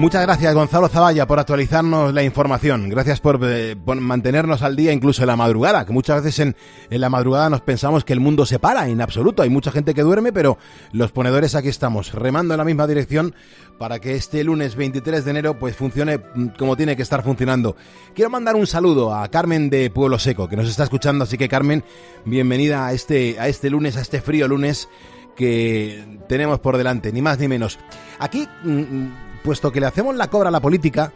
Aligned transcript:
Muchas 0.00 0.22
gracias 0.22 0.54
Gonzalo 0.54 0.88
Zavalla 0.88 1.26
por 1.26 1.38
actualizarnos 1.38 2.14
la 2.14 2.22
información. 2.22 2.88
Gracias 2.88 3.20
por, 3.20 3.38
eh, 3.42 3.76
mantenernos 3.84 4.62
al 4.62 4.74
día 4.74 4.94
incluso 4.94 5.24
en 5.24 5.26
la 5.26 5.36
madrugada, 5.36 5.84
que 5.84 5.92
muchas 5.92 6.24
veces 6.24 6.38
en, 6.38 6.56
en, 6.88 7.00
la 7.02 7.10
madrugada 7.10 7.50
nos 7.50 7.60
pensamos 7.60 8.02
que 8.02 8.14
el 8.14 8.20
mundo 8.20 8.46
se 8.46 8.58
para, 8.58 8.88
en 8.88 9.02
absoluto. 9.02 9.42
Hay 9.42 9.50
mucha 9.50 9.70
gente 9.70 9.92
que 9.92 10.00
duerme, 10.00 10.32
pero 10.32 10.56
los 10.92 11.12
ponedores 11.12 11.54
aquí 11.54 11.68
estamos, 11.68 12.14
remando 12.14 12.54
en 12.54 12.58
la 12.58 12.64
misma 12.64 12.86
dirección 12.86 13.34
para 13.78 13.98
que 13.98 14.14
este 14.14 14.42
lunes 14.42 14.74
23 14.74 15.22
de 15.22 15.30
enero 15.32 15.58
pues 15.58 15.76
funcione 15.76 16.16
mm, 16.16 16.46
como 16.58 16.78
tiene 16.78 16.96
que 16.96 17.02
estar 17.02 17.22
funcionando. 17.22 17.76
Quiero 18.14 18.30
mandar 18.30 18.56
un 18.56 18.66
saludo 18.66 19.14
a 19.14 19.28
Carmen 19.28 19.68
de 19.68 19.90
Pueblo 19.90 20.18
Seco, 20.18 20.48
que 20.48 20.56
nos 20.56 20.70
está 20.70 20.84
escuchando, 20.84 21.24
así 21.24 21.36
que 21.36 21.46
Carmen, 21.46 21.84
bienvenida 22.24 22.86
a 22.86 22.94
este, 22.94 23.38
a 23.38 23.48
este 23.48 23.68
lunes, 23.68 23.98
a 23.98 24.00
este 24.00 24.22
frío 24.22 24.48
lunes 24.48 24.88
que 25.36 26.22
tenemos 26.26 26.58
por 26.58 26.78
delante, 26.78 27.12
ni 27.12 27.20
más 27.20 27.38
ni 27.38 27.48
menos. 27.48 27.78
Aquí... 28.18 28.48
Mm, 28.64 28.80
mm, 28.80 29.29
puesto 29.42 29.72
que 29.72 29.80
le 29.80 29.86
hacemos 29.86 30.14
la 30.16 30.28
cobra 30.28 30.48
a 30.48 30.52
la 30.52 30.60
política, 30.60 31.12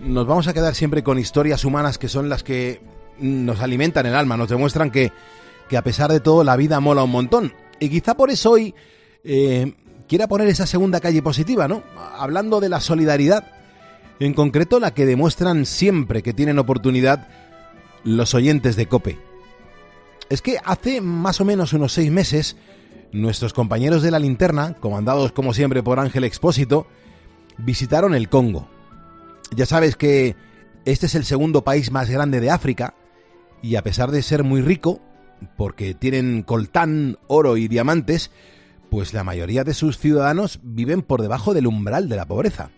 nos 0.00 0.26
vamos 0.26 0.48
a 0.48 0.54
quedar 0.54 0.74
siempre 0.74 1.02
con 1.02 1.18
historias 1.18 1.64
humanas 1.64 1.98
que 1.98 2.08
son 2.08 2.28
las 2.28 2.42
que 2.42 2.80
nos 3.18 3.60
alimentan 3.60 4.06
el 4.06 4.14
alma, 4.14 4.36
nos 4.36 4.48
demuestran 4.48 4.90
que, 4.90 5.12
que 5.68 5.76
a 5.76 5.82
pesar 5.82 6.10
de 6.10 6.20
todo 6.20 6.44
la 6.44 6.56
vida 6.56 6.80
mola 6.80 7.02
un 7.02 7.10
montón. 7.10 7.52
Y 7.80 7.88
quizá 7.88 8.16
por 8.16 8.30
eso 8.30 8.52
hoy 8.52 8.74
eh, 9.24 9.74
quiera 10.08 10.28
poner 10.28 10.48
esa 10.48 10.66
segunda 10.66 11.00
calle 11.00 11.22
positiva, 11.22 11.68
¿no? 11.68 11.82
Hablando 12.16 12.60
de 12.60 12.68
la 12.68 12.80
solidaridad, 12.80 13.52
en 14.20 14.34
concreto 14.34 14.80
la 14.80 14.92
que 14.92 15.06
demuestran 15.06 15.66
siempre 15.66 16.22
que 16.22 16.32
tienen 16.32 16.58
oportunidad 16.58 17.28
los 18.04 18.34
oyentes 18.34 18.76
de 18.76 18.86
Cope. 18.86 19.18
Es 20.28 20.42
que 20.42 20.58
hace 20.64 21.00
más 21.00 21.40
o 21.40 21.44
menos 21.44 21.72
unos 21.72 21.92
seis 21.92 22.10
meses, 22.10 22.56
nuestros 23.12 23.52
compañeros 23.52 24.02
de 24.02 24.10
la 24.10 24.18
linterna, 24.18 24.74
comandados 24.74 25.32
como 25.32 25.54
siempre 25.54 25.82
por 25.82 25.98
Ángel 25.98 26.24
Expósito, 26.24 26.86
visitaron 27.58 28.14
el 28.14 28.28
Congo. 28.28 28.68
Ya 29.54 29.66
sabes 29.66 29.96
que 29.96 30.36
este 30.84 31.06
es 31.06 31.14
el 31.14 31.24
segundo 31.24 31.64
país 31.64 31.90
más 31.90 32.08
grande 32.08 32.40
de 32.40 32.50
África 32.50 32.94
y 33.62 33.76
a 33.76 33.82
pesar 33.82 34.10
de 34.10 34.22
ser 34.22 34.44
muy 34.44 34.62
rico, 34.62 35.00
porque 35.56 35.94
tienen 35.94 36.42
coltán, 36.42 37.18
oro 37.26 37.56
y 37.56 37.68
diamantes, 37.68 38.30
pues 38.90 39.12
la 39.12 39.24
mayoría 39.24 39.64
de 39.64 39.74
sus 39.74 39.98
ciudadanos 39.98 40.60
viven 40.62 41.02
por 41.02 41.22
debajo 41.22 41.54
del 41.54 41.66
umbral 41.66 42.08
de 42.08 42.16
la 42.16 42.26
pobreza. 42.26 42.70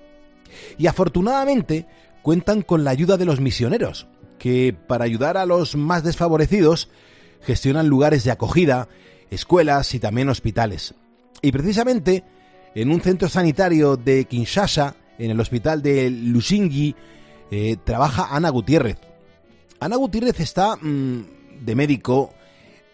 Y 0.79 0.87
afortunadamente 0.87 1.87
cuentan 2.23 2.63
con 2.63 2.85
la 2.85 2.91
ayuda 2.91 3.17
de 3.17 3.25
los 3.25 3.41
misioneros, 3.41 4.09
que 4.39 4.77
para 4.87 5.05
ayudar 5.05 5.37
a 5.37 5.47
los 5.47 5.77
más 5.77 6.03
desfavorecidos 6.03 6.91
gestionan 7.43 7.89
lugares 7.89 8.25
de 8.25 8.31
acogida, 8.31 8.89
escuelas 9.31 9.95
y 9.95 10.01
también 10.01 10.29
hospitales. 10.29 10.95
Y 11.43 11.53
precisamente 11.53 12.25
en 12.75 12.91
un 12.91 13.01
centro 13.01 13.29
sanitario 13.29 13.97
de 13.97 14.25
Kinshasa, 14.25 14.95
en 15.19 15.31
el 15.31 15.41
hospital 15.41 15.83
de 15.83 16.11
Lushingi, 16.11 16.95
eh, 17.51 17.77
trabaja 17.85 18.29
Ana 18.31 18.51
Gutiérrez. 18.51 18.99
Ana 19.81 19.97
Gutiérrez 19.97 20.41
está 20.41 20.77
mm, 20.77 21.21
de 21.63 21.75
médico, 21.75 22.33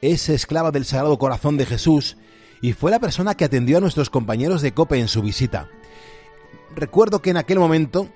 es 0.01 0.29
esclava 0.29 0.71
del 0.71 0.85
Sagrado 0.85 1.19
Corazón 1.19 1.57
de 1.57 1.67
Jesús 1.67 2.17
y 2.61 2.73
fue 2.73 2.91
la 2.91 3.01
persona 3.01 3.35
que 3.35 3.45
atendió 3.45 3.79
a 3.79 3.81
nuestros 3.81 4.11
compañeros 4.11 4.63
de 4.63 4.73
COPE 4.73 4.99
en 4.99 5.09
su 5.09 5.23
visita. 5.23 5.69
Recuerdo 6.75 7.23
que 7.23 7.31
en 7.31 7.37
aquel 7.37 7.59
momento 7.59 8.09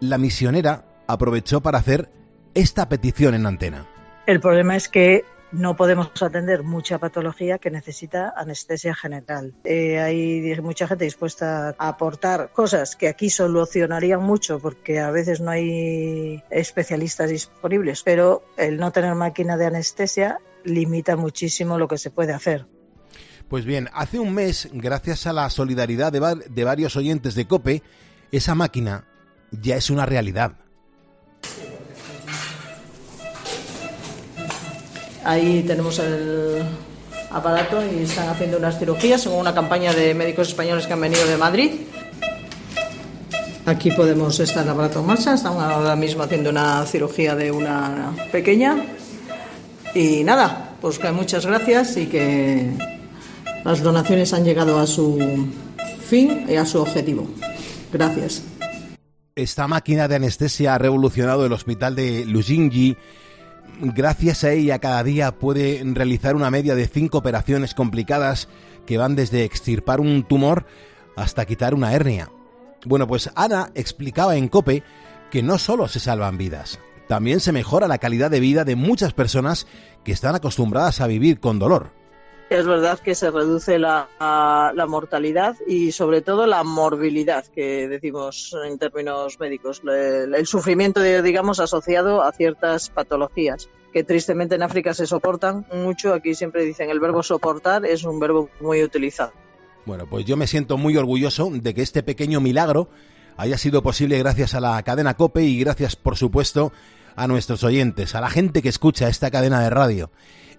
la 0.00 0.18
misionera 0.18 0.84
aprovechó 1.06 1.60
para 1.60 1.78
hacer 1.78 2.10
esta 2.54 2.88
petición 2.88 3.34
en 3.34 3.46
antena. 3.46 3.86
El 4.26 4.40
problema 4.40 4.76
es 4.76 4.88
que 4.88 5.24
no 5.52 5.76
podemos 5.76 6.10
atender 6.20 6.62
mucha 6.62 6.98
patología 6.98 7.58
que 7.58 7.70
necesita 7.70 8.32
anestesia 8.36 8.94
general. 8.94 9.54
Eh, 9.64 9.98
hay 9.98 10.60
mucha 10.60 10.86
gente 10.86 11.04
dispuesta 11.04 11.74
a 11.78 11.88
aportar 11.88 12.50
cosas 12.52 12.96
que 12.96 13.08
aquí 13.08 13.30
solucionarían 13.30 14.22
mucho 14.22 14.58
porque 14.58 15.00
a 15.00 15.10
veces 15.10 15.40
no 15.40 15.50
hay 15.50 16.42
especialistas 16.50 17.30
disponibles, 17.30 18.02
pero 18.02 18.42
el 18.56 18.78
no 18.78 18.92
tener 18.92 19.14
máquina 19.14 19.56
de 19.56 19.66
anestesia 19.66 20.38
limita 20.64 21.16
muchísimo 21.16 21.78
lo 21.78 21.88
que 21.88 21.98
se 21.98 22.10
puede 22.10 22.32
hacer. 22.32 22.66
Pues 23.48 23.64
bien, 23.64 23.88
hace 23.94 24.18
un 24.18 24.34
mes, 24.34 24.68
gracias 24.72 25.26
a 25.26 25.32
la 25.32 25.48
solidaridad 25.48 26.12
de, 26.12 26.20
de 26.50 26.64
varios 26.64 26.96
oyentes 26.96 27.34
de 27.34 27.46
COPE, 27.46 27.82
esa 28.30 28.54
máquina 28.54 29.06
ya 29.50 29.76
es 29.76 29.88
una 29.88 30.04
realidad. 30.04 30.56
Ahí 35.28 35.62
tenemos 35.62 35.98
el 35.98 36.62
aparato 37.30 37.82
y 37.84 38.04
están 38.04 38.30
haciendo 38.30 38.56
unas 38.56 38.78
cirugías 38.78 39.20
según 39.20 39.40
una 39.40 39.52
campaña 39.52 39.92
de 39.92 40.14
médicos 40.14 40.48
españoles 40.48 40.86
que 40.86 40.94
han 40.94 41.02
venido 41.02 41.26
de 41.26 41.36
Madrid. 41.36 41.70
Aquí 43.66 43.90
podemos 43.90 44.40
estar 44.40 44.64
el 44.64 44.70
aparato 44.70 45.00
en 45.00 45.06
marcha, 45.06 45.34
están 45.34 45.60
ahora 45.60 45.94
mismo 45.96 46.22
haciendo 46.22 46.48
una 46.48 46.82
cirugía 46.86 47.34
de 47.34 47.50
una 47.52 48.16
pequeña. 48.32 48.82
Y 49.94 50.24
nada, 50.24 50.76
pues 50.80 50.98
que 50.98 51.12
muchas 51.12 51.44
gracias 51.44 51.98
y 51.98 52.06
que 52.06 52.72
las 53.66 53.82
donaciones 53.82 54.32
han 54.32 54.44
llegado 54.46 54.78
a 54.78 54.86
su 54.86 55.46
fin 56.06 56.46
y 56.48 56.56
a 56.56 56.64
su 56.64 56.80
objetivo. 56.80 57.28
Gracias. 57.92 58.44
Esta 59.36 59.68
máquina 59.68 60.08
de 60.08 60.16
anestesia 60.16 60.74
ha 60.74 60.78
revolucionado 60.78 61.44
el 61.44 61.52
hospital 61.52 61.94
de 61.94 62.24
Lujingi 62.24 62.96
gracias 63.80 64.44
a 64.44 64.52
ella 64.52 64.78
cada 64.78 65.02
día 65.02 65.38
puede 65.38 65.82
realizar 65.84 66.36
una 66.36 66.50
media 66.50 66.74
de 66.74 66.86
cinco 66.86 67.18
operaciones 67.18 67.74
complicadas 67.74 68.48
que 68.86 68.98
van 68.98 69.16
desde 69.16 69.44
extirpar 69.44 70.00
un 70.00 70.24
tumor 70.24 70.66
hasta 71.16 71.44
quitar 71.46 71.74
una 71.74 71.92
hernia. 71.92 72.30
Bueno, 72.84 73.06
pues 73.06 73.30
Ana 73.34 73.70
explicaba 73.74 74.36
en 74.36 74.48
Cope 74.48 74.82
que 75.30 75.42
no 75.42 75.58
solo 75.58 75.88
se 75.88 76.00
salvan 76.00 76.38
vidas, 76.38 76.80
también 77.08 77.40
se 77.40 77.52
mejora 77.52 77.88
la 77.88 77.98
calidad 77.98 78.30
de 78.30 78.40
vida 78.40 78.64
de 78.64 78.76
muchas 78.76 79.12
personas 79.12 79.66
que 80.04 80.12
están 80.12 80.34
acostumbradas 80.34 81.00
a 81.00 81.06
vivir 81.06 81.40
con 81.40 81.58
dolor. 81.58 81.97
Es 82.50 82.66
verdad 82.66 82.98
que 82.98 83.14
se 83.14 83.30
reduce 83.30 83.78
la, 83.78 84.08
mortalidad 84.88 85.56
y 85.66 85.92
sobre 85.92 86.22
todo 86.22 86.46
la 86.46 86.64
morbilidad, 86.64 87.44
que 87.46 87.88
decimos 87.88 88.56
en 88.64 88.78
términos 88.78 89.38
médicos, 89.38 89.82
el, 89.86 90.46
sufrimiento, 90.46 91.02
digamos, 91.22 91.60
asociado 91.60 92.22
a 92.22 92.32
ciertas 92.32 92.88
patologías 92.88 93.68
que 93.92 94.02
tristemente 94.02 94.54
en 94.54 94.62
África 94.62 94.94
se 94.94 95.06
soportan 95.06 95.66
mucho. 95.72 96.14
Aquí 96.14 96.34
siempre 96.34 96.64
dicen 96.64 96.88
el 96.88 97.00
verbo 97.00 97.22
soportar 97.22 97.84
es 97.84 98.04
un 98.04 98.18
verbo 98.18 98.48
muy 98.60 98.82
utilizado. 98.82 99.32
Bueno, 99.84 100.06
pues 100.08 100.24
yo 100.24 100.36
me 100.36 100.46
siento 100.46 100.78
muy 100.78 100.96
orgulloso 100.96 101.50
de 101.52 101.74
que 101.74 101.82
este 101.82 102.02
pequeño 102.02 102.40
milagro 102.40 102.88
haya 103.36 103.58
sido 103.58 103.82
posible 103.82 104.18
gracias 104.18 104.54
a 104.54 104.60
la 104.60 104.82
cadena 104.82 105.14
Cope 105.14 105.42
y 105.42 105.60
gracias, 105.60 105.96
por 105.96 106.16
supuesto, 106.16 106.72
a 107.14 107.26
nuestros 107.26 107.62
oyentes, 107.64 108.14
a 108.14 108.20
la 108.20 108.30
gente 108.30 108.62
que 108.62 108.68
escucha 108.68 109.08
esta 109.08 109.30
cadena 109.30 109.60
de 109.60 109.70
radio. 109.70 110.10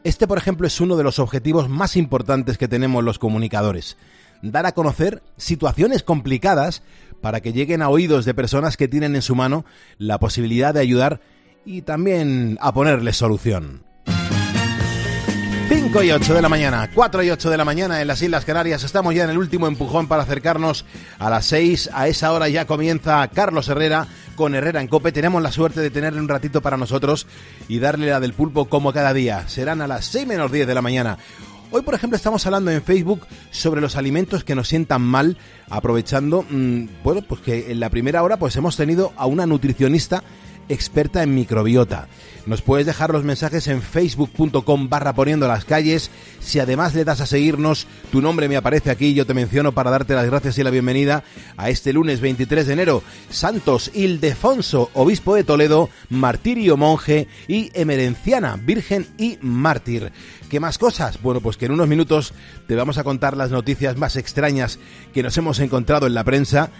Este, 0.03 0.27
por 0.27 0.37
ejemplo, 0.37 0.65
es 0.65 0.79
uno 0.79 0.95
de 0.95 1.03
los 1.03 1.19
objetivos 1.19 1.67
más 1.67 1.95
importantes 1.97 2.57
que 2.57 2.67
tenemos 2.67 3.03
los 3.03 3.19
comunicadores. 3.19 3.97
Dar 4.41 4.65
a 4.65 4.71
conocer 4.71 5.21
situaciones 5.35 6.03
complicadas 6.03 6.83
para 7.21 7.41
que 7.41 7.51
lleguen 7.51 7.81
a 7.81 7.89
oídos 7.89 8.23
de 8.23 8.33
personas 8.33 8.77
que 8.77 8.87
tienen 8.87 9.15
en 9.15 9.21
su 9.21 9.35
mano 9.35 9.65
la 9.97 10.17
posibilidad 10.17 10.73
de 10.73 10.79
ayudar 10.79 11.19
y 11.65 11.81
también 11.81 12.57
a 12.61 12.73
ponerles 12.73 13.17
solución. 13.17 13.83
5 15.69 16.01
y 16.01 16.11
8 16.11 16.33
de 16.33 16.41
la 16.41 16.49
mañana, 16.49 16.89
4 16.95 17.21
y 17.21 17.29
8 17.29 17.49
de 17.51 17.57
la 17.57 17.63
mañana 17.65 18.01
en 18.01 18.07
las 18.07 18.21
Islas 18.23 18.43
Canarias. 18.43 18.83
Estamos 18.83 19.13
ya 19.13 19.25
en 19.25 19.29
el 19.29 19.37
último 19.37 19.67
empujón 19.67 20.07
para 20.07 20.23
acercarnos 20.23 20.83
a 21.19 21.29
las 21.29 21.45
6. 21.45 21.91
A 21.93 22.07
esa 22.07 22.31
hora 22.31 22.49
ya 22.49 22.65
comienza 22.65 23.27
Carlos 23.27 23.67
Herrera 23.69 24.07
con 24.39 24.55
Herrera 24.55 24.79
en 24.79 24.87
Cope. 24.87 25.11
Tenemos 25.11 25.43
la 25.43 25.51
suerte 25.51 25.81
de 25.81 25.89
tenerle 25.89 26.21
un 26.21 26.29
ratito 26.29 26.61
para 26.61 26.77
nosotros 26.77 27.27
y 27.67 27.79
darle 27.79 28.09
la 28.09 28.21
del 28.21 28.31
pulpo 28.31 28.69
como 28.69 28.93
cada 28.93 29.13
día. 29.13 29.45
Serán 29.49 29.81
a 29.81 29.87
las 29.87 30.05
6 30.05 30.25
menos 30.25 30.49
10 30.49 30.65
de 30.65 30.73
la 30.73 30.81
mañana. 30.81 31.17
Hoy, 31.71 31.81
por 31.81 31.93
ejemplo, 31.93 32.15
estamos 32.15 32.45
hablando 32.45 32.71
en 32.71 32.81
Facebook 32.81 33.27
sobre 33.51 33.81
los 33.81 33.97
alimentos 33.97 34.45
que 34.45 34.55
nos 34.55 34.69
sientan 34.69 35.01
mal, 35.01 35.37
aprovechando, 35.69 36.45
mm, 36.49 36.85
bueno, 37.03 37.21
pues 37.21 37.41
que 37.41 37.69
en 37.69 37.81
la 37.81 37.89
primera 37.89 38.23
hora 38.23 38.39
pues 38.39 38.55
hemos 38.55 38.77
tenido 38.77 39.11
a 39.17 39.25
una 39.25 39.45
nutricionista 39.45 40.23
experta 40.69 41.21
en 41.21 41.35
microbiota. 41.35 42.07
Nos 42.49 42.63
puedes 42.63 42.87
dejar 42.87 43.11
los 43.11 43.23
mensajes 43.23 43.67
en 43.67 43.83
facebook.com 43.83 44.89
barra 44.89 45.13
poniendo 45.13 45.47
las 45.47 45.65
calles. 45.65 46.09
Si 46.39 46.59
además 46.59 46.95
le 46.95 47.05
das 47.05 47.21
a 47.21 47.27
seguirnos, 47.27 47.85
tu 48.11 48.23
nombre 48.23 48.49
me 48.49 48.57
aparece 48.57 48.89
aquí 48.89 49.13
yo 49.13 49.27
te 49.27 49.35
menciono 49.35 49.73
para 49.73 49.91
darte 49.91 50.15
las 50.15 50.25
gracias 50.25 50.57
y 50.57 50.63
la 50.63 50.71
bienvenida 50.71 51.23
a 51.57 51.69
este 51.69 51.93
lunes 51.93 52.21
23 52.21 52.65
de 52.65 52.73
enero. 52.73 53.03
Santos 53.29 53.91
Ildefonso, 53.93 54.89
obispo 54.95 55.35
de 55.35 55.43
Toledo, 55.43 55.91
martirio 56.09 56.75
monje 56.75 57.27
y 57.47 57.69
emerenciana, 57.75 58.55
virgen 58.55 59.05
y 59.19 59.37
mártir. 59.43 60.11
¿Qué 60.49 60.59
más 60.59 60.79
cosas? 60.79 61.21
Bueno, 61.21 61.41
pues 61.41 61.55
que 61.55 61.67
en 61.67 61.73
unos 61.73 61.87
minutos 61.87 62.33
te 62.65 62.73
vamos 62.73 62.97
a 62.97 63.03
contar 63.03 63.37
las 63.37 63.51
noticias 63.51 63.95
más 63.95 64.15
extrañas 64.15 64.79
que 65.13 65.21
nos 65.21 65.37
hemos 65.37 65.59
encontrado 65.59 66.07
en 66.07 66.15
la 66.15 66.23
prensa 66.23 66.71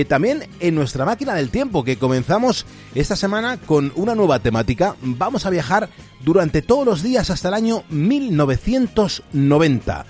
y 0.00 0.04
también 0.04 0.48
en 0.58 0.74
nuestra 0.74 1.04
máquina 1.04 1.34
del 1.34 1.50
tiempo 1.50 1.84
que 1.84 1.98
comenzamos 1.98 2.66
esta 2.96 3.14
semana 3.14 3.58
con 3.58 3.92
una 3.94 4.16
nueva 4.16 4.40
temática. 4.40 4.96
Vamos 5.00 5.46
a 5.46 5.50
viajar 5.50 5.88
durante 6.24 6.62
todos 6.62 6.84
los 6.84 7.04
días 7.04 7.30
hasta 7.30 7.46
el 7.46 7.54
año 7.54 7.84
1990. 7.90 10.06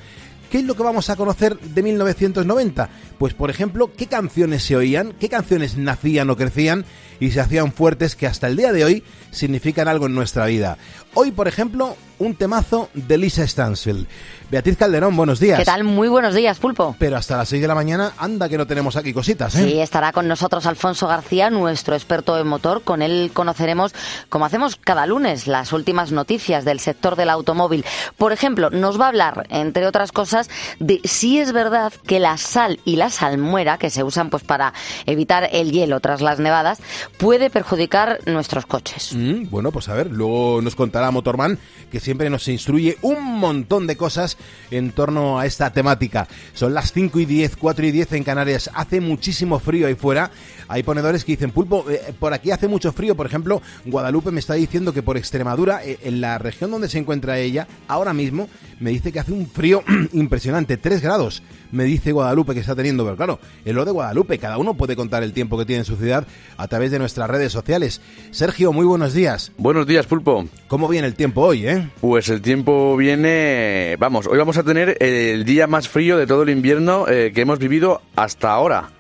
¿Qué 0.51 0.61
es 0.61 0.65
lo 0.65 0.75
que 0.75 0.85
vamos 0.85 1.11
a 1.11 1.17
conocer 1.17 1.59
de 1.59 1.83
1990? 1.83 2.89
Pues 3.19 3.35
por 3.35 3.51
ejemplo, 3.51 3.93
qué 3.95 4.07
canciones 4.07 4.63
se 4.63 4.75
oían, 4.75 5.13
qué 5.21 5.29
canciones 5.29 5.77
nacían 5.77 6.31
o 6.31 6.37
crecían 6.39 6.87
y 7.21 7.33
se 7.33 7.41
hacían 7.41 7.71
fuertes 7.71 8.17
que 8.17 8.27
hasta 8.27 8.47
el 8.47 8.57
día 8.57 8.73
de 8.73 8.87
hoy 8.87 9.05
significan 9.33 9.87
algo 9.87 10.07
en 10.07 10.15
nuestra 10.15 10.47
vida. 10.47 10.79
Hoy, 11.13 11.31
por 11.31 11.47
ejemplo, 11.47 11.99
un 12.19 12.35
temazo 12.35 12.89
de 12.95 13.19
Lisa 13.19 13.47
Stansfield. 13.47 14.07
Beatriz 14.51 14.77
Calderón, 14.77 15.17
buenos 15.17 15.41
días. 15.41 15.59
¿Qué 15.59 15.65
tal? 15.65 15.85
Muy 15.85 16.07
buenos 16.07 16.35
días, 16.35 16.59
Pulpo. 16.59 16.95
Pero 16.99 17.17
hasta 17.17 17.37
las 17.37 17.49
6 17.49 17.63
de 17.63 17.67
la 17.67 17.75
mañana, 17.75 18.13
anda 18.19 18.49
que 18.49 18.57
no 18.57 18.67
tenemos 18.67 18.95
aquí 18.95 19.13
cositas, 19.13 19.55
¿eh? 19.57 19.65
Sí, 19.65 19.81
estará 19.81 20.13
con 20.13 20.29
nosotros 20.29 20.67
Alfonso 20.67 21.09
García, 21.09 21.51
nuestro 21.51 21.95
experto 21.95 22.39
en 22.39 22.47
motor. 22.47 22.83
Con 22.83 23.03
él 23.03 23.31
conoceremos, 23.33 23.95
como 24.29 24.45
hacemos 24.45 24.77
cada 24.77 25.07
lunes, 25.07 25.47
las 25.47 25.73
últimas 25.73 26.13
noticias 26.13 26.65
del 26.65 26.79
sector 26.79 27.17
del 27.17 27.31
automóvil. 27.31 27.85
Por 28.17 28.33
ejemplo, 28.33 28.71
nos 28.71 29.01
va 29.01 29.07
a 29.07 29.09
hablar, 29.09 29.47
entre 29.51 29.87
otras 29.87 30.13
cosas, 30.13 30.49
de 30.79 31.01
si 31.05 31.39
es 31.39 31.53
verdad 31.53 31.93
que 32.07 32.21
la 32.21 32.37
sal 32.37 32.79
y 32.85 32.97
la 32.97 33.11
salmuera, 33.11 33.79
que 33.79 33.91
se 33.91 34.05
usan 34.05 34.31
pues 34.31 34.45
para 34.45 34.73
evitar 35.07 35.49
el 35.53 35.73
hielo 35.73 35.99
tras 36.01 36.21
las 36.21 36.39
nevadas, 36.39 36.79
puede 37.19 37.51
perjudicar 37.51 38.21
nuestros 38.27 38.67
coches. 38.67 39.15
Mm, 39.15 39.51
bueno, 39.51 39.73
pues 39.73 39.89
a 39.89 39.95
ver, 39.95 40.11
luego 40.11 40.61
nos 40.63 40.77
contará 40.77 41.11
Motorman, 41.11 41.59
que 41.91 41.99
siempre 42.05 42.31
nos 42.31 42.47
instruye 42.49 42.99
un 43.03 43.39
montón 43.39 43.87
de 43.87 43.97
cosas 43.97 44.37
en 44.71 44.93
torno 44.93 45.39
a 45.39 45.47
esta 45.47 45.73
temática. 45.73 46.29
Son 46.53 46.75
las 46.75 46.93
5 46.93 47.19
y 47.21 47.25
10, 47.25 47.57
4 47.57 47.87
y 47.87 47.91
10 47.91 48.13
en 48.13 48.25
Canarias. 48.25 48.71
Hace 48.75 49.01
muchísimo 49.01 49.59
frío 49.59 49.87
ahí 49.87 49.95
fuera. 49.95 50.31
Hay 50.69 50.83
ponedores 50.83 51.25
que 51.25 51.33
dicen, 51.33 51.51
Pulpo, 51.51 51.85
eh, 51.91 52.15
por 52.19 52.33
aquí 52.33 52.51
hace 52.51 52.69
mucho 52.69 52.93
frío. 52.93 53.17
Por 53.17 53.27
ejemplo, 53.27 53.63
Guadalupe 53.85 54.31
me 54.31 54.41
está 54.41 54.55
diciendo 54.55 54.93
que 54.93 55.03
por 55.03 55.17
Extremadura, 55.17 55.85
eh, 55.85 55.99
en 56.03 56.21
la 56.21 56.39
región 56.39 56.71
donde 56.71 56.89
se 56.89 56.99
encuentra 56.99 57.39
ella, 57.39 57.67
ahora 57.89 58.13
mismo 58.13 58.49
me 58.81 58.91
dice 58.91 59.11
que 59.11 59.21
hace 59.21 59.33
un 59.33 59.49
frío 59.49 59.83
impresionante, 60.13 60.77
3 60.77 61.01
grados. 61.01 61.43
Me 61.75 61.83
dice 61.85 62.13
Guadalupe 62.13 62.55
que 62.55 62.61
está 62.61 62.77
teniendo, 62.77 63.03
pero 63.03 63.17
claro, 63.17 63.41
en 63.65 63.75
lo 63.75 63.85
de 63.85 63.91
Guadalupe, 63.91 64.39
cada 64.39 64.59
uno 64.59 64.75
puede 64.75 64.95
contar 64.95 65.25
el 65.25 65.33
tiempo 65.33 65.59
que 65.59 65.65
tiene 65.65 65.81
en 65.81 65.85
su 65.85 65.97
ciudad 65.97 66.25
a 66.57 66.69
través 66.69 66.93
de 66.93 67.01
nuestras 67.01 67.29
redes 67.29 67.51
sociales. 67.51 68.01
Sergio, 68.31 68.73
muy 68.73 68.87
buenos 68.87 69.13
días. 69.13 69.51
Buenos 69.59 69.85
días, 69.85 70.07
Pulpo. 70.07 70.47
¿Cómo 70.69 70.87
viene 70.87 71.09
el 71.09 71.15
tiempo 71.15 71.41
hoy, 71.41 71.67
eh? 71.67 71.91
Pues 72.01 72.29
el 72.29 72.43
tiempo 72.43 72.97
viene, 72.97 73.97
vamos, 73.99 74.29
hoy 74.29 74.39
vamos 74.39 74.57
a 74.57 74.63
tener 74.63 74.97
el 75.01 75.45
día 75.45 75.67
más 75.67 75.89
frío 75.89 76.17
de 76.17 76.29
todo 76.29 76.45
el 76.45 76.51
invierno 76.51 77.09
eh, 77.09 77.33
que 77.35 77.41
hemos 77.41 77.59
vivido 77.59 78.03
hasta 78.15 78.53
ahora. 78.53 78.91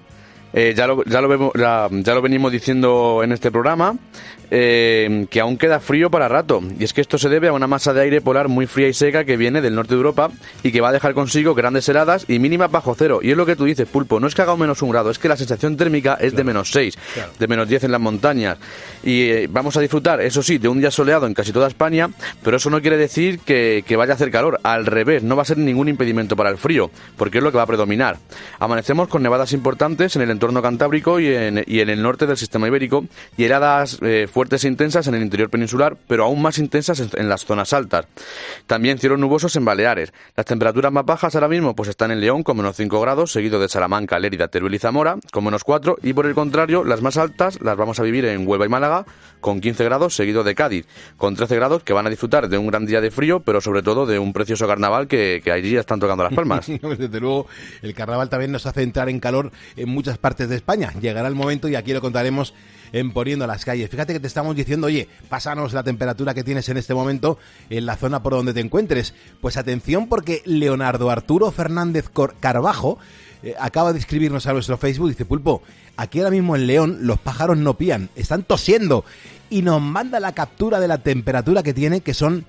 Eh, 0.52 0.72
ya, 0.76 0.86
lo, 0.86 1.04
ya, 1.04 1.20
lo 1.20 1.28
vemos, 1.28 1.52
ya, 1.56 1.88
ya, 1.90 2.14
lo 2.14 2.22
venimos 2.22 2.52
diciendo 2.52 3.22
en 3.24 3.32
este 3.32 3.50
programa, 3.50 3.96
eh, 4.56 5.26
que 5.30 5.40
aún 5.40 5.56
queda 5.56 5.80
frío 5.80 6.10
para 6.10 6.28
rato. 6.28 6.62
Y 6.78 6.84
es 6.84 6.92
que 6.92 7.00
esto 7.00 7.18
se 7.18 7.28
debe 7.28 7.48
a 7.48 7.52
una 7.52 7.66
masa 7.66 7.92
de 7.92 8.02
aire 8.02 8.20
polar 8.20 8.46
muy 8.46 8.68
fría 8.68 8.86
y 8.86 8.94
seca 8.94 9.24
que 9.24 9.36
viene 9.36 9.60
del 9.60 9.74
norte 9.74 9.94
de 9.94 9.96
Europa 9.96 10.30
y 10.62 10.70
que 10.70 10.80
va 10.80 10.90
a 10.90 10.92
dejar 10.92 11.12
consigo 11.12 11.56
grandes 11.56 11.88
heladas 11.88 12.24
y 12.28 12.38
mínimas 12.38 12.70
bajo 12.70 12.94
cero. 12.96 13.18
Y 13.20 13.32
es 13.32 13.36
lo 13.36 13.46
que 13.46 13.56
tú 13.56 13.64
dices, 13.64 13.88
Pulpo, 13.88 14.20
no 14.20 14.28
es 14.28 14.34
que 14.36 14.42
haga 14.42 14.54
un 14.54 14.60
menos 14.60 14.80
un 14.80 14.90
grado, 14.90 15.10
es 15.10 15.18
que 15.18 15.26
la 15.26 15.36
sensación 15.36 15.76
térmica 15.76 16.16
es 16.20 16.36
de 16.36 16.44
menos 16.44 16.70
6, 16.70 16.96
claro. 17.14 17.32
de 17.36 17.48
menos 17.48 17.68
10 17.68 17.82
en 17.82 17.90
las 17.90 18.00
montañas. 18.00 18.58
Y 19.02 19.22
eh, 19.22 19.48
vamos 19.50 19.76
a 19.76 19.80
disfrutar, 19.80 20.20
eso 20.20 20.40
sí, 20.40 20.58
de 20.58 20.68
un 20.68 20.78
día 20.78 20.92
soleado 20.92 21.26
en 21.26 21.34
casi 21.34 21.50
toda 21.52 21.66
España, 21.66 22.10
pero 22.44 22.56
eso 22.56 22.70
no 22.70 22.80
quiere 22.80 22.96
decir 22.96 23.40
que, 23.40 23.82
que 23.84 23.96
vaya 23.96 24.12
a 24.12 24.14
hacer 24.14 24.30
calor. 24.30 24.60
Al 24.62 24.86
revés, 24.86 25.24
no 25.24 25.34
va 25.34 25.42
a 25.42 25.46
ser 25.46 25.58
ningún 25.58 25.88
impedimento 25.88 26.36
para 26.36 26.50
el 26.50 26.58
frío, 26.58 26.92
porque 27.16 27.38
es 27.38 27.44
lo 27.44 27.50
que 27.50 27.56
va 27.56 27.64
a 27.64 27.66
predominar. 27.66 28.18
Amanecemos 28.60 29.08
con 29.08 29.20
nevadas 29.20 29.52
importantes 29.52 30.14
en 30.14 30.22
el 30.22 30.30
entorno 30.30 30.62
cantábrico 30.62 31.18
y 31.18 31.34
en, 31.34 31.64
y 31.66 31.80
en 31.80 31.90
el 31.90 32.00
norte 32.00 32.28
del 32.28 32.36
sistema 32.36 32.68
ibérico 32.68 33.04
y 33.36 33.44
heladas 33.44 33.98
eh, 34.00 34.28
fuertes 34.30 34.43
intensas 34.64 35.06
en 35.06 35.14
el 35.14 35.22
interior 35.22 35.50
peninsular, 35.50 35.96
pero 36.06 36.24
aún 36.24 36.42
más 36.42 36.58
intensas 36.58 37.00
en, 37.00 37.28
las 37.28 37.44
zonas 37.44 37.72
altas. 37.72 38.06
También 38.66 38.98
cielos 38.98 39.18
nubosos 39.18 39.56
en 39.56 39.64
Baleares. 39.64 40.12
Las 40.36 40.46
temperaturas 40.46 40.92
más 40.92 41.04
bajas 41.04 41.34
ahora 41.34 41.48
mismo 41.48 41.74
pues 41.74 41.88
están 41.88 42.10
en 42.10 42.20
León 42.20 42.42
con 42.42 42.56
menos 42.56 42.76
5 42.76 43.00
grados, 43.00 43.32
seguido 43.32 43.60
de 43.60 43.68
Salamanca, 43.68 44.18
Lérida, 44.18 44.48
Teruel 44.48 44.74
y 44.74 44.78
Zamora 44.78 45.16
con 45.32 45.44
menos 45.44 45.64
4 45.64 45.98
y 46.02 46.12
por 46.12 46.26
el 46.26 46.34
contrario 46.34 46.84
las 46.84 47.02
más 47.02 47.16
altas 47.16 47.60
las 47.60 47.76
vamos 47.76 47.98
a 48.00 48.02
vivir 48.02 48.24
en 48.26 48.46
Huelva 48.46 48.66
y 48.66 48.68
Málaga 48.68 49.06
con 49.40 49.60
15 49.60 49.84
grados, 49.84 50.14
seguido 50.14 50.44
de 50.44 50.54
Cádiz 50.54 50.86
con 51.16 51.34
13 51.34 51.56
grados 51.56 51.82
que 51.82 51.92
van 51.92 52.06
a 52.06 52.10
disfrutar 52.10 52.48
de 52.48 52.58
un 52.58 52.66
gran 52.66 52.86
día 52.86 53.00
de 53.00 53.10
frío, 53.10 53.40
pero 53.40 53.60
sobre 53.60 53.82
todo 53.82 54.06
de 54.06 54.18
un 54.18 54.32
precioso 54.32 54.66
carnaval 54.66 55.08
que, 55.08 55.40
que 55.42 55.52
allí 55.52 55.72
ya 55.72 55.80
están 55.80 56.00
tocando 56.00 56.24
las 56.24 56.32
palmas. 56.34 56.66
Desde 56.66 57.20
luego 57.20 57.46
el 57.82 57.94
carnaval 57.94 58.28
también 58.28 58.52
nos 58.52 58.66
hace 58.66 58.82
entrar 58.82 59.08
en 59.08 59.20
calor 59.20 59.52
en 59.76 59.88
muchas 59.88 60.18
partes 60.18 60.48
de 60.48 60.56
España. 60.56 60.92
Llegará 61.00 61.28
el 61.28 61.34
momento 61.34 61.68
y 61.68 61.74
aquí 61.74 61.92
lo 61.92 62.00
contaremos 62.00 62.54
en 62.94 63.10
Poniendo 63.10 63.46
las 63.46 63.64
calles. 63.64 63.90
Fíjate 63.90 64.12
que 64.12 64.20
te 64.20 64.28
estamos 64.28 64.54
diciendo, 64.54 64.86
oye, 64.86 65.08
pásanos 65.28 65.72
la 65.72 65.82
temperatura 65.82 66.32
que 66.32 66.44
tienes 66.44 66.68
en 66.68 66.76
este 66.76 66.94
momento 66.94 67.38
en 67.68 67.86
la 67.86 67.96
zona 67.96 68.22
por 68.22 68.34
donde 68.34 68.54
te 68.54 68.60
encuentres. 68.60 69.14
Pues 69.40 69.56
atención 69.56 70.08
porque 70.08 70.42
Leonardo 70.44 71.10
Arturo 71.10 71.50
Fernández 71.50 72.08
Carbajo 72.38 72.98
eh, 73.42 73.56
acaba 73.58 73.92
de 73.92 73.98
escribirnos 73.98 74.46
a 74.46 74.52
nuestro 74.52 74.78
Facebook, 74.78 75.08
dice 75.08 75.24
Pulpo, 75.24 75.62
aquí 75.96 76.20
ahora 76.20 76.30
mismo 76.30 76.54
en 76.54 76.68
León 76.68 76.98
los 77.02 77.18
pájaros 77.18 77.58
no 77.58 77.76
pían, 77.76 78.10
están 78.14 78.44
tosiendo 78.44 79.04
y 79.50 79.62
nos 79.62 79.82
manda 79.82 80.20
la 80.20 80.32
captura 80.32 80.78
de 80.78 80.86
la 80.86 80.98
temperatura 80.98 81.64
que 81.64 81.74
tiene, 81.74 82.00
que 82.00 82.14
son 82.14 82.46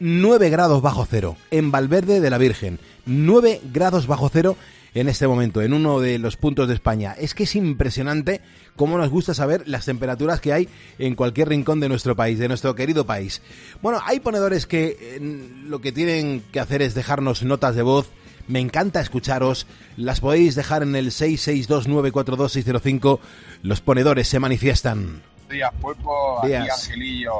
9 0.00 0.48
grados 0.48 0.80
bajo 0.80 1.06
cero, 1.08 1.36
en 1.50 1.70
Valverde 1.70 2.20
de 2.20 2.30
la 2.30 2.38
Virgen, 2.38 2.80
9 3.04 3.60
grados 3.70 4.06
bajo 4.06 4.30
cero 4.32 4.56
en 4.94 5.08
este 5.08 5.26
momento, 5.26 5.60
en 5.60 5.74
uno 5.74 6.00
de 6.00 6.18
los 6.18 6.36
puntos 6.36 6.68
de 6.68 6.74
España. 6.74 7.14
Es 7.18 7.34
que 7.34 7.42
es 7.44 7.56
impresionante 7.56 8.40
cómo 8.76 8.96
nos 8.96 9.10
gusta 9.10 9.34
saber 9.34 9.64
las 9.66 9.84
temperaturas 9.84 10.40
que 10.40 10.52
hay 10.52 10.68
en 10.98 11.16
cualquier 11.16 11.48
rincón 11.48 11.80
de 11.80 11.88
nuestro 11.88 12.14
país, 12.14 12.38
de 12.38 12.46
nuestro 12.48 12.76
querido 12.76 13.04
país. 13.04 13.42
Bueno, 13.82 14.00
hay 14.04 14.20
ponedores 14.20 14.66
que 14.66 14.96
eh, 15.00 15.18
lo 15.66 15.80
que 15.80 15.92
tienen 15.92 16.44
que 16.52 16.60
hacer 16.60 16.80
es 16.80 16.94
dejarnos 16.94 17.42
notas 17.42 17.74
de 17.74 17.82
voz. 17.82 18.08
Me 18.46 18.60
encanta 18.60 19.00
escucharos. 19.00 19.66
Las 19.96 20.20
podéis 20.20 20.54
dejar 20.54 20.82
en 20.82 20.94
el 20.94 21.10
662942605. 21.10 23.18
Los 23.62 23.80
ponedores 23.80 24.28
se 24.28 24.38
manifiestan. 24.38 25.22
Días, 25.50 25.72
Pulpo. 25.80 26.40
Aquí 26.40 26.48
Días. 26.48 26.84
Angelillo, 26.84 27.32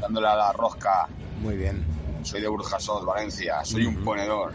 dándole 0.00 0.28
a 0.28 0.36
la 0.36 0.52
rosca. 0.52 1.08
Muy 1.40 1.56
bien. 1.56 1.84
Soy 2.22 2.40
de 2.40 2.48
Burjasot, 2.48 3.04
Valencia. 3.04 3.64
Soy 3.64 3.86
un 3.86 3.96
ponedor. 4.04 4.54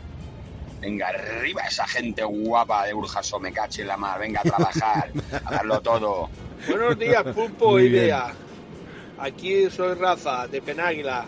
Venga, 0.84 1.08
arriba 1.08 1.62
esa 1.62 1.88
gente 1.88 2.26
guapa 2.26 2.86
de 2.86 2.92
Burjasot, 2.94 3.40
me 3.42 3.54
cache 3.54 3.84
en 3.84 3.88
la 3.88 3.96
mar. 3.96 4.20
Venga 4.20 4.42
a 4.42 4.44
trabajar, 4.44 5.12
a 5.46 5.52
darlo 5.52 5.80
todo. 5.80 6.30
Buenos 6.68 7.00
días, 7.00 7.24
Pulpo 7.34 7.72
Muy 7.72 7.84
y 7.84 7.90
bien. 7.90 8.04
Bea. 8.08 8.34
Aquí 9.18 9.70
soy 9.70 9.94
Rafa, 9.96 10.46
de 10.48 10.62
Penáguila, 10.62 11.24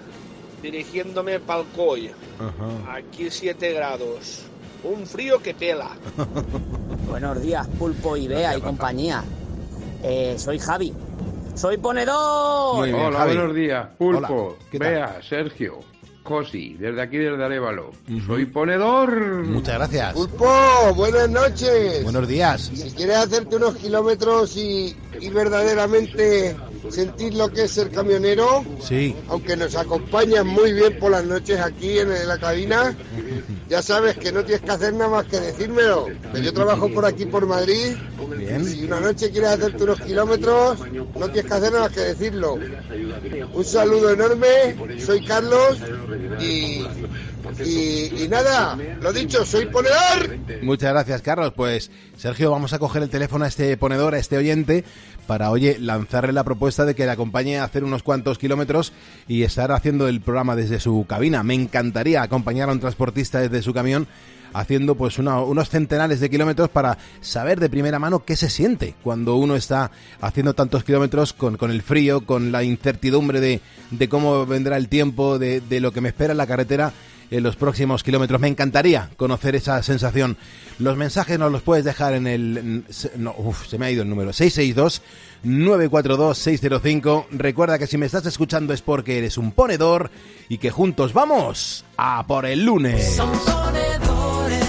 dirigiéndome 0.61 1.39
para 1.39 1.59
Alcoy. 1.61 2.11
Ajá. 2.37 2.95
Aquí 2.97 3.31
7 3.31 3.71
grados. 3.71 4.43
Un 4.83 5.07
frío 5.07 5.41
que 5.41 5.53
pela. 5.53 5.91
Buenos 7.07 7.41
días, 7.41 7.65
Pulpo 7.79 8.17
y 8.17 8.27
Bea 8.27 8.57
y 8.57 8.61
compañía. 8.61 9.23
Eh, 10.03 10.35
soy 10.37 10.59
Javi. 10.59 10.93
¡Soy 11.55 11.77
ponedor! 11.77 12.75
Muy 12.75 12.91
bien, 12.91 13.05
Hola, 13.05 13.19
Javi. 13.19 13.35
buenos 13.37 13.55
días. 13.55 13.87
Pulpo, 13.97 14.47
Hola, 14.57 14.65
¿qué 14.69 14.79
tal? 14.79 14.89
Bea, 14.91 15.21
Sergio, 15.23 15.79
Cosi, 16.29 16.75
desde 16.79 17.01
aquí, 17.03 17.17
desde 17.17 17.41
Arevalo. 17.45 17.91
Soy 18.25 18.45
ponedor. 18.47 19.15
Muchas 19.45 19.75
gracias. 19.75 20.13
Pulpo, 20.13 20.45
buenas 20.95 21.29
noches. 21.29 22.03
Buenos 22.03 22.27
días. 22.27 22.71
Si 22.73 22.89
quieres 22.91 23.17
hacerte 23.17 23.55
unos 23.57 23.75
kilómetros 23.75 24.57
y, 24.57 24.95
y 25.21 25.29
verdaderamente 25.29 26.55
sentir 26.89 27.35
lo 27.35 27.49
que 27.51 27.63
es 27.65 27.71
ser 27.71 27.91
camionero, 27.91 28.65
Sí. 28.79 29.15
aunque 29.29 29.55
nos 29.55 29.75
acompañas 29.75 30.43
muy 30.43 30.73
bien 30.73 30.97
por 30.99 31.11
las 31.11 31.23
noches 31.25 31.59
aquí 31.59 31.99
en, 31.99 32.11
en 32.11 32.27
la 32.27 32.39
cabina, 32.39 32.95
ya 33.69 33.81
sabes 33.81 34.17
que 34.17 34.31
no 34.31 34.43
tienes 34.43 34.61
que 34.61 34.71
hacer 34.71 34.93
nada 34.93 35.09
más 35.09 35.25
que 35.25 35.39
decírmelo. 35.39 36.07
Que 36.33 36.41
yo 36.41 36.53
trabajo 36.53 36.89
por 36.93 37.05
aquí 37.05 37.25
por 37.25 37.45
Madrid. 37.45 37.95
Bien. 38.37 38.65
Si 38.65 38.83
una 38.85 38.99
noche 38.99 39.31
quieres 39.31 39.51
hacerte 39.51 39.83
unos 39.83 40.01
kilómetros, 40.01 40.79
no 40.91 41.29
tienes 41.29 41.45
que 41.45 41.53
hacer 41.53 41.71
nada 41.71 41.85
más 41.85 41.91
que 41.93 42.01
decirlo. 42.01 42.59
Un 43.53 43.65
saludo 43.65 44.11
enorme, 44.11 44.99
soy 44.99 45.25
Carlos 45.25 45.79
y, 46.39 46.85
y, 47.63 48.23
y 48.23 48.27
nada, 48.29 48.77
lo 49.01 49.13
dicho, 49.13 49.45
soy 49.45 49.65
ponedor. 49.67 50.37
Muchas 50.61 50.91
gracias, 50.91 51.21
Carlos. 51.21 51.53
Pues, 51.55 51.91
Sergio, 52.17 52.51
vamos 52.51 52.73
a 52.73 52.79
coger 52.79 53.03
el 53.03 53.09
teléfono 53.09 53.45
a 53.45 53.47
este 53.47 53.75
ponedor, 53.77 54.15
a 54.15 54.19
este 54.19 54.37
oyente, 54.37 54.83
para, 55.27 55.49
oye, 55.51 55.77
lanzarle 55.79 56.33
la 56.33 56.43
propuesta 56.43 56.85
de 56.85 56.95
que 56.95 57.05
le 57.05 57.11
acompañe 57.11 57.57
a 57.59 57.63
hacer 57.63 57.83
unos 57.83 58.03
cuantos 58.03 58.37
kilómetros 58.37 58.93
y 59.27 59.43
estar 59.43 59.71
haciendo 59.71 60.07
el 60.07 60.21
programa 60.21 60.55
desde 60.55 60.79
su 60.79 61.05
cabina. 61.07 61.43
Me 61.43 61.55
encantaría 61.55 62.21
acompañar 62.21 62.69
a 62.69 62.73
un 62.73 62.79
transportista 62.79 63.39
desde 63.39 63.54
su 63.61 63.73
camión 63.73 64.07
haciendo 64.53 64.95
pues 64.95 65.19
una- 65.19 65.41
unos 65.41 65.69
centenares 65.69 66.21
de 66.21 66.29
kilómetros 66.29 66.69
para 66.69 66.97
saber 67.19 67.59
de 67.59 67.69
primera 67.69 67.99
mano 67.99 68.23
qué 68.23 68.37
se 68.37 68.49
siente 68.49 68.95
cuando 69.03 69.35
uno 69.35 69.57
está 69.57 69.91
haciendo 70.21 70.53
tantos 70.53 70.85
kilómetros 70.85 71.33
con, 71.33 71.57
con 71.57 71.71
el 71.71 71.81
frío, 71.81 72.25
con 72.25 72.53
la 72.53 72.63
incertidumbre 72.63 73.41
de, 73.41 73.59
de 73.91 74.07
cómo 74.09 74.45
vendrá 74.45 74.77
el 74.77 74.87
tiempo, 74.87 75.39
de, 75.39 75.59
de 75.59 75.81
lo 75.81 75.91
que 75.91 75.99
me 75.99 76.07
espera 76.09 76.31
en 76.31 76.37
la 76.37 76.47
carretera 76.47 76.93
en 77.31 77.43
los 77.43 77.55
próximos 77.55 78.03
kilómetros. 78.03 78.41
Me 78.41 78.47
encantaría 78.47 79.09
conocer 79.17 79.55
esa 79.55 79.81
sensación. 79.83 80.37
Los 80.79 80.97
mensajes 80.97 81.37
nos 81.39 81.51
los 81.51 81.61
puedes 81.61 81.85
dejar 81.85 82.13
en 82.13 82.27
el... 82.27 82.83
No, 83.17 83.33
uf, 83.37 83.67
se 83.67 83.77
me 83.77 83.85
ha 83.85 83.91
ido 83.91 84.01
el 84.03 84.09
número. 84.09 84.31
662-942-605. 84.31 87.25
Recuerda 87.31 87.79
que 87.79 87.87
si 87.87 87.97
me 87.97 88.05
estás 88.05 88.25
escuchando 88.25 88.73
es 88.73 88.81
porque 88.81 89.17
eres 89.17 89.37
un 89.37 89.51
ponedor 89.51 90.09
y 90.49 90.57
que 90.57 90.71
juntos 90.71 91.13
vamos 91.13 91.85
a 91.97 92.25
por 92.27 92.45
el 92.45 92.63
lunes. 92.65 93.15
Son 93.15 93.31
ponedores. 93.31 94.65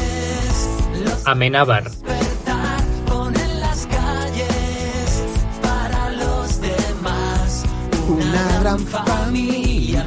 Amenábar. 1.25 1.85
Despertar, 1.85 2.85
poner 3.07 3.49
las 3.57 3.87
calles 3.87 5.23
para 5.63 6.11
los 6.13 6.61
demás. 6.61 7.65
Una 8.09 8.61
gran 8.61 8.79
familia, 8.87 10.07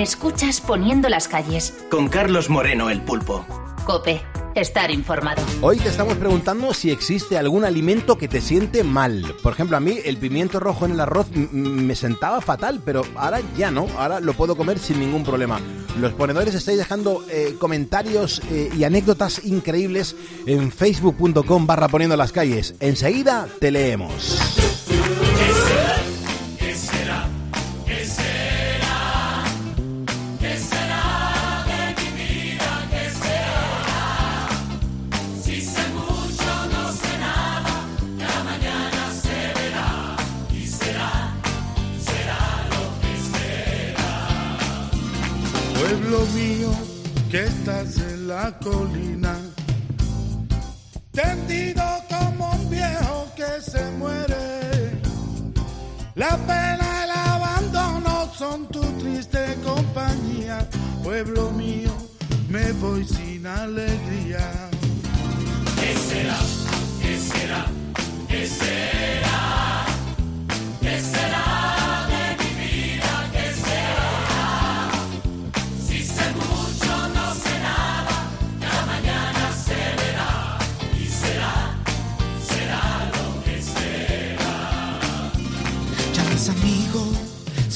Escuchas 0.00 0.62
Poniendo 0.62 1.10
las 1.10 1.28
calles. 1.28 1.74
Con 1.90 2.08
Carlos 2.08 2.48
Moreno, 2.48 2.88
el 2.88 3.02
pulpo. 3.02 3.44
Cope. 3.84 4.22
Estar 4.54 4.90
informado. 4.90 5.42
Hoy 5.60 5.76
te 5.76 5.90
estamos 5.90 6.14
preguntando 6.14 6.72
si 6.72 6.90
existe 6.90 7.36
algún 7.36 7.66
alimento 7.66 8.16
que 8.16 8.26
te 8.26 8.40
siente 8.40 8.82
mal. 8.82 9.34
Por 9.42 9.52
ejemplo, 9.52 9.76
a 9.76 9.80
mí 9.80 9.98
el 10.02 10.16
pimiento 10.16 10.58
rojo 10.58 10.86
en 10.86 10.92
el 10.92 11.00
arroz 11.00 11.26
me 11.52 11.94
sentaba 11.94 12.40
fatal, 12.40 12.80
pero 12.82 13.02
ahora 13.14 13.42
ya 13.58 13.70
no, 13.70 13.86
ahora 13.98 14.20
lo 14.20 14.32
puedo 14.32 14.56
comer 14.56 14.78
sin 14.78 15.00
ningún 15.00 15.22
problema. 15.22 15.60
Los 16.00 16.14
ponedores 16.14 16.54
estáis 16.54 16.78
dejando 16.78 17.22
eh, 17.28 17.56
comentarios 17.60 18.40
eh, 18.50 18.70
y 18.74 18.84
anécdotas 18.84 19.44
increíbles 19.44 20.16
en 20.46 20.72
facebook.com 20.72 21.66
barra 21.66 21.88
poniendo 21.88 22.16
las 22.16 22.32
calles. 22.32 22.74
Enseguida 22.80 23.48
te 23.60 23.70
leemos. 23.70 24.79
Que 47.30 47.44
estás 47.44 47.96
en 47.98 48.26
la 48.26 48.58
colina, 48.58 49.36
tendido 51.12 51.84
como 52.08 52.50
un 52.50 52.68
viejo 52.68 53.28
que 53.36 53.62
se 53.62 53.84
muere. 53.92 55.00
La 56.16 56.36
pena 56.38 56.80
y 56.82 57.04
el 57.04 57.10
abandono 57.10 58.32
son 58.36 58.66
tu 58.66 58.82
triste 58.98 59.56
compañía. 59.64 60.68
Pueblo 61.04 61.52
mío, 61.52 61.92
me 62.48 62.72
voy 62.72 63.04
sin 63.04 63.46
alegría. 63.46 64.68
¿Qué 65.80 65.94
será? 66.08 66.38
¿Qué 67.00 67.18
será? 67.18 67.66
¿Qué 68.28 68.46
será? 68.46 69.29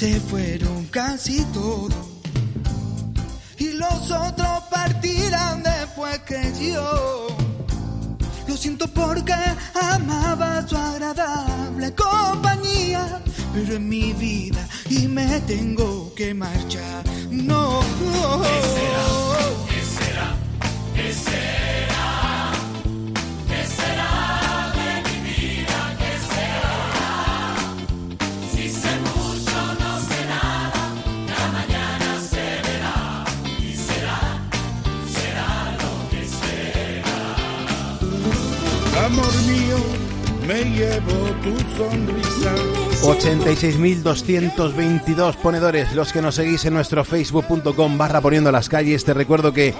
Se 0.04 0.20
fueron 0.20 0.84
casi 0.88 1.42
todos. 1.46 1.94
Y 3.56 3.72
los 3.72 4.10
otros 4.10 4.64
partirán 4.70 5.62
después 5.62 6.18
que 6.28 6.52
yo. 6.60 7.28
Lo 8.46 8.54
siento 8.54 8.86
porque 8.88 9.32
amaba 9.72 10.68
su 10.68 10.76
agradable 10.76 11.94
compañía. 11.94 13.22
Pero 13.54 13.76
en 13.76 13.88
mi 13.88 14.12
vida 14.12 14.68
y 14.90 15.08
me 15.08 15.40
tengo 15.52 16.14
que 16.14 16.34
marchar. 16.34 17.02
No. 17.30 17.80
¿Qué 18.42 18.60
será? 18.76 19.06
¿Qué 19.70 19.80
será? 19.96 20.28
¿Qué 20.94 21.14
será? 21.14 21.83
Me 40.46 40.64
llevo 40.64 41.30
tu 41.42 41.54
sonrisa. 41.76 42.54
86.222 43.02 45.36
ponedores, 45.36 45.94
los 45.94 46.12
que 46.12 46.22
nos 46.22 46.36
seguís 46.36 46.64
en 46.64 46.74
nuestro 46.74 47.04
facebook.com 47.04 47.98
barra 47.98 48.20
poniendo 48.20 48.50
las 48.50 48.68
calles. 48.68 49.04
Te 49.04 49.14
recuerdo 49.14 49.52
que 49.52 49.74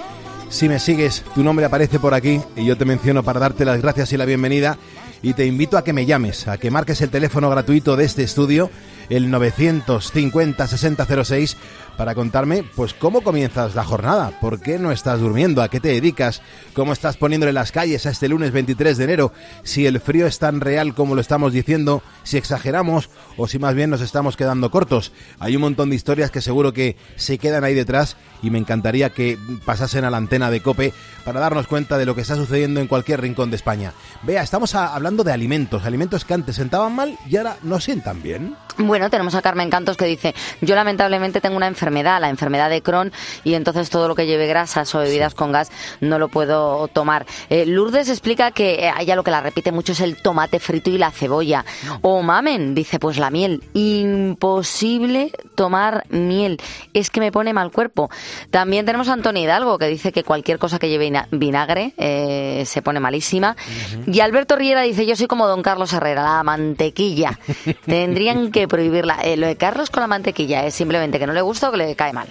si 0.49 0.69
me 0.69 0.79
sigues, 0.79 1.23
tu 1.33 1.43
nombre 1.43 1.65
aparece 1.65 1.99
por 1.99 2.13
aquí 2.13 2.39
y 2.55 2.65
yo 2.65 2.77
te 2.77 2.85
menciono 2.85 3.23
para 3.23 3.39
darte 3.39 3.65
las 3.65 3.81
gracias 3.81 4.13
y 4.13 4.17
la 4.17 4.25
bienvenida. 4.25 4.77
Y 5.21 5.33
te 5.33 5.45
invito 5.45 5.77
a 5.77 5.83
que 5.83 5.93
me 5.93 6.05
llames, 6.05 6.47
a 6.47 6.57
que 6.57 6.69
marques 6.69 7.01
el 7.01 7.09
teléfono 7.09 7.49
gratuito 7.49 7.95
de 7.95 8.05
este 8.05 8.23
estudio, 8.23 8.69
el 9.09 9.29
950 9.29 10.67
6006, 10.67 11.57
para 11.97 12.15
contarme 12.15 12.63
pues 12.75 12.93
cómo 12.93 13.21
comienzas 13.21 13.75
la 13.75 13.83
jornada, 13.83 14.39
por 14.41 14.59
qué 14.59 14.79
no 14.79 14.91
estás 14.91 15.19
durmiendo, 15.19 15.61
a 15.61 15.69
qué 15.69 15.79
te 15.79 15.89
dedicas, 15.89 16.41
cómo 16.73 16.93
estás 16.93 17.17
poniéndole 17.17 17.53
las 17.53 17.71
calles 17.71 18.05
a 18.05 18.09
este 18.09 18.27
lunes 18.27 18.51
23 18.51 18.97
de 18.97 19.03
enero, 19.03 19.33
si 19.63 19.85
el 19.85 19.99
frío 19.99 20.27
es 20.27 20.39
tan 20.39 20.61
real 20.61 20.93
como 20.93 21.15
lo 21.15 21.21
estamos 21.21 21.53
diciendo, 21.53 22.03
si 22.23 22.37
exageramos 22.37 23.09
o 23.37 23.47
si 23.47 23.59
más 23.59 23.75
bien 23.75 23.89
nos 23.89 24.01
estamos 24.01 24.37
quedando 24.37 24.71
cortos. 24.71 25.11
Hay 25.39 25.55
un 25.55 25.61
montón 25.61 25.89
de 25.89 25.95
historias 25.95 26.31
que 26.31 26.41
seguro 26.41 26.73
que 26.73 26.97
se 27.15 27.37
quedan 27.37 27.63
ahí 27.63 27.73
detrás 27.73 28.17
y 28.41 28.49
me 28.49 28.59
encantaría 28.59 29.09
que 29.09 29.37
pasasen 29.65 30.05
a 30.05 30.09
la 30.09 30.17
antena 30.17 30.51
de 30.51 30.61
Cope 30.61 30.93
para 31.23 31.39
darnos 31.39 31.67
cuenta 31.67 31.97
de 31.97 32.05
lo 32.05 32.15
que 32.15 32.21
está 32.21 32.35
sucediendo 32.35 32.79
en 32.79 32.87
cualquier 32.87 33.21
rincón 33.21 33.49
de 33.49 33.55
España. 33.55 33.93
Vea, 34.23 34.43
estamos 34.43 34.75
hablando 34.75 35.23
de 35.23 35.31
alimentos, 35.31 35.85
alimentos 35.85 36.25
que 36.25 36.33
antes 36.33 36.55
sentaban 36.55 36.93
mal 36.93 37.17
y 37.29 37.37
ahora 37.37 37.57
no 37.63 37.79
sientan 37.79 38.21
bien. 38.21 38.55
Tenemos 39.09 39.35
a 39.35 39.41
Carmen 39.41 39.69
Cantos 39.69 39.97
que 39.97 40.05
dice, 40.05 40.33
yo 40.61 40.75
lamentablemente 40.75 41.41
tengo 41.41 41.55
una 41.57 41.67
enfermedad, 41.67 42.19
la 42.21 42.29
enfermedad 42.29 42.69
de 42.69 42.81
Crohn, 42.81 43.11
y 43.43 43.53
entonces 43.53 43.89
todo 43.89 44.07
lo 44.07 44.15
que 44.15 44.25
lleve 44.25 44.47
grasas 44.47 44.93
o 44.95 44.99
bebidas 44.99 45.35
con 45.35 45.51
gas 45.51 45.71
no 46.01 46.17
lo 46.19 46.27
puedo 46.29 46.87
tomar. 46.87 47.25
Eh, 47.49 47.65
Lourdes 47.65 48.09
explica 48.09 48.51
que 48.51 48.85
eh, 48.85 48.89
a 48.89 49.01
ella 49.01 49.15
lo 49.15 49.23
que 49.23 49.31
la 49.31 49.41
repite 49.41 49.71
mucho 49.71 49.91
es 49.91 49.99
el 50.01 50.21
tomate 50.21 50.59
frito 50.59 50.89
y 50.89 50.97
la 50.97 51.11
cebolla. 51.11 51.65
O 52.01 52.21
Mamen 52.21 52.73
dice, 52.75 52.99
pues 52.99 53.17
la 53.17 53.29
miel. 53.29 53.61
Imposible 53.73 55.31
tomar 55.55 56.05
miel, 56.09 56.59
es 56.93 57.09
que 57.09 57.19
me 57.19 57.31
pone 57.31 57.53
mal 57.53 57.71
cuerpo. 57.71 58.09
También 58.51 58.85
tenemos 58.85 59.07
a 59.09 59.13
Antonio 59.13 59.43
Hidalgo 59.43 59.77
que 59.77 59.87
dice 59.87 60.11
que 60.11 60.23
cualquier 60.23 60.59
cosa 60.59 60.79
que 60.79 60.89
lleve 60.89 61.05
vina- 61.05 61.27
vinagre 61.31 61.93
eh, 61.97 62.63
se 62.65 62.81
pone 62.81 62.99
malísima. 62.99 63.55
Y 64.07 64.19
Alberto 64.19 64.55
Riera 64.55 64.81
dice, 64.81 65.05
yo 65.05 65.15
soy 65.15 65.27
como 65.27 65.47
don 65.47 65.61
Carlos 65.61 65.93
Herrera, 65.93 66.23
la 66.23 66.43
mantequilla. 66.43 67.37
Tendrían 67.85 68.51
que 68.51 68.67
prohibirla. 68.85 69.19
Eh, 69.23 69.37
lo 69.37 69.47
de 69.47 69.55
Carlos 69.55 69.89
con 69.89 70.01
la 70.01 70.07
mantequilla 70.07 70.65
es 70.65 70.73
simplemente 70.73 71.19
que 71.19 71.27
no 71.27 71.33
le 71.33 71.41
gusta 71.41 71.69
o 71.69 71.71
que 71.71 71.77
le 71.77 71.95
cae 71.95 72.13
mal. 72.13 72.27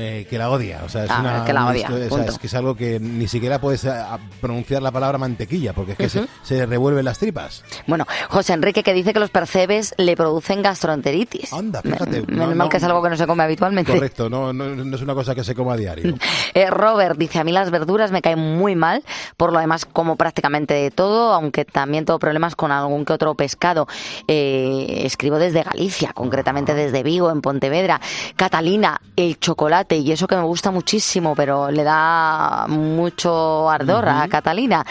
Eh, 0.00 0.26
que 0.30 0.38
la 0.38 0.48
odia, 0.50 0.82
o 0.84 0.88
sea, 0.88 1.04
es 1.04 1.10
Ah, 1.10 1.18
una, 1.20 1.44
que 1.44 1.52
la 1.52 1.62
una 1.62 1.70
odia, 1.72 1.80
historia- 1.80 2.06
o 2.06 2.08
sea, 2.08 2.16
punto. 2.18 2.32
es 2.32 2.38
que 2.38 2.46
es 2.46 2.54
algo 2.54 2.76
que 2.76 3.00
ni 3.00 3.26
siquiera 3.26 3.60
puedes 3.60 3.84
eh, 3.84 3.90
a- 3.90 4.18
pronunciar 4.40 4.80
la 4.80 4.92
palabra 4.92 5.18
mantequilla, 5.18 5.72
porque 5.72 5.92
es 5.92 5.98
que 5.98 6.08
se- 6.42 6.66
revuelven 6.66 7.04
las 7.04 7.18
tripas. 7.18 7.64
Bueno, 7.88 8.06
José 8.28 8.52
Enrique 8.52 8.84
que 8.84 8.94
dice 8.94 9.12
que 9.12 9.18
los 9.18 9.30
percebes 9.30 9.94
le 9.98 10.16
producen 10.16 10.62
gastroenteritis. 10.62 11.52
Anda, 11.52 11.82
fíjate. 11.82 12.22
Menos 12.22 12.28
no, 12.28 12.46
mal 12.46 12.58
no, 12.58 12.68
que 12.68 12.76
es 12.76 12.84
algo 12.84 13.02
que 13.02 13.10
no 13.10 13.16
se 13.16 13.26
come 13.26 13.42
habitualmente. 13.42 13.92
Correcto, 13.92 14.30
no, 14.30 14.52
no, 14.52 14.68
no 14.74 14.96
es 14.96 15.02
una 15.02 15.14
cosa 15.14 15.34
que 15.34 15.42
se 15.42 15.54
coma 15.54 15.72
a 15.72 15.76
diario. 15.76 16.14
Eh, 16.54 16.70
Robert 16.70 17.16
dice, 17.18 17.38
a 17.38 17.44
mí 17.44 17.52
las 17.52 17.70
verduras 17.70 18.10
me 18.10 18.22
caen 18.22 18.38
muy 18.38 18.74
mal, 18.74 19.04
por 19.36 19.52
lo 19.52 19.60
demás 19.60 19.84
como 19.84 20.16
prácticamente 20.16 20.74
de 20.74 20.90
todo, 20.90 21.32
aunque 21.34 21.64
también 21.64 22.04
tengo 22.04 22.18
problemas 22.18 22.56
con 22.56 22.72
algún 22.72 23.04
que 23.04 23.12
otro 23.12 23.34
pescado. 23.34 23.86
Eh, 24.26 25.02
escribo 25.04 25.38
desde 25.38 25.62
Galicia, 25.62 26.12
concretamente 26.14 26.74
desde 26.74 27.02
Vigo, 27.02 27.30
en 27.30 27.42
Pontevedra. 27.42 28.00
Catalina, 28.36 29.00
el 29.16 29.38
chocolate, 29.38 29.87
y 29.96 30.12
eso 30.12 30.26
que 30.26 30.36
me 30.36 30.42
gusta 30.42 30.70
muchísimo, 30.70 31.34
pero 31.34 31.70
le 31.70 31.82
da 31.82 32.66
mucho 32.68 33.68
ardor 33.70 34.08
a 34.08 34.20
Ujú. 34.20 34.28
Catalina. 34.30 34.84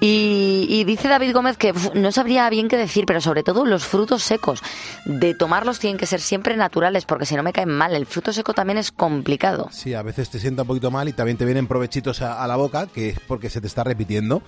Y, 0.00 0.66
y 0.68 0.84
dice 0.84 1.08
David 1.08 1.32
Gómez 1.32 1.56
que 1.56 1.72
no 1.94 2.12
sabría 2.12 2.48
bien 2.50 2.68
qué 2.68 2.76
decir, 2.76 3.04
pero 3.06 3.20
sobre 3.20 3.42
todo 3.42 3.64
los 3.64 3.84
frutos 3.84 4.22
secos. 4.22 4.62
De 5.04 5.34
tomarlos 5.34 5.78
tienen 5.78 5.98
que 5.98 6.06
ser 6.06 6.20
siempre 6.20 6.56
naturales, 6.56 7.04
porque 7.04 7.26
si 7.26 7.36
no 7.36 7.42
me 7.42 7.52
caen 7.52 7.70
mal. 7.70 7.94
El 7.94 8.06
fruto 8.06 8.32
seco 8.32 8.52
también 8.54 8.78
es 8.78 8.92
complicado. 8.92 9.68
Sí, 9.72 9.94
a 9.94 10.02
veces 10.02 10.30
te 10.30 10.38
sienta 10.38 10.62
un 10.62 10.68
poquito 10.68 10.90
mal 10.90 11.08
y 11.08 11.12
también 11.12 11.36
te 11.36 11.44
vienen 11.44 11.66
provechitos 11.66 12.22
a, 12.22 12.42
a 12.42 12.46
la 12.46 12.56
boca, 12.56 12.86
que 12.86 13.10
es 13.10 13.20
porque 13.20 13.50
se 13.50 13.60
te 13.60 13.66
está 13.66 13.84
repitiendo. 13.84 14.42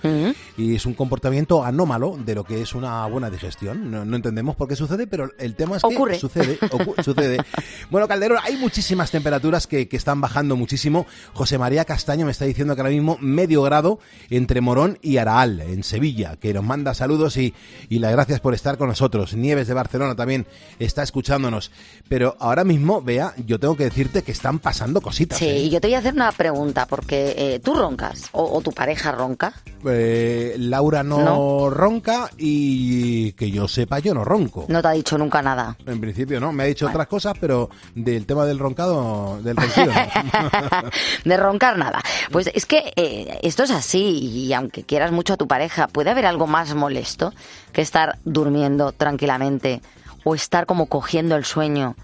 Y 0.57 0.75
es 0.75 0.85
un 0.85 0.93
comportamiento 0.93 1.63
anómalo 1.63 2.17
de 2.17 2.35
lo 2.35 2.43
que 2.43 2.61
es 2.61 2.73
una 2.73 3.05
buena 3.07 3.29
digestión. 3.29 3.89
No, 3.91 4.05
no 4.05 4.15
entendemos 4.15 4.55
por 4.55 4.67
qué 4.67 4.75
sucede, 4.75 5.07
pero 5.07 5.29
el 5.39 5.55
tema 5.55 5.77
es 5.77 5.83
que 5.83 5.93
Ocurre. 5.95 6.19
sucede. 6.19 6.57
sucede. 7.03 7.37
Bueno, 7.89 8.07
Calderón, 8.07 8.39
hay 8.43 8.55
muchísimas 8.57 9.11
temperaturas 9.11 9.67
que, 9.67 9.87
que 9.93 9.97
están 9.97 10.21
bajando 10.21 10.55
muchísimo. 10.55 11.05
José 11.33 11.59
María 11.59 11.85
Castaño 11.85 12.25
me 12.25 12.31
está 12.31 12.45
diciendo 12.45 12.73
que 12.73 12.81
ahora 12.81 12.91
mismo 12.91 13.15
medio 13.21 13.61
grado 13.61 13.99
entre 14.31 14.59
Morón 14.59 14.97
y 15.03 15.17
Araal, 15.17 15.59
en 15.61 15.83
Sevilla, 15.83 16.35
que 16.37 16.51
nos 16.51 16.63
manda 16.63 16.95
saludos 16.95 17.37
y, 17.37 17.53
y 17.89 17.99
las 17.99 18.11
gracias 18.11 18.39
por 18.39 18.55
estar 18.55 18.79
con 18.79 18.87
nosotros. 18.87 19.35
Nieves 19.35 19.67
de 19.67 19.75
Barcelona 19.75 20.15
también 20.15 20.47
está 20.79 21.03
escuchándonos. 21.03 21.69
Pero 22.09 22.35
ahora 22.39 22.63
mismo, 22.63 23.03
vea, 23.03 23.35
yo 23.45 23.59
tengo 23.59 23.77
que 23.77 23.83
decirte 23.83 24.23
que 24.23 24.31
están 24.31 24.57
pasando 24.57 24.99
cositas. 24.99 25.37
Sí, 25.37 25.45
¿eh? 25.45 25.59
y 25.65 25.69
yo 25.69 25.79
te 25.79 25.87
voy 25.87 25.93
a 25.93 25.99
hacer 25.99 26.13
una 26.15 26.31
pregunta, 26.31 26.87
porque 26.87 27.35
eh, 27.37 27.59
tú 27.63 27.75
roncas, 27.75 28.29
o, 28.31 28.43
o 28.57 28.61
tu 28.61 28.71
pareja 28.71 29.11
ronca. 29.11 29.53
Eh, 29.85 30.55
Laura 30.57 31.03
no, 31.03 31.19
No. 31.23 31.69
ronca 31.69 32.31
y 32.37 33.33
que 33.33 33.51
yo 33.51 33.67
sepa 33.67 33.99
yo 33.99 34.13
no 34.15 34.23
ronco. 34.25 34.65
No 34.69 34.81
te 34.81 34.87
ha 34.87 34.91
dicho 34.91 35.17
nunca 35.19 35.41
nada. 35.43 35.77
En 35.85 36.01
principio 36.01 36.39
no, 36.39 36.51
me 36.51 36.63
ha 36.63 36.65
dicho 36.65 36.87
otras 36.87 37.05
cosas, 37.07 37.33
pero 37.39 37.69
del 37.93 38.25
tema 38.25 38.45
del 38.45 38.57
roncado, 38.57 39.39
del 39.43 39.55
ronquido 39.55 39.82
no. 39.82 39.82
de 41.25 41.37
roncar 41.37 41.77
nada. 41.77 42.01
Pues 42.31 42.49
es 42.53 42.65
que 42.65 42.93
eh, 42.95 43.39
esto 43.43 43.63
es 43.63 43.71
así 43.71 44.19
y 44.19 44.53
aunque 44.53 44.83
quieras 44.83 45.11
mucho 45.11 45.33
a 45.33 45.37
tu 45.37 45.47
pareja, 45.47 45.87
puede 45.87 46.11
haber 46.11 46.25
algo 46.25 46.47
más 46.47 46.73
molesto 46.75 47.33
que 47.71 47.81
estar 47.81 48.19
durmiendo 48.23 48.91
tranquilamente 48.91 49.81
o 50.23 50.35
estar 50.35 50.65
como 50.65 50.87
cogiendo 50.87 51.35
el 51.35 51.45
sueño 51.45 51.95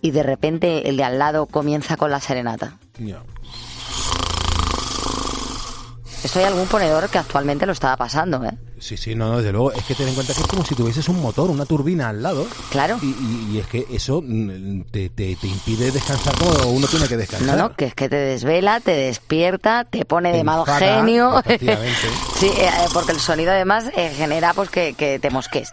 y 0.00 0.10
de 0.12 0.22
repente 0.22 0.88
el 0.88 0.96
de 0.96 1.04
al 1.04 1.18
lado 1.18 1.46
comienza 1.46 1.96
con 1.96 2.10
la 2.10 2.20
serenata. 2.20 2.78
Ya. 2.98 3.22
Esto 6.22 6.38
hay 6.38 6.44
algún 6.44 6.66
ponedor 6.66 7.08
que 7.08 7.18
actualmente 7.18 7.66
lo 7.66 7.72
estaba 7.72 7.96
pasando, 7.96 8.44
¿eh? 8.44 8.52
Sí, 8.80 8.96
sí, 8.96 9.14
no, 9.14 9.28
no, 9.28 9.36
desde 9.38 9.52
luego. 9.52 9.72
Es 9.72 9.84
que 9.84 9.94
ten 9.94 10.08
en 10.08 10.14
cuenta 10.14 10.32
que 10.34 10.40
es 10.40 10.46
como 10.46 10.64
si 10.64 10.74
tuvieses 10.74 11.08
un 11.08 11.20
motor, 11.20 11.50
una 11.50 11.66
turbina 11.66 12.08
al 12.08 12.22
lado. 12.22 12.46
Claro. 12.70 12.98
Y, 13.02 13.06
y- 13.06 13.48
y 13.52 13.58
es 13.58 13.66
que 13.66 13.86
eso 13.92 14.22
mm, 14.26 14.82
te, 14.90 15.10
te- 15.10 15.36
te 15.36 15.46
impide 15.46 15.90
descansar 15.92 16.34
como 16.38 16.70
uno 16.72 16.86
tiene 16.86 17.06
que 17.06 17.16
descansar. 17.16 17.56
No, 17.56 17.68
no, 17.68 17.76
que 17.76 17.84
es 17.84 17.94
que 17.94 18.08
te 18.08 18.16
desvela, 18.16 18.80
te 18.80 18.92
despierta, 18.92 19.84
te 19.84 20.04
pone 20.04 20.32
Te 20.32 20.38
de 20.38 20.44
mal 20.44 20.60
enfada, 20.60 20.78
genio. 20.78 21.38
efectivamente. 21.38 22.08
sí, 22.38 22.46
eh, 22.56 22.70
porque 22.94 23.12
el 23.12 23.20
sonido 23.20 23.50
además 23.52 23.84
eh, 23.96 24.12
genera 24.16 24.54
pues 24.54 24.70
que, 24.70 24.94
que 24.94 25.18
te 25.18 25.30
mosques. 25.30 25.72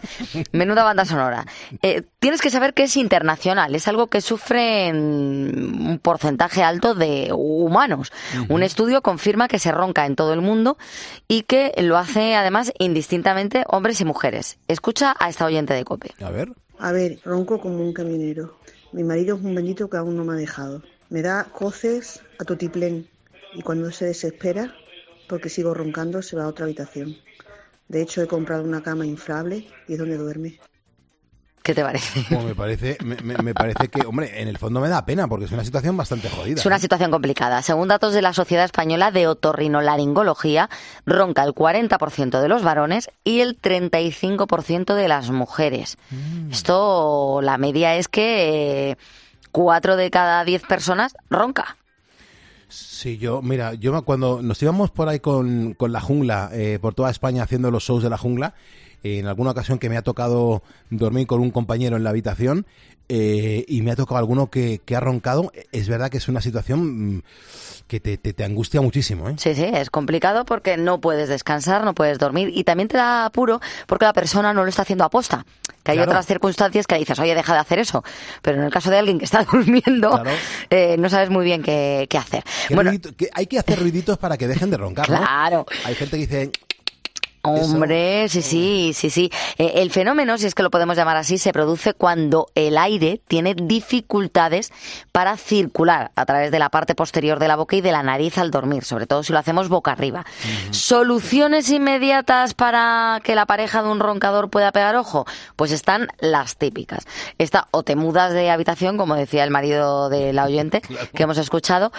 Menuda 0.52 0.84
banda 0.84 1.04
sonora. 1.04 1.46
Eh, 1.82 2.02
tienes 2.20 2.40
que 2.42 2.50
saber 2.50 2.74
que 2.74 2.84
es 2.84 2.96
internacional, 2.96 3.74
es 3.74 3.88
algo 3.88 4.08
que 4.08 4.20
sufre 4.20 4.92
un 4.92 5.98
porcentaje 6.02 6.62
alto 6.62 6.94
de 6.94 7.30
humanos. 7.32 8.12
Un 8.48 8.62
estudio 8.62 9.02
confirma 9.02 9.48
que 9.48 9.58
se 9.58 9.72
ronca 9.72 10.06
en 10.06 10.14
todo 10.16 10.32
el 10.34 10.40
mundo 10.42 10.76
y 11.26 11.42
que 11.42 11.72
lo 11.78 11.96
hace 11.96 12.34
además 12.36 12.72
indistintamente 12.98 13.62
hombres 13.68 14.00
y 14.00 14.04
mujeres. 14.04 14.58
Escucha 14.66 15.14
a 15.20 15.28
esta 15.28 15.44
oyente 15.44 15.72
de 15.72 15.84
Cope. 15.84 16.14
A 16.20 16.30
ver. 16.30 16.52
A 16.80 16.90
ver, 16.90 17.20
ronco 17.24 17.60
como 17.60 17.80
un 17.80 17.92
camionero. 17.92 18.58
Mi 18.90 19.04
marido 19.04 19.36
es 19.36 19.44
un 19.44 19.54
bendito 19.54 19.88
que 19.88 19.98
aún 19.98 20.16
no 20.16 20.24
me 20.24 20.32
ha 20.32 20.36
dejado. 20.36 20.82
Me 21.08 21.22
da 21.22 21.44
coces 21.44 22.20
a 22.40 22.44
totiplén 22.44 23.08
y 23.54 23.62
cuando 23.62 23.92
se 23.92 24.06
desespera, 24.06 24.74
porque 25.28 25.48
sigo 25.48 25.74
roncando, 25.74 26.22
se 26.22 26.34
va 26.34 26.44
a 26.44 26.48
otra 26.48 26.64
habitación. 26.64 27.16
De 27.86 28.02
hecho, 28.02 28.20
he 28.20 28.26
comprado 28.26 28.64
una 28.64 28.82
cama 28.82 29.06
inflable 29.06 29.68
y 29.86 29.92
es 29.92 29.98
donde 30.00 30.16
duerme. 30.16 30.58
¿Qué 31.68 31.74
te 31.74 31.82
parece? 31.82 32.24
Como 32.34 32.44
me 32.44 32.54
parece, 32.54 32.96
me, 33.04 33.52
parece 33.52 33.88
que, 33.88 34.00
hombre, 34.06 34.40
en 34.40 34.48
el 34.48 34.56
fondo 34.56 34.80
me 34.80 34.88
da 34.88 35.04
pena 35.04 35.28
porque 35.28 35.44
es 35.44 35.52
una 35.52 35.66
situación 35.66 35.98
bastante 35.98 36.30
jodida. 36.30 36.58
Es 36.58 36.64
una 36.64 36.76
¿eh? 36.76 36.80
situación 36.80 37.10
complicada. 37.10 37.60
Según 37.60 37.88
datos 37.88 38.14
de 38.14 38.22
la 38.22 38.32
Sociedad 38.32 38.64
Española 38.64 39.10
de 39.10 39.26
Otorrinolaringología, 39.26 40.70
ronca 41.04 41.44
el 41.44 41.54
40% 41.54 42.40
de 42.40 42.48
los 42.48 42.62
varones 42.62 43.10
y 43.22 43.40
el 43.40 43.60
35% 43.60 44.94
de 44.94 45.08
las 45.08 45.28
mujeres. 45.28 45.98
Mm. 46.08 46.52
Esto, 46.52 47.40
la 47.42 47.58
media 47.58 47.96
es 47.96 48.08
que 48.08 48.92
eh, 48.92 48.96
4 49.52 49.96
de 49.96 50.10
cada 50.10 50.44
10 50.46 50.62
personas 50.62 51.16
ronca. 51.28 51.76
Sí, 52.68 53.18
yo, 53.18 53.42
mira, 53.42 53.74
yo 53.74 54.02
cuando 54.06 54.40
nos 54.40 54.62
íbamos 54.62 54.90
por 54.90 55.10
ahí 55.10 55.20
con, 55.20 55.74
con 55.74 55.92
la 55.92 56.00
jungla, 56.00 56.48
eh, 56.50 56.78
por 56.80 56.94
toda 56.94 57.10
España 57.10 57.42
haciendo 57.42 57.70
los 57.70 57.84
shows 57.84 58.02
de 58.02 58.08
la 58.08 58.16
jungla, 58.16 58.54
en 59.02 59.26
alguna 59.26 59.50
ocasión 59.52 59.78
que 59.78 59.88
me 59.88 59.96
ha 59.96 60.02
tocado 60.02 60.62
dormir 60.90 61.26
con 61.26 61.40
un 61.40 61.50
compañero 61.50 61.96
en 61.96 62.04
la 62.04 62.10
habitación 62.10 62.66
eh, 63.10 63.64
y 63.68 63.80
me 63.82 63.90
ha 63.92 63.96
tocado 63.96 64.18
alguno 64.18 64.50
que, 64.50 64.80
que 64.84 64.94
ha 64.94 65.00
roncado, 65.00 65.50
es 65.72 65.88
verdad 65.88 66.10
que 66.10 66.18
es 66.18 66.28
una 66.28 66.42
situación 66.42 67.16
mm, 67.16 67.22
que 67.86 68.00
te, 68.00 68.18
te- 68.18 68.34
te 68.34 68.44
angustia 68.44 68.82
muchísimo, 68.82 69.30
¿eh? 69.30 69.34
Sí, 69.38 69.54
sí, 69.54 69.64
es 69.64 69.88
complicado 69.88 70.44
porque 70.44 70.76
no 70.76 71.00
puedes 71.00 71.30
descansar, 71.30 71.84
no 71.84 71.94
puedes 71.94 72.18
dormir 72.18 72.50
y 72.54 72.64
también 72.64 72.88
te 72.88 72.98
da 72.98 73.24
apuro 73.24 73.60
porque 73.86 74.04
la 74.04 74.12
persona 74.12 74.52
no 74.52 74.62
lo 74.62 74.68
está 74.68 74.82
haciendo 74.82 75.04
aposta. 75.04 75.46
Que 75.82 75.92
hay 75.92 75.96
Claro. 75.98 76.10
otras 76.10 76.26
circunstancias 76.26 76.86
que 76.86 76.96
dices, 76.96 77.18
oye, 77.18 77.34
deja 77.34 77.54
de 77.54 77.60
hacer 77.60 77.78
eso. 77.78 78.04
Pero 78.42 78.58
en 78.58 78.64
el 78.64 78.70
caso 78.70 78.90
de 78.90 78.98
alguien 78.98 79.18
que 79.18 79.24
está 79.24 79.42
durmiendo, 79.50 80.22
eh, 80.68 80.96
no 80.98 81.08
sabes 81.08 81.30
muy 81.30 81.46
bien 81.46 81.62
qué, 81.62 82.06
qué 82.10 82.18
hacer. 82.18 82.44
¿Qué 82.66 82.74
Bueno, 82.74 82.90
ruidito- 82.90 83.16
que 83.16 83.30
hay 83.32 83.46
que 83.46 83.58
hacer 83.58 83.78
ruiditos 83.80 84.18
para 84.18 84.36
que 84.36 84.46
dejen 84.48 84.70
de 84.70 84.76
roncar, 84.76 85.08
¿no? 85.08 85.16
Claro. 85.16 85.64
Hay 85.86 85.94
gente 85.94 86.18
que 86.18 86.26
dice, 86.26 86.50
Hombre, 87.42 88.28
sí, 88.28 88.42
sí, 88.42 88.92
sí, 88.94 89.10
sí. 89.10 89.30
Eh, 89.56 89.72
el 89.76 89.90
fenómeno, 89.90 90.38
si 90.38 90.46
es 90.46 90.54
que 90.54 90.62
lo 90.62 90.70
podemos 90.70 90.96
llamar 90.96 91.16
así, 91.16 91.38
se 91.38 91.52
produce 91.52 91.94
cuando 91.94 92.48
el 92.54 92.76
aire 92.78 93.20
tiene 93.28 93.54
dificultades 93.54 94.72
para 95.12 95.36
circular 95.36 96.10
a 96.16 96.26
través 96.26 96.50
de 96.50 96.58
la 96.58 96.68
parte 96.68 96.94
posterior 96.94 97.38
de 97.38 97.48
la 97.48 97.56
boca 97.56 97.76
y 97.76 97.80
de 97.80 97.92
la 97.92 98.02
nariz 98.02 98.38
al 98.38 98.50
dormir, 98.50 98.84
sobre 98.84 99.06
todo 99.06 99.22
si 99.22 99.32
lo 99.32 99.38
hacemos 99.38 99.68
boca 99.68 99.92
arriba. 99.92 100.24
¿Soluciones 100.70 101.70
inmediatas 101.70 102.54
para 102.54 103.20
que 103.22 103.34
la 103.34 103.46
pareja 103.46 103.82
de 103.82 103.88
un 103.88 104.00
roncador 104.00 104.50
pueda 104.50 104.72
pegar 104.72 104.96
ojo? 104.96 105.26
Pues 105.56 105.72
están 105.72 106.08
las 106.18 106.56
típicas. 106.56 107.06
Esta, 107.38 107.68
o 107.70 107.82
te 107.82 107.96
mudas 107.96 108.32
de 108.32 108.50
habitación, 108.50 108.96
como 108.96 109.14
decía 109.14 109.44
el 109.44 109.50
marido 109.50 110.08
de 110.08 110.32
la 110.32 110.44
oyente 110.44 110.82
que 111.14 111.22
hemos 111.22 111.38
escuchado, 111.38 111.92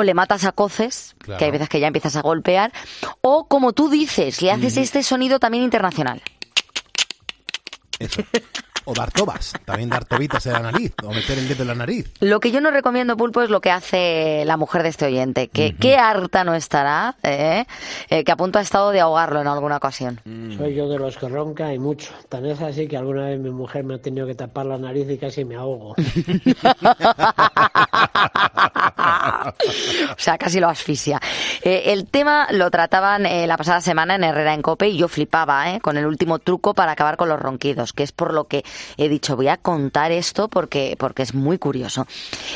o 0.00 0.02
le 0.02 0.14
matas 0.14 0.44
a 0.44 0.52
coces, 0.52 1.14
Claro. 1.18 1.38
que 1.38 1.44
hay 1.44 1.50
veces 1.50 1.68
que 1.68 1.80
ya 1.80 1.86
empiezas 1.86 2.16
a 2.16 2.22
golpear, 2.22 2.72
o 3.20 3.46
como 3.46 3.72
tú 3.72 3.88
dices, 3.88 4.42
le 4.42 4.50
haces 4.50 4.76
este 4.76 5.02
sonido 5.02 5.38
también 5.38 5.64
internacional. 5.64 6.20
eso. 7.98 8.22
O 8.84 8.94
dar 8.94 9.10
tobas, 9.10 9.52
también 9.64 9.90
dar 9.90 10.04
tobitas 10.04 10.46
en 10.46 10.52
la 10.54 10.60
nariz, 10.60 10.92
o 11.04 11.12
meter 11.12 11.38
el 11.38 11.48
dedo 11.48 11.62
en 11.62 11.68
la 11.68 11.74
nariz. 11.74 12.12
Lo 12.20 12.40
que 12.40 12.50
yo 12.50 12.60
no 12.60 12.70
recomiendo, 12.70 13.16
Pulpo, 13.16 13.42
es 13.42 13.50
lo 13.50 13.60
que 13.60 13.70
hace 13.70 14.44
la 14.46 14.56
mujer 14.56 14.82
de 14.82 14.88
este 14.88 15.06
oyente, 15.06 15.48
que 15.48 15.74
qué 15.76 15.96
harta 15.96 16.44
no 16.44 16.54
estará, 16.54 17.16
¿eh? 17.22 17.64
Eh, 18.08 18.24
que 18.24 18.32
a 18.32 18.36
punto 18.36 18.58
ha 18.58 18.62
estado 18.62 18.90
de 18.90 19.00
ahogarlo 19.00 19.40
en 19.40 19.46
alguna 19.46 19.76
ocasión. 19.76 20.20
Soy 20.56 20.74
yo 20.74 20.88
de 20.88 20.98
los 20.98 21.16
que 21.16 21.28
ronca 21.28 21.72
y 21.72 21.78
mucho. 21.78 22.10
Tan 22.28 22.46
es 22.46 22.60
así 22.60 22.88
que 22.88 22.96
alguna 22.96 23.26
vez 23.26 23.38
mi 23.38 23.50
mujer 23.50 23.84
me 23.84 23.94
ha 23.94 23.98
tenido 23.98 24.26
que 24.26 24.34
tapar 24.34 24.66
la 24.66 24.78
nariz 24.78 25.08
y 25.10 25.18
casi 25.18 25.44
me 25.44 25.56
ahogo. 25.56 25.94
o 30.10 30.18
sea, 30.18 30.38
casi 30.38 30.60
lo 30.60 30.68
asfixia. 30.68 31.20
Eh, 31.62 31.84
el 31.86 32.06
tema 32.06 32.48
lo 32.50 32.70
trataban 32.70 33.26
eh, 33.26 33.46
la 33.46 33.56
pasada 33.56 33.80
semana 33.80 34.14
en 34.14 34.24
Herrera 34.24 34.54
en 34.54 34.62
Cope 34.62 34.88
y 34.88 34.96
yo 34.96 35.08
flipaba 35.08 35.70
¿eh? 35.72 35.80
con 35.80 35.96
el 35.96 36.06
último 36.06 36.38
truco 36.38 36.74
para 36.74 36.92
acabar 36.92 37.16
con 37.16 37.28
los 37.28 37.40
ronquidos, 37.40 37.92
que 37.92 38.02
es 38.02 38.12
por 38.12 38.32
lo 38.32 38.44
que 38.44 38.64
he 38.96 39.08
dicho, 39.08 39.36
voy 39.36 39.48
a 39.48 39.56
contar 39.56 40.12
esto 40.12 40.48
porque, 40.48 40.96
porque 40.98 41.22
es 41.22 41.34
muy 41.34 41.58
curioso. 41.58 42.06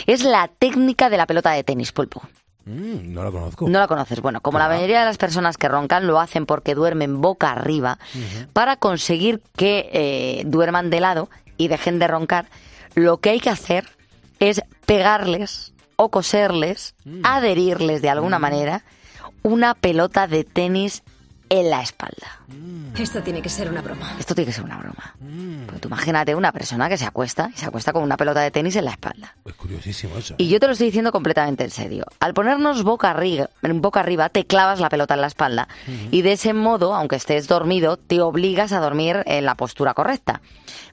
Es 0.06 0.24
la 0.24 0.48
técnica 0.48 1.10
de 1.10 1.16
la 1.16 1.26
pelota 1.26 1.52
de 1.52 1.64
tenis, 1.64 1.92
pulpo. 1.92 2.22
Mm, 2.66 3.12
no 3.12 3.22
lo 3.22 3.32
conozco. 3.32 3.68
No 3.68 3.78
la 3.78 3.88
conoces. 3.88 4.20
Bueno, 4.20 4.40
como 4.40 4.58
la 4.58 4.68
mayoría 4.68 5.00
de 5.00 5.06
las 5.06 5.18
personas 5.18 5.58
que 5.58 5.68
roncan 5.68 6.06
lo 6.06 6.18
hacen 6.18 6.46
porque 6.46 6.74
duermen 6.74 7.20
boca 7.20 7.52
arriba, 7.52 7.98
para 8.52 8.76
conseguir 8.76 9.42
que 9.56 9.90
eh, 9.92 10.42
duerman 10.46 10.90
de 10.90 11.00
lado 11.00 11.28
y 11.56 11.68
dejen 11.68 11.98
de 11.98 12.08
roncar, 12.08 12.46
lo 12.94 13.18
que 13.18 13.30
hay 13.30 13.40
que 13.40 13.50
hacer 13.50 13.86
es 14.38 14.62
pegarles 14.86 15.74
o 15.96 16.10
coserles, 16.10 16.94
adherirles 17.22 18.02
de 18.02 18.10
alguna 18.10 18.38
manera, 18.38 18.82
una 19.42 19.74
pelota 19.74 20.26
de 20.26 20.44
tenis 20.44 21.02
en 21.48 21.70
la 21.70 21.82
espalda. 21.82 22.40
Esto 22.98 23.22
tiene 23.22 23.42
que 23.42 23.48
ser 23.48 23.68
una 23.68 23.82
broma. 23.82 24.14
Esto 24.18 24.34
tiene 24.34 24.46
que 24.46 24.52
ser 24.52 24.64
una 24.64 24.78
broma. 24.78 25.14
Pues 25.66 25.80
tú 25.80 25.88
imagínate 25.88 26.34
una 26.34 26.52
persona 26.52 26.88
que 26.88 26.96
se 26.96 27.04
acuesta 27.04 27.50
y 27.54 27.58
se 27.58 27.66
acuesta 27.66 27.92
con 27.92 28.02
una 28.02 28.16
pelota 28.16 28.40
de 28.40 28.50
tenis 28.50 28.76
en 28.76 28.84
la 28.84 28.92
espalda. 28.92 29.36
Es 29.44 29.54
curiosísimo 29.54 30.16
eso. 30.16 30.34
Y 30.38 30.48
yo 30.48 30.60
te 30.60 30.66
lo 30.66 30.72
estoy 30.72 30.86
diciendo 30.86 31.12
completamente 31.12 31.64
en 31.64 31.70
serio. 31.70 32.06
Al 32.20 32.34
ponernos 32.34 32.82
boca 32.82 33.10
arriba, 33.10 33.50
boca 33.62 34.00
arriba 34.00 34.28
te 34.28 34.46
clavas 34.46 34.80
la 34.80 34.88
pelota 34.88 35.14
en 35.14 35.20
la 35.20 35.26
espalda 35.26 35.68
y 36.10 36.22
de 36.22 36.32
ese 36.32 36.52
modo, 36.52 36.94
aunque 36.94 37.16
estés 37.16 37.48
dormido, 37.48 37.96
te 37.96 38.20
obligas 38.20 38.72
a 38.72 38.80
dormir 38.80 39.22
en 39.26 39.44
la 39.44 39.54
postura 39.56 39.94
correcta. 39.94 40.40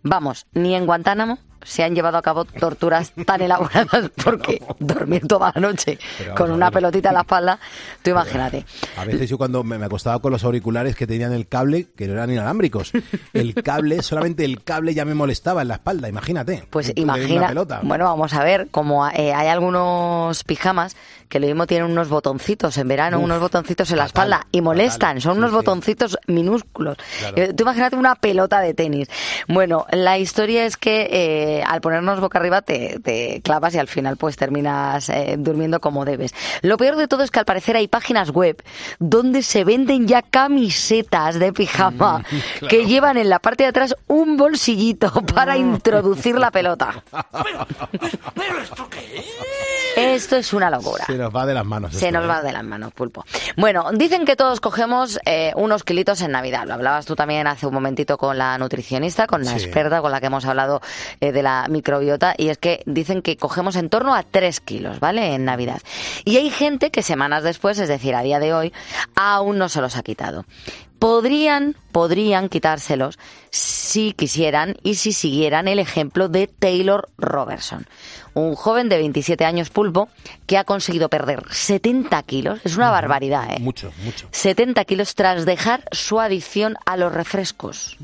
Vamos, 0.04 0.48
ni 0.54 0.76
en 0.76 0.86
Guantánamo 0.86 1.40
se 1.64 1.84
han 1.84 1.96
llevado 1.96 2.18
a 2.18 2.22
cabo 2.22 2.46
torturas 2.46 3.14
tan 3.26 3.42
elaboradas 3.42 4.12
porque 4.24 4.62
dormir 4.80 5.28
toda 5.28 5.52
la 5.56 5.62
noche 5.62 6.00
con 6.36 6.52
una 6.52 6.72
pelotita 6.72 7.10
en 7.10 7.16
la 7.16 7.22
espalda, 7.22 7.60
tú 8.02 8.12
imagínate. 8.12 8.66
A 8.98 9.06
veces 9.06 9.30
yo 9.30 9.38
cuando 9.38 9.64
me, 9.64 9.84
acostaba 9.84 10.20
con 10.20 10.32
los 10.32 10.44
auriculares 10.44 10.96
que 10.96 11.08
tenían 11.08 11.34
el 11.34 11.48
cable, 11.48 11.88
que 11.96 12.08
no 12.08 12.14
eran 12.14 12.32
inalámbricos, 12.32 12.92
el 13.34 13.54
cable, 13.56 14.02
solamente 14.02 14.46
el 14.46 14.64
cable 14.64 14.94
ya 14.94 15.06
me 15.06 15.14
molestaba 15.14 15.62
en 15.62 15.70
la 15.70 15.76
espalda, 15.76 16.10
imagínate. 16.10 16.64
Pues 16.70 16.92
imagina, 16.96 17.54
bueno, 17.84 18.06
vamos 18.06 18.34
a 18.34 18.44
ver, 18.44 18.68
como 18.70 19.08
eh, 19.08 19.34
hay 19.34 19.48
algunos 19.48 20.44
pijamas 20.44 20.96
que 21.30 21.40
lo 21.40 21.48
mismo 21.48 21.66
tienen 21.66 21.90
unos 21.90 22.10
botoncitos 22.10 22.78
en 22.78 22.88
verano, 22.88 23.18
Uf, 23.18 23.24
unos 23.24 23.40
botoncitos 23.40 23.90
en 23.92 23.98
la 23.98 24.06
espalda 24.06 24.48
y 24.52 24.62
molestan, 24.62 25.22
son 25.22 25.38
unos 25.38 25.52
botoncitos 25.52 26.18
minúsculos. 26.28 26.98
Claro. 27.20 27.38
Eh, 27.38 27.54
Tú 27.54 27.64
imagínate 27.64 27.96
una 27.96 28.16
pelota 28.16 28.60
de 28.60 28.74
tenis. 28.74 29.08
Bueno, 29.48 29.86
la 29.92 30.18
historia 30.18 30.66
es 30.66 30.76
que 30.76 31.08
eh, 31.10 31.51
al 31.66 31.82
ponernos 31.82 32.20
boca 32.20 32.40
arriba 32.40 32.62
te, 32.62 33.00
te 33.04 33.42
clavas 33.44 33.76
y 33.76 33.80
al 33.80 33.88
final 33.88 34.18
pues 34.18 34.38
terminas 34.38 35.10
eh, 35.10 35.36
durmiendo 35.38 35.80
como 35.82 36.06
debes. 36.06 36.34
Lo 36.62 36.78
peor 36.78 36.96
de 36.96 37.08
todo 37.08 37.24
es 37.24 37.32
que 37.32 37.40
al 37.40 37.46
parecer 37.46 37.76
hay 37.76 37.88
páginas 37.88 38.30
web 38.32 38.64
donde 39.00 39.42
se 39.44 39.64
venden 39.64 40.08
ya 40.08 40.22
camisetas 40.22 41.38
de 41.40 41.52
pijama 41.52 41.92
Mm, 41.92 42.24
claro. 42.60 42.68
que 42.70 42.86
llevan 42.86 43.18
en 43.18 43.30
la 43.30 43.40
parte 43.40 43.64
de 43.64 43.70
atrás 43.70 43.96
un 44.08 44.38
bolsillito 44.38 45.12
para 45.34 45.58
introducir 45.58 46.38
la 46.38 46.52
pelota. 46.52 47.04
Esto 48.62 48.90
es 48.92 49.71
una 50.54 50.70
locura. 50.70 51.06
Se 51.06 51.18
nos 51.18 51.36
va 51.36 51.46
de 51.46 51.54
las 51.54 51.66
manos. 51.66 51.94
Se 51.94 52.08
esto, 52.08 52.12
nos 52.20 52.26
¿eh? 52.26 52.28
va 52.28 52.42
de 52.42 52.52
las 52.52 52.64
manos, 52.64 52.94
pulpo. 52.94 53.24
Bueno, 53.58 53.92
dicen 53.94 54.26
que 54.26 54.36
todos 54.36 54.60
cogemos 54.60 55.20
eh, 55.26 55.52
unos 55.56 55.84
kilitos 55.84 56.22
en 56.22 56.32
Navidad. 56.32 56.66
Lo 56.68 56.74
hablabas 56.76 57.06
tú 57.06 57.16
también 57.16 57.48
hace 57.48 57.66
un 57.68 57.74
momentito 57.74 58.18
con 58.18 58.38
la 58.38 58.58
nutricionista, 58.58 59.28
con 59.28 59.44
la 59.44 59.52
Sí. 59.52 59.66
experta 59.66 60.02
con 60.02 60.12
la 60.12 60.20
que 60.20 60.28
hemos 60.28 60.46
hablado 60.46 60.82
eh, 61.20 61.32
de 61.32 61.44
la 61.44 61.68
microbiota, 61.70 62.34
y 62.38 62.50
es 62.50 62.58
que 62.58 62.84
dicen 62.86 63.22
que 63.22 63.38
cogemos 63.38 63.76
en 63.76 63.90
torno 63.90 64.16
a 64.16 64.24
3 64.24 64.60
kilos, 64.62 65.00
¿vale? 65.00 65.34
En 65.36 65.46
Navidad. 65.46 65.82
Y 66.26 66.38
hay 66.38 66.50
gente 66.50 66.92
que 66.92 67.04
semanas 67.04 67.44
después, 67.44 67.80
es 67.80 67.90
decir, 67.90 68.16
a 68.16 68.22
día 68.22 68.40
de 68.40 68.54
hoy, 68.54 68.74
aún 69.16 69.58
no 69.58 69.70
se 69.70 69.82
los 69.82 69.96
ha 69.98 70.04
quitado. 70.04 70.46
Podrían, 71.02 71.76
podrían 71.92 72.48
quitárselos 72.48 73.18
si 73.50 74.14
quisieran 74.14 74.76
y 74.84 74.94
si 74.94 75.14
siguieran 75.14 75.68
el 75.68 75.80
ejemplo 75.80 76.30
de 76.30 76.46
Taylor 76.46 77.10
Robertson, 77.18 77.88
un 78.36 78.54
joven 78.54 78.88
de 78.88 78.98
27 78.98 79.44
años 79.44 79.72
pulpo 79.72 80.10
que 80.46 80.60
ha 80.60 80.64
conseguido 80.64 81.10
perder 81.10 81.42
70 81.50 82.22
kilos, 82.22 82.60
es 82.64 82.78
una 82.78 82.92
barbaridad, 82.92 83.52
¿eh? 83.52 83.60
Mucho, 83.60 83.92
mucho. 84.04 84.28
70 84.30 84.86
kilos 84.86 85.16
tras 85.16 85.44
dejar 85.44 85.86
su 85.92 86.20
adicción 86.20 86.76
a 86.86 86.98
los 86.98 87.12
refrescos. 87.12 87.98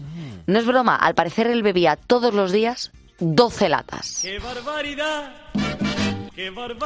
No 0.47 0.57
es 0.57 0.65
broma, 0.65 0.95
al 0.95 1.13
parecer 1.13 1.45
él 1.45 1.61
bebía 1.61 1.97
todos 1.97 2.33
los 2.33 2.51
días 2.51 2.91
12 3.19 3.69
latas. 3.69 4.21
¡Qué 4.23 4.39
barbaridad! 4.39 5.35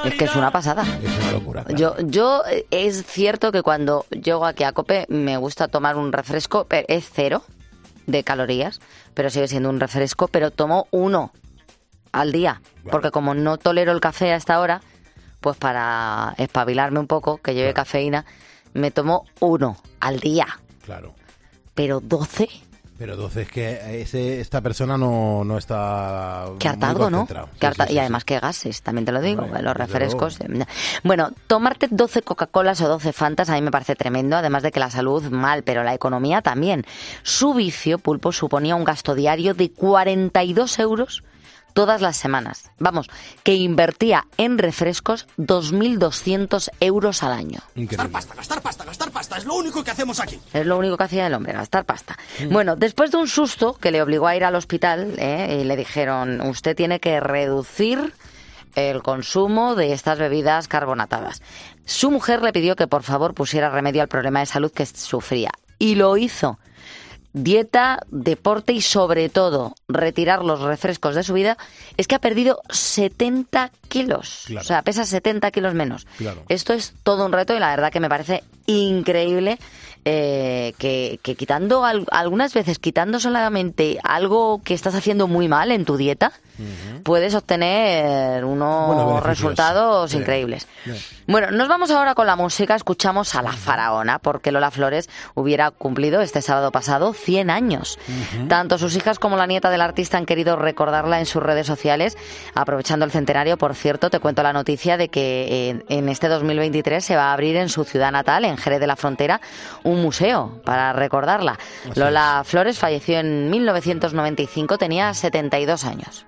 Es 0.05 0.13
que 0.15 0.25
es 0.25 0.35
una 0.35 0.51
pasada. 0.51 0.83
Es 1.03 1.17
una 1.19 1.31
locura. 1.33 1.65
Yo, 1.75 1.95
yo 1.99 2.43
eh, 2.49 2.65
es 2.71 3.05
cierto 3.05 3.51
que 3.51 3.61
cuando 3.61 4.05
llego 4.09 4.45
aquí 4.45 4.63
a 4.63 4.71
Cope 4.71 5.05
me 5.09 5.35
gusta 5.37 5.67
tomar 5.67 5.97
un 5.97 6.13
refresco, 6.13 6.65
pero 6.67 6.85
es 6.87 7.09
cero 7.11 7.43
de 8.07 8.23
calorías, 8.23 8.79
pero 9.13 9.29
sigue 9.29 9.47
siendo 9.47 9.69
un 9.69 9.79
refresco, 9.79 10.27
pero 10.27 10.51
tomo 10.51 10.87
uno 10.91 11.31
al 12.11 12.31
día, 12.31 12.61
porque 12.89 13.11
como 13.11 13.33
no 13.33 13.57
tolero 13.57 13.91
el 13.91 13.99
café 14.01 14.31
a 14.31 14.35
esta 14.35 14.59
hora, 14.59 14.81
pues 15.39 15.57
para 15.57 16.33
espabilarme 16.37 16.99
un 16.99 17.07
poco, 17.07 17.37
que 17.37 17.53
lleve 17.53 17.73
cafeína, 17.73 18.25
me 18.73 18.91
tomo 18.91 19.25
uno 19.39 19.77
al 19.99 20.19
día, 20.19 20.47
Claro. 20.85 21.13
pero 21.73 21.99
12, 22.01 22.49
Pero 23.01 23.15
12 23.15 23.41
es 23.41 23.49
que 23.49 23.99
ese, 23.99 24.41
esta 24.41 24.61
persona 24.61 24.95
no, 24.95 25.43
no 25.43 25.57
está. 25.57 26.45
qué 26.59 26.67
muy 26.67 26.73
hartazgo, 26.75 27.09
¿no? 27.09 27.25
Sí, 27.27 27.35
sí, 27.59 27.81
y 27.87 27.93
sí. 27.93 27.97
además 27.97 28.25
qué 28.25 28.39
gases, 28.39 28.83
también 28.83 29.05
te 29.05 29.11
lo 29.11 29.21
digo, 29.21 29.47
los 29.59 29.75
refrescos. 29.75 30.39
eh, 30.39 30.65
Bueno, 31.03 31.31
tomarte 31.47 31.87
12 31.89 32.21
Coca-Colas 32.21 32.79
o 32.81 32.87
12 32.87 33.11
Fantas 33.11 33.49
a 33.49 33.55
mí 33.55 33.61
me 33.63 33.71
parece 33.71 33.95
tremendo, 33.95 34.35
además 34.37 34.61
de 34.61 34.71
que 34.71 34.79
la 34.79 34.91
salud 34.91 35.23
mal, 35.31 35.63
pero 35.63 35.83
la 35.83 35.95
economía 35.95 36.43
también. 36.43 36.85
Su 37.23 37.55
vicio, 37.55 37.97
Pulpo, 37.97 38.31
suponía 38.31 38.75
un 38.75 38.83
gasto 38.83 39.15
diario 39.15 39.55
de 39.55 39.71
42 39.71 40.77
euros 40.77 41.23
todas 41.73 42.01
las 42.01 42.17
semanas. 42.17 42.71
Vamos, 42.79 43.09
que 43.43 43.55
invertía 43.55 44.25
en 44.37 44.57
refrescos 44.57 45.27
2.200 45.37 46.69
euros 46.79 47.23
al 47.23 47.33
año. 47.33 47.59
Gastar 47.75 48.09
pasta, 48.09 48.35
gastar 48.35 48.61
pasta, 48.61 48.85
gastar 48.85 49.11
pasta. 49.11 49.37
Es 49.37 49.45
lo 49.45 49.55
único 49.55 49.83
que 49.83 49.91
hacemos 49.91 50.19
aquí. 50.19 50.39
Es 50.53 50.65
lo 50.65 50.77
único 50.77 50.97
que 50.97 51.03
hacía 51.03 51.27
el 51.27 51.33
hombre, 51.33 51.53
gastar 51.53 51.85
pasta. 51.85 52.17
Bueno, 52.49 52.75
después 52.75 53.11
de 53.11 53.17
un 53.17 53.27
susto 53.27 53.73
que 53.73 53.91
le 53.91 54.01
obligó 54.01 54.27
a 54.27 54.35
ir 54.35 54.43
al 54.43 54.55
hospital, 54.55 55.15
¿eh? 55.17 55.59
y 55.61 55.63
le 55.63 55.75
dijeron, 55.75 56.41
usted 56.41 56.75
tiene 56.75 56.99
que 56.99 57.19
reducir 57.19 58.13
el 58.75 59.01
consumo 59.01 59.75
de 59.75 59.93
estas 59.93 60.17
bebidas 60.19 60.67
carbonatadas. 60.67 61.41
Su 61.85 62.11
mujer 62.11 62.41
le 62.41 62.53
pidió 62.53 62.75
que 62.75 62.87
por 62.87 63.03
favor 63.03 63.33
pusiera 63.33 63.69
remedio 63.69 64.01
al 64.01 64.07
problema 64.07 64.39
de 64.39 64.45
salud 64.45 64.71
que 64.71 64.85
sufría. 64.85 65.51
Y 65.77 65.95
lo 65.95 66.15
hizo. 66.17 66.59
Dieta, 67.33 67.99
deporte 68.09 68.73
y 68.73 68.81
sobre 68.81 69.29
todo 69.29 69.75
retirar 69.87 70.43
los 70.43 70.61
refrescos 70.61 71.15
de 71.15 71.23
su 71.23 71.33
vida, 71.33 71.57
es 71.97 72.07
que 72.07 72.15
ha 72.15 72.19
perdido 72.19 72.61
70 72.69 73.71
kilos. 73.87 74.43
Claro. 74.47 74.61
O 74.61 74.67
sea, 74.67 74.81
pesa 74.81 75.05
70 75.05 75.51
kilos 75.51 75.73
menos. 75.73 76.07
Claro. 76.17 76.43
Esto 76.49 76.73
es 76.73 76.93
todo 77.03 77.25
un 77.25 77.31
reto 77.31 77.55
y 77.55 77.59
la 77.59 77.69
verdad 77.69 77.91
que 77.91 77.99
me 77.99 78.09
parece 78.09 78.43
increíble 78.65 79.59
eh, 80.05 80.73
que, 80.77 81.19
que 81.23 81.35
quitando 81.35 81.85
al- 81.85 82.05
algunas 82.11 82.53
veces, 82.53 82.79
quitando 82.79 83.19
solamente 83.19 83.99
algo 84.03 84.61
que 84.63 84.73
estás 84.73 84.95
haciendo 84.95 85.27
muy 85.27 85.47
mal 85.47 85.71
en 85.71 85.85
tu 85.85 85.97
dieta, 85.97 86.31
puedes 87.03 87.33
obtener 87.33 88.45
unos 88.45 89.23
resultados 89.23 90.13
increíbles. 90.13 90.67
Bueno, 91.27 91.49
nos 91.49 91.67
vamos 91.67 91.89
ahora 91.89 92.13
con 92.13 92.27
la 92.27 92.35
música, 92.35 92.75
escuchamos 92.75 93.33
a 93.33 93.41
la 93.41 93.53
faraona, 93.53 94.19
porque 94.19 94.51
Lola 94.51 94.69
Flores 94.69 95.09
hubiera 95.33 95.71
cumplido 95.71 96.21
este 96.21 96.41
sábado 96.43 96.71
pasado 96.71 97.13
100 97.13 97.49
años. 97.49 97.97
Tanto 98.47 98.77
sus 98.77 98.95
hijas 98.95 99.17
como 99.17 99.37
la 99.37 99.47
nieta 99.47 99.71
del 99.71 99.81
artista 99.81 100.17
han 100.19 100.27
querido 100.27 100.55
recordarla 100.55 101.19
en 101.19 101.25
sus 101.25 101.41
redes 101.41 101.65
sociales, 101.65 102.15
aprovechando 102.53 103.05
el 103.05 103.11
centenario, 103.11 103.57
por 103.57 103.73
cierto, 103.73 104.11
te 104.11 104.19
cuento 104.19 104.43
la 104.43 104.53
noticia 104.53 104.97
de 104.97 105.09
que 105.09 105.69
en, 105.69 105.83
en 105.89 106.09
este 106.09 106.27
2023 106.27 107.03
se 107.03 107.15
va 107.15 107.29
a 107.31 107.33
abrir 107.33 107.55
en 107.55 107.69
su 107.69 107.85
ciudad 107.85 108.11
natal, 108.11 108.45
en 108.45 108.57
Jerez 108.57 108.79
de 108.79 108.87
la 108.87 108.95
Frontera, 108.97 109.41
un 109.83 109.90
museo 109.99 110.61
para 110.63 110.93
recordarla. 110.93 111.57
Lola 111.95 112.43
Flores 112.45 112.77
falleció 112.77 113.19
en 113.19 113.49
1995, 113.49 114.77
tenía 114.77 115.13
72 115.13 115.85
años. 115.85 116.25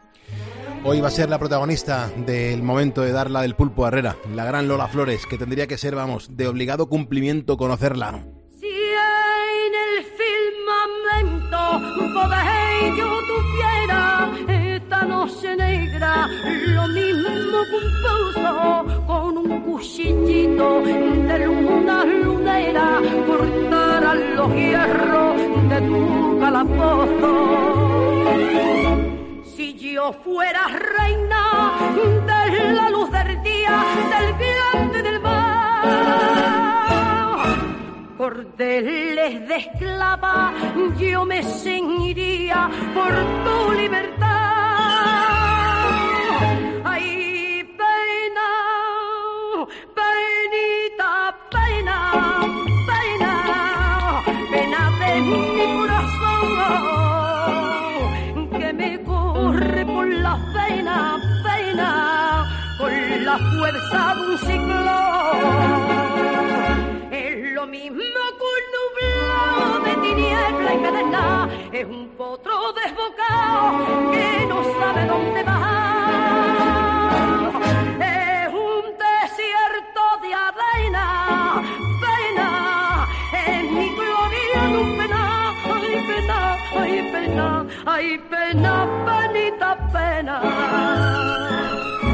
Hoy 0.85 0.99
va 0.99 1.07
a 1.07 1.11
ser 1.11 1.29
la 1.29 1.39
protagonista 1.39 2.11
del 2.17 2.61
momento 2.61 3.03
de 3.03 3.13
dar 3.13 3.31
la 3.31 3.41
del 3.41 3.55
pulpo 3.55 3.85
a 3.85 3.87
Herrera, 3.87 4.17
la 4.35 4.43
gran 4.43 4.67
Lola 4.67 4.89
Flores, 4.89 5.25
que 5.25 5.37
tendría 5.37 5.65
que 5.65 5.77
ser, 5.77 5.95
vamos, 5.95 6.35
de 6.35 6.45
obligado 6.45 6.89
cumplimiento 6.89 7.55
conocerla. 7.55 8.25
Si 8.59 8.67
en 8.67 9.73
el 9.73 10.03
firmamento 11.23 11.79
poder 12.13 12.95
yo 12.97 13.19
tuviera 13.27 14.31
esta 14.75 15.05
noche 15.05 15.55
negra, 15.55 16.27
lo 16.65 16.87
mismo 16.89 17.02
con 19.07 19.37
un 19.37 19.61
cuchillito 19.61 20.81
de 20.81 21.39
luna 21.45 22.03
lunera, 22.05 22.99
cortaran 23.27 24.35
los 24.35 24.53
hierros 24.53 25.37
de 25.69 25.81
tu 25.81 26.39
calabozo. 26.39 27.31
Si 29.55 29.73
yo 29.75 30.11
fuera 30.23 30.67
reina 30.67 31.43
de 32.25 32.73
la 32.73 32.89
luz 32.89 33.09
del 33.11 33.43
día, 33.43 33.83
del 34.11 34.33
viento 34.33 35.03
del 35.09 35.19
mar, 35.21 35.83
cordeles 38.17 39.47
de 39.47 39.55
esclava, 39.55 40.53
yo 40.97 41.25
me 41.25 41.43
ceñiría 41.43 42.69
por 42.93 43.13
tu 43.45 43.71
libertad. 43.73 44.72
De 55.29 55.37
mi 55.57 55.65
corazón 55.77 56.13
que 58.59 58.73
me 58.73 58.91
corre 59.03 59.85
por 59.85 60.07
la 60.07 60.35
pena, 60.53 60.97
pena, 61.43 61.89
con 62.77 62.91
la 63.25 63.37
fuerza 63.37 64.15
de 64.15 64.21
un 64.21 64.37
ciclón. 64.37 65.83
Es 67.11 67.53
lo 67.53 67.67
mismo 67.67 68.23
que 68.39 68.53
nublado 68.75 69.79
de 69.85 69.93
tiniebla 70.07 70.71
y 70.73 70.77
pedernal, 70.77 71.49
es 71.71 71.85
un 71.85 72.09
potro 72.17 72.73
desbocado 72.73 74.11
que 74.11 74.45
no 74.47 74.63
sabe 74.79 75.05
dónde 75.05 75.43
va. 75.43 75.59
Es 77.99 78.47
un 78.53 78.83
desierto 79.05 80.01
de 80.21 80.29
arena, 80.33 81.05
ay 87.85 88.19
pena, 88.29 88.87
penita 89.05 89.87
pena. 89.91 90.41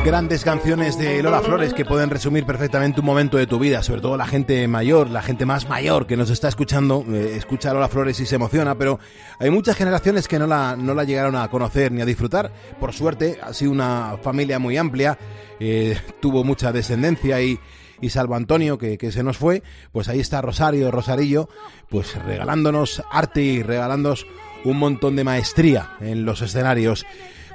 Grandes 0.05 0.43
canciones 0.43 0.97
de 0.97 1.21
Lola 1.21 1.41
Flores 1.41 1.73
que 1.73 1.83
pueden 1.83 2.09
resumir 2.09 2.45
perfectamente 2.45 3.01
un 3.01 3.05
momento 3.05 3.37
de 3.37 3.47
tu 3.47 3.59
vida, 3.59 3.83
sobre 3.83 4.01
todo 4.01 4.15
la 4.15 4.25
gente 4.25 4.65
mayor, 4.67 5.09
la 5.09 5.21
gente 5.21 5.45
más 5.45 5.67
mayor 5.67 6.07
que 6.07 6.15
nos 6.15 6.29
está 6.29 6.47
escuchando, 6.47 7.03
eh, 7.09 7.33
escucha 7.35 7.71
a 7.71 7.73
Lola 7.73 7.89
Flores 7.89 8.19
y 8.19 8.25
se 8.25 8.35
emociona, 8.35 8.75
pero 8.75 8.97
hay 9.39 9.49
muchas 9.49 9.75
generaciones 9.75 10.27
que 10.27 10.39
no 10.39 10.47
la, 10.47 10.77
no 10.77 10.93
la 10.93 11.03
llegaron 11.03 11.35
a 11.35 11.47
conocer 11.49 11.91
ni 11.91 12.01
a 12.01 12.05
disfrutar. 12.05 12.51
Por 12.79 12.93
suerte, 12.93 13.39
ha 13.43 13.53
sido 13.53 13.71
una 13.71 14.17
familia 14.21 14.57
muy 14.57 14.77
amplia, 14.77 15.17
eh, 15.59 15.99
tuvo 16.21 16.45
mucha 16.45 16.71
descendencia 16.71 17.41
y, 17.41 17.59
y 17.99 18.09
salvo 18.09 18.35
Antonio, 18.35 18.77
que, 18.77 18.97
que 18.97 19.11
se 19.11 19.21
nos 19.21 19.37
fue, 19.37 19.63
pues 19.91 20.07
ahí 20.07 20.21
está 20.21 20.41
Rosario, 20.41 20.91
Rosarillo, 20.91 21.49
pues 21.89 22.15
regalándonos 22.23 23.03
arte 23.11 23.41
y 23.41 23.63
regalándonos 23.63 24.25
un 24.63 24.77
montón 24.77 25.15
de 25.15 25.23
maestría 25.23 25.91
en 26.01 26.25
los 26.25 26.41
escenarios. 26.41 27.05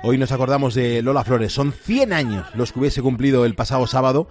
Hoy 0.03 0.19
nos 0.19 0.33
acordamos 0.33 0.75
de 0.75 1.03
Lola 1.03 1.25
Flores. 1.25 1.53
Son 1.53 1.73
100 1.73 2.13
años 2.13 2.47
los 2.55 2.73
que 2.73 2.81
hubiese 2.81 3.03
cumplido 3.03 3.45
el 3.45 3.55
pasado 3.55 3.87
sábado 3.87 4.29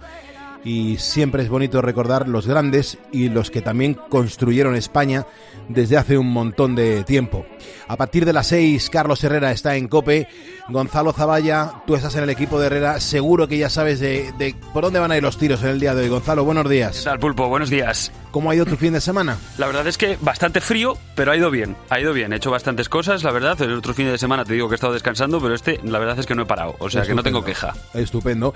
y 0.64 0.96
siempre 0.96 1.42
es 1.42 1.48
bonito 1.48 1.82
recordar 1.82 2.28
los 2.28 2.46
grandes 2.46 2.98
y 3.12 3.28
los 3.28 3.50
que 3.50 3.60
también 3.60 3.94
construyeron 3.94 4.74
España 4.74 5.26
desde 5.68 5.96
hace 5.96 6.18
un 6.18 6.32
montón 6.32 6.74
de 6.74 7.04
tiempo. 7.04 7.46
A 7.86 7.96
partir 7.96 8.24
de 8.24 8.32
las 8.32 8.46
6, 8.48 8.88
Carlos 8.90 9.22
Herrera 9.22 9.52
está 9.52 9.76
en 9.76 9.88
Cope, 9.88 10.26
Gonzalo 10.68 11.12
Zavalla, 11.12 11.82
tú 11.86 11.94
estás 11.94 12.16
en 12.16 12.24
el 12.24 12.30
equipo 12.30 12.58
de 12.58 12.66
Herrera, 12.66 13.00
seguro 13.00 13.46
que 13.46 13.58
ya 13.58 13.68
sabes 13.68 14.00
de, 14.00 14.32
de 14.38 14.54
por 14.72 14.84
dónde 14.84 15.00
van 15.00 15.12
a 15.12 15.16
ir 15.16 15.22
los 15.22 15.36
tiros 15.38 15.62
en 15.62 15.68
el 15.68 15.80
día 15.80 15.94
de 15.94 16.04
hoy. 16.04 16.08
Gonzalo, 16.08 16.44
buenos 16.44 16.68
días. 16.68 16.98
¿Qué 16.98 17.04
tal, 17.04 17.18
Pulpo? 17.18 17.48
Buenos 17.48 17.70
días. 17.70 18.10
¿Cómo 18.30 18.50
ha 18.50 18.54
ido 18.54 18.64
tu 18.66 18.76
fin 18.76 18.94
de 18.94 19.00
semana? 19.00 19.38
La 19.58 19.66
verdad 19.66 19.86
es 19.86 19.96
que 19.96 20.18
bastante 20.20 20.60
frío, 20.60 20.96
pero 21.14 21.30
ha 21.30 21.36
ido 21.36 21.50
bien. 21.50 21.76
Ha 21.90 22.00
ido 22.00 22.12
bien. 22.12 22.32
He 22.32 22.36
hecho 22.36 22.50
bastantes 22.50 22.88
cosas, 22.88 23.22
la 23.22 23.30
verdad. 23.30 23.60
El 23.62 23.74
otro 23.74 23.94
fin 23.94 24.06
de 24.06 24.18
semana 24.18 24.44
te 24.44 24.54
digo 24.54 24.68
que 24.68 24.74
he 24.74 24.76
estado 24.76 24.92
descansando, 24.92 25.40
pero 25.40 25.54
este, 25.54 25.78
la 25.84 25.98
verdad 25.98 26.18
es 26.18 26.26
que 26.26 26.34
no 26.34 26.42
he 26.42 26.46
parado. 26.46 26.74
O 26.80 26.90
sea 26.90 27.02
que 27.02 27.14
no 27.14 27.22
tengo 27.22 27.44
queja. 27.44 27.74
Estupendo. 27.92 28.54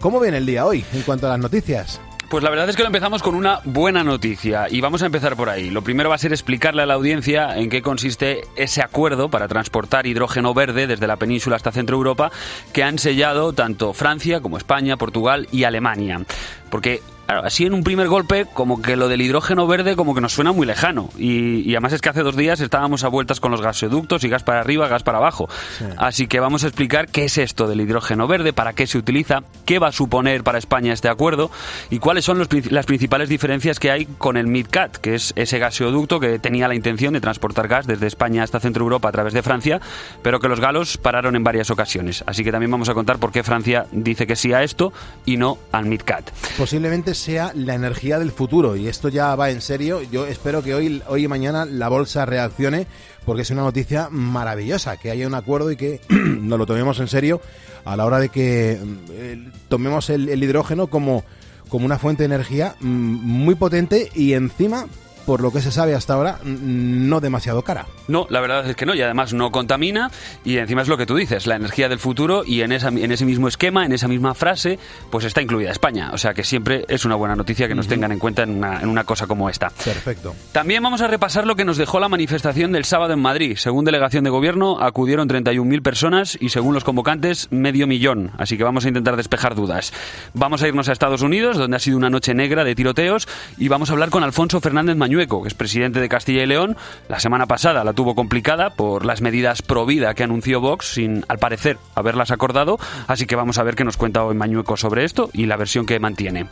¿Cómo 0.00 0.18
viene 0.18 0.38
el 0.38 0.46
día 0.46 0.64
hoy 0.64 0.82
en 0.94 1.02
cuanto 1.02 1.26
a 1.26 1.30
las 1.30 1.38
noticias? 1.38 2.00
Pues 2.30 2.42
la 2.42 2.48
verdad 2.48 2.70
es 2.70 2.76
que 2.76 2.82
lo 2.82 2.86
empezamos 2.86 3.22
con 3.22 3.34
una 3.34 3.60
buena 3.64 4.02
noticia 4.02 4.66
y 4.70 4.80
vamos 4.80 5.02
a 5.02 5.06
empezar 5.06 5.36
por 5.36 5.50
ahí. 5.50 5.68
Lo 5.68 5.82
primero 5.82 6.08
va 6.08 6.14
a 6.14 6.18
ser 6.18 6.32
explicarle 6.32 6.82
a 6.82 6.86
la 6.86 6.94
audiencia 6.94 7.58
en 7.58 7.68
qué 7.68 7.82
consiste 7.82 8.42
ese 8.56 8.82
acuerdo 8.82 9.28
para 9.28 9.48
transportar 9.48 10.06
hidrógeno 10.06 10.54
verde 10.54 10.86
desde 10.86 11.06
la 11.06 11.16
península 11.16 11.56
hasta 11.56 11.72
Centro 11.72 11.96
Europa 11.96 12.30
que 12.72 12.82
han 12.82 12.98
sellado 12.98 13.52
tanto 13.52 13.92
Francia 13.92 14.40
como 14.40 14.56
España, 14.56 14.96
Portugal 14.96 15.48
y 15.52 15.64
Alemania. 15.64 16.22
Porque 16.70 17.02
Claro, 17.30 17.46
así 17.46 17.64
en 17.64 17.74
un 17.74 17.84
primer 17.84 18.08
golpe, 18.08 18.44
como 18.52 18.82
que 18.82 18.96
lo 18.96 19.08
del 19.08 19.20
hidrógeno 19.20 19.64
verde 19.68 19.94
como 19.94 20.16
que 20.16 20.20
nos 20.20 20.32
suena 20.32 20.50
muy 20.50 20.66
lejano. 20.66 21.10
Y, 21.16 21.60
y 21.60 21.74
además 21.74 21.92
es 21.92 22.00
que 22.00 22.08
hace 22.08 22.24
dos 22.24 22.34
días 22.34 22.58
estábamos 22.58 23.04
a 23.04 23.08
vueltas 23.08 23.38
con 23.38 23.52
los 23.52 23.62
gasoductos 23.62 24.24
y 24.24 24.28
gas 24.28 24.42
para 24.42 24.58
arriba, 24.58 24.88
gas 24.88 25.04
para 25.04 25.18
abajo. 25.18 25.48
Así 25.96 26.26
que 26.26 26.40
vamos 26.40 26.64
a 26.64 26.66
explicar 26.66 27.06
qué 27.06 27.26
es 27.26 27.38
esto 27.38 27.68
del 27.68 27.82
hidrógeno 27.82 28.26
verde, 28.26 28.52
para 28.52 28.72
qué 28.72 28.88
se 28.88 28.98
utiliza, 28.98 29.44
qué 29.64 29.78
va 29.78 29.86
a 29.86 29.92
suponer 29.92 30.42
para 30.42 30.58
España 30.58 30.92
este 30.92 31.08
acuerdo 31.08 31.52
y 31.88 32.00
cuáles 32.00 32.24
son 32.24 32.40
los 32.40 32.48
las 32.72 32.86
principales 32.86 33.28
diferencias 33.28 33.78
que 33.78 33.92
hay 33.92 34.06
con 34.06 34.36
el 34.36 34.48
MidCat, 34.48 34.96
que 34.96 35.14
es 35.14 35.32
ese 35.36 35.60
gasoducto 35.60 36.18
que 36.18 36.40
tenía 36.40 36.66
la 36.66 36.74
intención 36.74 37.14
de 37.14 37.20
transportar 37.20 37.68
gas 37.68 37.86
desde 37.86 38.08
España 38.08 38.42
hasta 38.42 38.58
Centro 38.58 38.82
Europa 38.82 39.08
a 39.08 39.12
través 39.12 39.34
de 39.34 39.44
Francia, 39.44 39.80
pero 40.24 40.40
que 40.40 40.48
los 40.48 40.58
galos 40.58 40.96
pararon 40.96 41.36
en 41.36 41.44
varias 41.44 41.70
ocasiones. 41.70 42.24
Así 42.26 42.42
que 42.42 42.50
también 42.50 42.72
vamos 42.72 42.88
a 42.88 42.94
contar 42.94 43.18
por 43.18 43.30
qué 43.30 43.44
Francia 43.44 43.86
dice 43.92 44.26
que 44.26 44.34
sí 44.34 44.52
a 44.52 44.64
esto 44.64 44.92
y 45.24 45.36
no 45.36 45.58
al 45.70 45.86
MidCat. 45.86 46.28
Posiblemente 46.58 47.19
sea 47.20 47.52
la 47.54 47.74
energía 47.74 48.18
del 48.18 48.32
futuro 48.32 48.76
y 48.76 48.88
esto 48.88 49.08
ya 49.08 49.34
va 49.36 49.50
en 49.50 49.60
serio. 49.60 50.00
Yo 50.02 50.26
espero 50.26 50.62
que 50.62 50.74
hoy, 50.74 51.02
hoy 51.06 51.24
y 51.24 51.28
mañana 51.28 51.64
la 51.64 51.88
bolsa 51.88 52.24
reaccione 52.26 52.86
porque 53.24 53.42
es 53.42 53.50
una 53.50 53.62
noticia 53.62 54.08
maravillosa, 54.10 54.96
que 54.96 55.10
haya 55.10 55.26
un 55.26 55.34
acuerdo 55.34 55.70
y 55.70 55.76
que 55.76 56.00
nos 56.08 56.58
lo 56.58 56.66
tomemos 56.66 56.98
en 56.98 57.08
serio 57.08 57.40
a 57.84 57.96
la 57.96 58.06
hora 58.06 58.18
de 58.18 58.30
que 58.30 58.78
eh, 59.10 59.48
tomemos 59.68 60.10
el, 60.10 60.28
el 60.28 60.42
hidrógeno 60.42 60.88
como, 60.88 61.24
como 61.68 61.84
una 61.84 61.98
fuente 61.98 62.22
de 62.22 62.34
energía 62.34 62.74
mm, 62.80 62.86
muy 62.86 63.54
potente 63.54 64.10
y 64.14 64.32
encima, 64.32 64.86
por 65.26 65.40
lo 65.40 65.52
que 65.52 65.60
se 65.60 65.70
sabe 65.70 65.94
hasta 65.94 66.14
ahora, 66.14 66.38
no 66.44 67.20
demasiado 67.20 67.62
cara. 67.62 67.86
No, 68.08 68.26
la 68.30 68.40
verdad 68.40 68.68
es 68.68 68.76
que 68.76 68.86
no, 68.86 68.94
y 68.94 69.02
además 69.02 69.32
no 69.32 69.50
contamina, 69.52 70.10
y 70.44 70.56
encima 70.56 70.82
es 70.82 70.88
lo 70.88 70.96
que 70.96 71.06
tú 71.06 71.16
dices, 71.16 71.46
la 71.46 71.56
energía 71.56 71.88
del 71.88 71.98
futuro, 71.98 72.42
y 72.44 72.62
en, 72.62 72.72
esa, 72.72 72.88
en 72.88 73.12
ese 73.12 73.24
mismo 73.24 73.48
esquema, 73.48 73.84
en 73.84 73.92
esa 73.92 74.08
misma 74.08 74.34
frase, 74.34 74.78
pues 75.10 75.24
está 75.24 75.42
incluida 75.42 75.70
España. 75.70 76.10
O 76.12 76.18
sea 76.18 76.34
que 76.34 76.44
siempre 76.44 76.84
es 76.88 77.04
una 77.04 77.14
buena 77.14 77.36
noticia 77.36 77.68
que 77.68 77.74
nos 77.74 77.86
tengan 77.86 78.12
en 78.12 78.18
cuenta 78.18 78.42
en 78.42 78.50
una, 78.50 78.80
en 78.80 78.88
una 78.88 79.04
cosa 79.04 79.26
como 79.26 79.48
esta. 79.48 79.70
Perfecto. 79.70 80.34
También 80.52 80.82
vamos 80.82 81.00
a 81.00 81.06
repasar 81.06 81.46
lo 81.46 81.56
que 81.56 81.64
nos 81.64 81.76
dejó 81.76 82.00
la 82.00 82.08
manifestación 82.08 82.72
del 82.72 82.84
sábado 82.84 83.12
en 83.12 83.20
Madrid. 83.20 83.56
Según 83.56 83.84
delegación 83.84 84.24
de 84.24 84.30
gobierno, 84.30 84.80
acudieron 84.80 85.28
31.000 85.28 85.82
personas 85.82 86.38
y 86.40 86.48
según 86.48 86.74
los 86.74 86.84
convocantes, 86.84 87.48
medio 87.50 87.86
millón. 87.86 88.32
Así 88.38 88.56
que 88.56 88.64
vamos 88.64 88.84
a 88.84 88.88
intentar 88.88 89.16
despejar 89.16 89.54
dudas. 89.54 89.92
Vamos 90.34 90.62
a 90.62 90.68
irnos 90.68 90.88
a 90.88 90.92
Estados 90.92 91.22
Unidos, 91.22 91.56
donde 91.56 91.76
ha 91.76 91.80
sido 91.80 91.96
una 91.96 92.10
noche 92.10 92.34
negra 92.34 92.64
de 92.64 92.74
tiroteos, 92.74 93.28
y 93.58 93.68
vamos 93.68 93.90
a 93.90 93.92
hablar 93.92 94.10
con 94.10 94.22
Alfonso 94.22 94.60
Fernández 94.60 94.96
Mañueco, 95.10 95.42
que 95.42 95.48
es 95.48 95.54
presidente 95.54 96.00
de 96.00 96.08
Castilla 96.08 96.44
y 96.44 96.46
León. 96.46 96.76
La 97.08 97.18
semana 97.18 97.46
pasada 97.46 97.82
la 97.82 97.92
tuvo 97.94 98.14
complicada 98.14 98.70
por 98.70 99.04
las 99.04 99.22
medidas 99.22 99.60
pro 99.60 99.84
vida 99.84 100.14
que 100.14 100.22
anunció 100.22 100.60
Vox, 100.60 100.86
sin, 100.86 101.24
al 101.26 101.38
parecer, 101.38 101.78
haberlas 101.96 102.30
acordado. 102.30 102.78
Así 103.08 103.26
que 103.26 103.34
vamos 103.34 103.58
a 103.58 103.64
ver 103.64 103.74
qué 103.74 103.82
nos 103.82 103.96
cuenta 103.96 104.24
hoy 104.24 104.36
Mañueco 104.36 104.76
sobre 104.76 105.02
esto 105.02 105.28
y 105.32 105.46
la 105.46 105.56
versión 105.56 105.84
que 105.84 105.98
mantiene. 105.98 106.46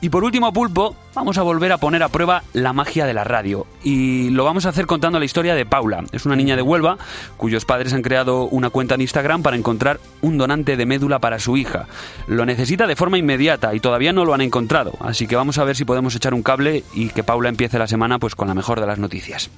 Y 0.00 0.10
por 0.10 0.24
último, 0.24 0.52
Pulpo, 0.52 0.94
vamos 1.14 1.38
a 1.38 1.42
volver 1.42 1.72
a 1.72 1.78
poner 1.78 2.02
a 2.02 2.08
prueba 2.08 2.42
la 2.52 2.72
magia 2.72 3.06
de 3.06 3.14
la 3.14 3.24
radio. 3.24 3.66
Y 3.82 4.28
lo 4.30 4.44
vamos 4.44 4.66
a 4.66 4.68
hacer 4.68 4.86
contando 4.86 5.18
la 5.18 5.24
historia 5.24 5.54
de 5.54 5.64
Paula. 5.64 6.04
Es 6.12 6.26
una 6.26 6.36
niña 6.36 6.54
de 6.54 6.62
Huelva 6.62 6.98
cuyos 7.36 7.64
padres 7.64 7.94
han 7.94 8.02
creado 8.02 8.44
una 8.44 8.68
cuenta 8.70 8.94
en 8.94 9.00
Instagram 9.00 9.42
para 9.42 9.56
encontrar 9.56 9.98
un 10.20 10.36
donante 10.36 10.76
de 10.76 10.86
médula 10.86 11.18
para 11.18 11.38
su 11.38 11.56
hija. 11.56 11.86
Lo 12.26 12.44
necesita 12.44 12.86
de 12.86 12.96
forma 12.96 13.18
inmediata 13.18 13.74
y 13.74 13.80
todavía 13.80 14.12
no 14.12 14.24
lo 14.26 14.34
han 14.34 14.42
encontrado. 14.42 14.92
Así 15.00 15.26
que 15.26 15.36
vamos 15.36 15.56
a 15.58 15.64
ver 15.64 15.76
si 15.76 15.84
podemos 15.84 16.14
echar 16.14 16.34
un 16.34 16.42
cable 16.42 16.84
y 16.92 17.08
que 17.08 17.24
Paula 17.24 17.48
empiece 17.48 17.78
la 17.78 17.86
semana 17.86 18.18
pues 18.18 18.34
con 18.34 18.48
la 18.48 18.54
mejor 18.54 18.80
de 18.80 18.86
las 18.86 18.98
noticias. 18.98 19.50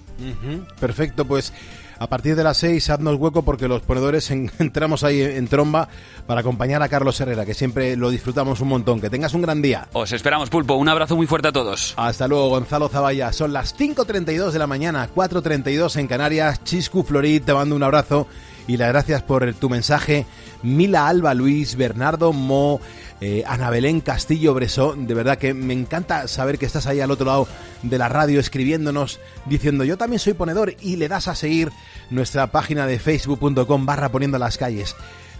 Perfecto, 0.80 1.24
pues 1.24 1.52
a 1.98 2.06
partir 2.06 2.36
de 2.36 2.44
las 2.44 2.56
6 2.58 2.90
haznos 2.90 3.16
hueco 3.16 3.42
porque 3.42 3.68
los 3.68 3.82
ponedores 3.82 4.30
en- 4.30 4.50
entramos 4.58 5.04
ahí 5.04 5.20
en 5.20 5.48
tromba 5.48 5.88
para 6.26 6.40
acompañar 6.42 6.82
a 6.82 6.88
Carlos 6.88 7.20
Herrera, 7.20 7.44
que 7.46 7.54
siempre 7.54 7.96
lo 7.96 8.10
disfrutamos 8.10 8.60
un 8.60 8.68
montón. 8.68 9.00
Que 9.00 9.10
tengas 9.10 9.34
un 9.34 9.42
gran 9.42 9.62
día. 9.62 9.88
Os 9.92 10.12
esperamos, 10.12 10.50
Pulpo. 10.50 10.74
Un 10.74 10.88
abrazo 10.88 11.16
muy 11.16 11.26
fuerte 11.26 11.48
a 11.48 11.52
todos. 11.52 11.94
Hasta 11.96 12.28
luego, 12.28 12.48
Gonzalo 12.50 12.88
Zavalla. 12.88 13.32
Son 13.32 13.52
las 13.52 13.76
5.32 13.78 14.50
de 14.50 14.58
la 14.58 14.66
mañana, 14.66 15.08
4.32 15.14 15.96
en 15.96 16.06
Canarias. 16.06 16.62
Chiscu 16.64 17.02
Florid, 17.02 17.42
te 17.42 17.54
mando 17.54 17.74
un 17.76 17.82
abrazo 17.82 18.26
y 18.66 18.76
las 18.76 18.88
gracias 18.88 19.22
por 19.22 19.52
tu 19.54 19.68
mensaje. 19.70 20.26
Mila 20.62 21.08
Alba 21.08 21.34
Luis, 21.34 21.76
Bernardo 21.76 22.32
Mo, 22.32 22.80
eh, 23.20 23.44
Ana 23.46 23.70
Belén 23.70 24.00
Castillo 24.00 24.54
Bresó. 24.54 24.94
De 24.96 25.14
verdad 25.14 25.38
que 25.38 25.54
me 25.54 25.74
encanta 25.74 26.28
saber 26.28 26.58
que 26.58 26.66
estás 26.66 26.86
ahí 26.86 27.00
al 27.00 27.10
otro 27.10 27.26
lado 27.26 27.48
de 27.82 27.98
la 27.98 28.08
radio 28.08 28.40
escribiéndonos, 28.40 29.20
diciendo 29.46 29.84
yo 29.84 29.96
también 29.96 30.20
soy 30.20 30.34
ponedor 30.34 30.74
y 30.80 30.96
le 30.96 31.08
das 31.08 31.28
a 31.28 31.34
seguir 31.34 31.70
nuestra 32.10 32.50
página 32.52 32.86
de 32.86 32.98
facebook.com 32.98 33.86
barra 33.86 34.10
poniendo 34.10 34.38
las 34.38 34.58
calles. 34.58 34.94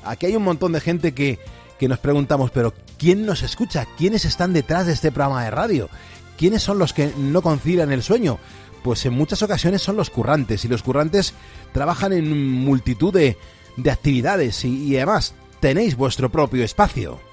Aquí 0.05 0.27
hay 0.27 0.37
un 0.37 0.45
montón 0.45 0.73
de 0.73 0.81
gente 0.81 1.13
que, 1.13 1.39
que 1.79 1.89
nos 1.89 1.99
preguntamos, 1.99 2.51
pero 2.51 2.75
¿quién 2.99 3.27
nos 3.27 3.43
escucha? 3.43 3.87
¿Quiénes 3.97 4.25
están 4.25 4.53
detrás 4.53 4.87
de 4.87 4.93
este 4.93 5.13
programa 5.13 5.45
de 5.45 5.51
radio? 5.51 5.89
¿Quiénes 6.37 6.63
son 6.63 6.79
los 6.79 6.93
que 6.93 7.13
no 7.17 7.43
concilian 7.43 7.93
el 7.93 8.03
sueño? 8.03 8.39
Pues 8.83 9.05
en 9.07 9.13
muchas 9.13 9.43
ocasiones 9.43 9.83
son 9.83 9.97
los 9.97 10.09
currantes 10.09 10.65
y 10.65 10.69
los 10.69 10.83
currantes 10.83 11.35
trabajan 11.73 12.13
en 12.13 12.65
multitud 12.65 13.13
de, 13.13 13.37
de 13.77 13.91
actividades 13.91 14.65
y, 14.65 14.85
y 14.85 14.97
además 14.97 15.35
tenéis 15.61 15.97
vuestro 15.97 16.31
propio 16.31 16.65
espacio. 16.65 17.28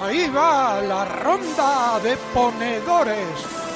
Ahí 0.00 0.28
va 0.28 0.80
la 0.80 1.04
ronda 1.04 1.98
de 2.02 2.16
ponedores. 2.32 3.28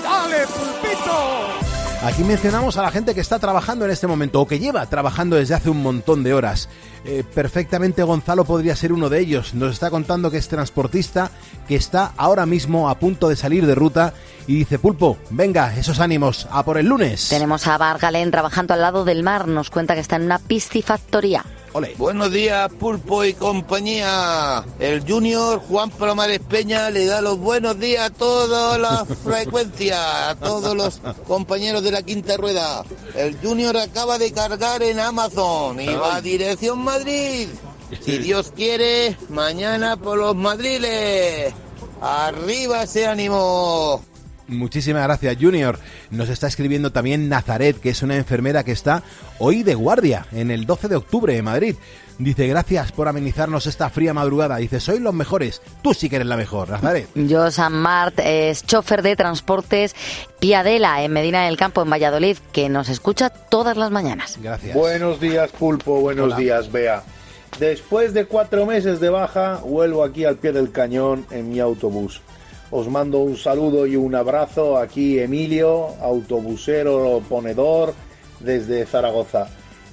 ¡Dale, 0.03 0.47
pulpito! 0.47 1.73
Aquí 2.05 2.25
mencionamos 2.25 2.77
a 2.77 2.83
la 2.83 2.91
gente 2.91 3.15
que 3.15 3.21
está 3.21 3.39
trabajando 3.39 3.85
en 3.85 3.93
este 3.93 4.09
momento 4.09 4.41
o 4.41 4.47
que 4.47 4.59
lleva 4.59 4.85
trabajando 4.87 5.37
desde 5.37 5.55
hace 5.55 5.71
un 5.71 5.83
montón 5.83 6.25
de 6.25 6.35
horas. 6.35 6.69
Eh, 7.05 7.25
perfectamente 7.35 8.03
Gonzalo 8.03 8.45
podría 8.45 8.75
ser 8.75 8.93
uno 8.93 9.09
de 9.09 9.21
ellos. 9.21 9.55
Nos 9.55 9.73
está 9.73 9.91
contando 9.91 10.31
que 10.31 10.39
es 10.39 10.49
transportista, 10.49 11.31
que 11.69 11.77
está 11.77 12.13
ahora 12.17 12.47
mismo 12.47 12.89
a 12.89 12.99
punto 12.99 13.29
de 13.29 13.37
salir 13.37 13.67
de 13.67 13.75
ruta 13.75 14.15
y 14.49 14.57
dice, 14.57 14.81
Pulpo, 14.81 15.19
venga, 15.31 15.77
esos 15.77 16.01
ánimos, 16.01 16.49
a 16.51 16.65
por 16.65 16.79
el 16.79 16.87
lunes. 16.87 17.29
Tenemos 17.29 17.67
a 17.67 17.79
Bargalén 17.79 18.31
trabajando 18.31 18.75
al 18.75 18.83
lado 18.83 19.05
del 19.05 19.23
mar. 19.23 19.47
Nos 19.47 19.71
cuenta 19.71 19.95
que 19.95 20.01
está 20.01 20.17
en 20.17 20.23
una 20.23 20.39
piscifactoría. 20.41 21.45
Buenos 21.97 22.31
días, 22.31 22.71
Pulpo 22.75 23.25
y 23.25 23.33
compañía. 23.33 24.63
El 24.79 25.09
Junior 25.09 25.59
Juan 25.59 25.89
Palomares 25.89 26.41
Peña 26.41 26.91
le 26.91 27.07
da 27.07 27.23
los 27.23 27.39
buenos 27.39 27.79
días 27.79 28.11
a 28.11 28.11
toda 28.11 28.77
la 28.77 29.05
frecuencia, 29.25 30.29
a 30.29 30.35
todos 30.35 30.77
los 30.77 31.01
compañeros 31.27 31.83
de 31.83 31.93
la 31.93 32.03
quinta 32.03 32.37
rueda. 32.37 32.85
El 33.15 33.39
Junior 33.39 33.75
acaba 33.79 34.19
de 34.19 34.33
cargar 34.33 34.83
en 34.83 35.01
Amazon 35.01 35.81
y 35.81 35.87
va 35.87 36.17
a 36.17 36.21
dirección 36.21 36.79
Madrid. 36.79 37.49
Si 38.03 38.19
Dios 38.19 38.53
quiere, 38.55 39.17
mañana 39.31 39.97
por 39.97 40.19
los 40.19 40.37
madriles. 40.37 41.55
Arriba 42.03 42.83
ese 42.83 43.07
ánimo. 43.07 44.05
Muchísimas 44.49 45.05
gracias, 45.05 45.37
Junior. 45.41 45.79
Nos 46.11 46.29
está 46.29 46.47
escribiendo 46.47 46.93
también 46.93 47.29
Nazaret, 47.29 47.81
que 47.81 47.91
es 47.91 48.03
una 48.03 48.17
enfermera 48.17 48.65
que 48.65 48.73
está 48.73 49.03
hoy 49.39 49.63
de 49.63 49.75
guardia 49.75 50.27
en 50.33 50.51
el 50.51 50.67
12 50.67 50.89
de 50.89 50.97
octubre 50.97 51.37
en 51.37 51.45
Madrid. 51.45 51.77
Dice, 52.19 52.47
gracias 52.47 52.93
por 52.93 53.09
amenizarnos 53.09 53.67
esta 53.67 53.91
fría 53.91 54.15
madrugada. 54.15 54.57
Dice, 54.57 54.81
sois 54.81 55.01
los 55.01 55.15
mejores. 55.15 55.63
Tú 55.83 55.95
sí 55.95 56.09
que 56.09 56.17
eres 56.17 56.29
la 56.29 56.37
mejor, 56.37 56.69
Nazaret. 56.69 57.09
Josan 57.29 57.73
Mart 57.73 58.19
es 58.23 58.65
chofer 58.65 59.03
de 59.03 59.17
transportes 59.17 59.95
Piadela 60.39 61.03
en 61.03 61.13
Medina 61.13 61.45
del 61.45 61.57
Campo, 61.57 61.83
en 61.83 61.91
Valladolid, 61.91 62.37
que 62.53 62.69
nos 62.69 62.89
escucha 62.89 63.31
todas 63.31 63.77
las 63.77 63.91
mañanas. 63.91 64.39
Gracias. 64.43 64.75
Buenos 64.75 65.21
días, 65.21 65.51
Pulpo. 65.51 66.01
Buenos 66.01 66.27
Hola. 66.27 66.37
días, 66.37 66.71
Bea. 66.71 67.03
Después 67.59 68.15
de 68.15 68.25
cuatro 68.27 68.67
meses 68.67 69.01
de 69.01 69.11
baja, 69.11 69.61
vuelvo 69.65 70.05
aquí 70.05 70.25
al 70.25 70.37
pie 70.37 70.53
del 70.53 70.73
cañón 70.73 71.27
en 71.31 71.51
mi 71.51 71.61
autobús. 71.61 72.21
Os 72.73 72.89
mando 72.89 73.19
un 73.19 73.37
saludo 73.37 73.87
y 73.87 73.97
un 73.97 74.15
abrazo 74.15 74.79
aquí, 74.79 75.19
Emilio, 75.19 75.89
autobusero 76.01 77.23
ponedor 77.29 77.93
desde 78.41 78.87
Zaragoza. 78.87 79.49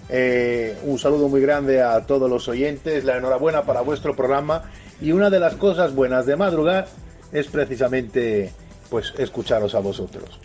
Eh, 0.07 0.77
un 0.85 0.97
saludo 0.97 1.27
muy 1.27 1.41
grande 1.41 1.83
a 1.83 2.05
todos 2.05 2.29
los 2.29 2.47
oyentes, 2.47 3.03
la 3.03 3.17
enhorabuena 3.17 3.63
para 3.63 3.81
vuestro 3.81 4.15
programa 4.15 4.63
y 5.01 5.11
una 5.11 5.29
de 5.29 5.41
las 5.41 5.55
cosas 5.55 5.93
buenas 5.93 6.25
de 6.25 6.37
madrugar 6.37 6.87
es 7.33 7.47
precisamente 7.47 8.53
pues 8.89 9.13
escucharos 9.17 9.75
a 9.75 9.79
vosotros. 9.79 10.39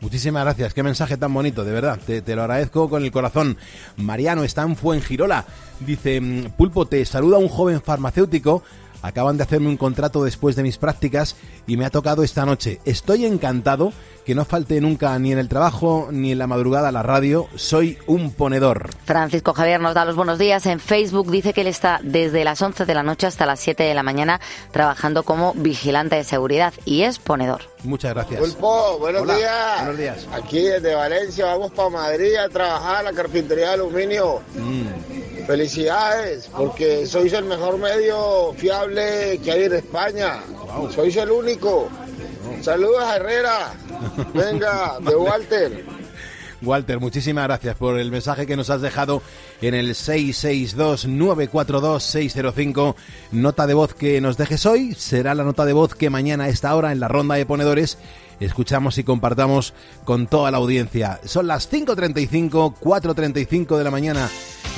Muchísimas 0.00 0.42
gracias, 0.42 0.74
qué 0.74 0.82
mensaje 0.82 1.16
tan 1.16 1.32
bonito, 1.32 1.64
de 1.64 1.72
verdad, 1.72 2.00
te, 2.04 2.20
te 2.20 2.34
lo 2.34 2.42
agradezco 2.42 2.90
con 2.90 3.04
el 3.04 3.12
corazón. 3.12 3.56
Mariano 3.96 4.42
está 4.42 4.62
en 4.62 4.74
Fuengirola, 4.74 5.44
dice, 5.78 6.20
mm, 6.20 6.50
Pulpo, 6.56 6.86
te 6.86 7.04
saluda 7.04 7.38
un 7.38 7.48
joven 7.48 7.80
farmacéutico, 7.80 8.64
acaban 9.02 9.36
de 9.36 9.42
hacerme 9.44 9.68
un 9.68 9.76
contrato 9.76 10.24
después 10.24 10.56
de 10.56 10.62
mis 10.62 10.78
prácticas 10.78 11.36
y 11.66 11.76
me 11.76 11.84
ha 11.84 11.90
tocado 11.90 12.22
esta 12.22 12.44
noche. 12.46 12.80
Estoy 12.84 13.24
encantado, 13.26 13.92
que 14.24 14.34
no 14.34 14.44
falte 14.44 14.80
nunca 14.80 15.18
ni 15.18 15.32
en 15.32 15.38
el 15.38 15.48
trabajo 15.48 16.08
ni 16.10 16.32
en 16.32 16.38
la 16.38 16.46
madrugada 16.46 16.88
a 16.88 16.92
la 16.92 17.02
radio, 17.02 17.48
soy 17.54 17.98
un 18.06 18.32
ponedor. 18.32 18.90
Francisco 19.04 19.54
Javier 19.54 19.80
nos 19.80 19.94
da 19.94 20.04
los 20.04 20.16
buenos 20.16 20.38
días. 20.38 20.66
En 20.66 20.80
Facebook 20.80 21.30
dice 21.30 21.52
que 21.52 21.62
él 21.62 21.66
está 21.66 22.00
desde 22.02 22.44
las 22.44 22.60
11 22.60 22.84
de 22.84 22.94
la 22.94 23.02
noche 23.02 23.26
hasta 23.26 23.46
las 23.46 23.60
7 23.60 23.82
de 23.82 23.94
la 23.94 24.02
mañana 24.02 24.40
trabajando 24.70 25.22
como 25.22 25.54
vigilante 25.54 26.16
de 26.16 26.24
seguridad 26.24 26.72
y 26.84 27.02
es 27.02 27.18
ponedor. 27.18 27.62
Muchas 27.84 28.12
gracias. 28.12 28.40
Pulpo, 28.40 28.98
buenos 28.98 29.22
Hola, 29.22 29.36
días. 29.36 29.76
buenos 29.78 29.98
días. 29.98 30.26
Aquí 30.32 30.60
desde 30.60 30.94
Valencia 30.94 31.46
vamos 31.46 31.70
para 31.72 31.90
Madrid 31.90 32.34
a 32.36 32.48
trabajar 32.48 32.96
a 32.96 33.02
la 33.04 33.12
carpintería 33.12 33.68
de 33.68 33.74
aluminio. 33.74 34.40
Mm. 34.54 35.37
Felicidades, 35.48 36.46
porque 36.54 37.06
sois 37.06 37.32
el 37.32 37.46
mejor 37.46 37.78
medio 37.78 38.52
fiable 38.52 39.40
que 39.42 39.50
hay 39.50 39.62
en 39.64 39.76
España. 39.76 40.42
Sois 40.94 41.16
el 41.16 41.30
único. 41.30 41.88
Saludos 42.60 43.02
a 43.02 43.16
Herrera. 43.16 43.72
Venga, 44.34 44.98
de 45.00 45.16
Walter. 45.16 45.86
Walter, 46.62 47.00
muchísimas 47.00 47.44
gracias 47.44 47.76
por 47.76 47.98
el 47.98 48.10
mensaje 48.10 48.46
que 48.46 48.56
nos 48.56 48.70
has 48.70 48.80
dejado 48.80 49.20
en 49.60 49.74
el 49.74 49.90
662-942-605. 49.94 52.94
Nota 53.32 53.66
de 53.66 53.74
voz 53.74 53.92
que 53.94 54.20
nos 54.20 54.36
dejes 54.36 54.64
hoy 54.66 54.94
será 54.94 55.34
la 55.34 55.42
nota 55.44 55.64
de 55.64 55.72
voz 55.72 55.94
que 55.94 56.10
mañana 56.10 56.44
a 56.44 56.48
esta 56.48 56.74
hora 56.74 56.92
en 56.92 57.00
la 57.00 57.08
ronda 57.08 57.36
de 57.36 57.46
ponedores 57.46 57.96
escuchamos 58.40 58.98
y 58.98 59.04
compartamos 59.04 59.74
con 60.04 60.26
toda 60.26 60.50
la 60.50 60.58
audiencia. 60.58 61.20
Son 61.24 61.46
las 61.46 61.70
5.35, 61.70 62.74
4.35 62.80 63.76
de 63.76 63.84
la 63.84 63.90
mañana 63.90 64.28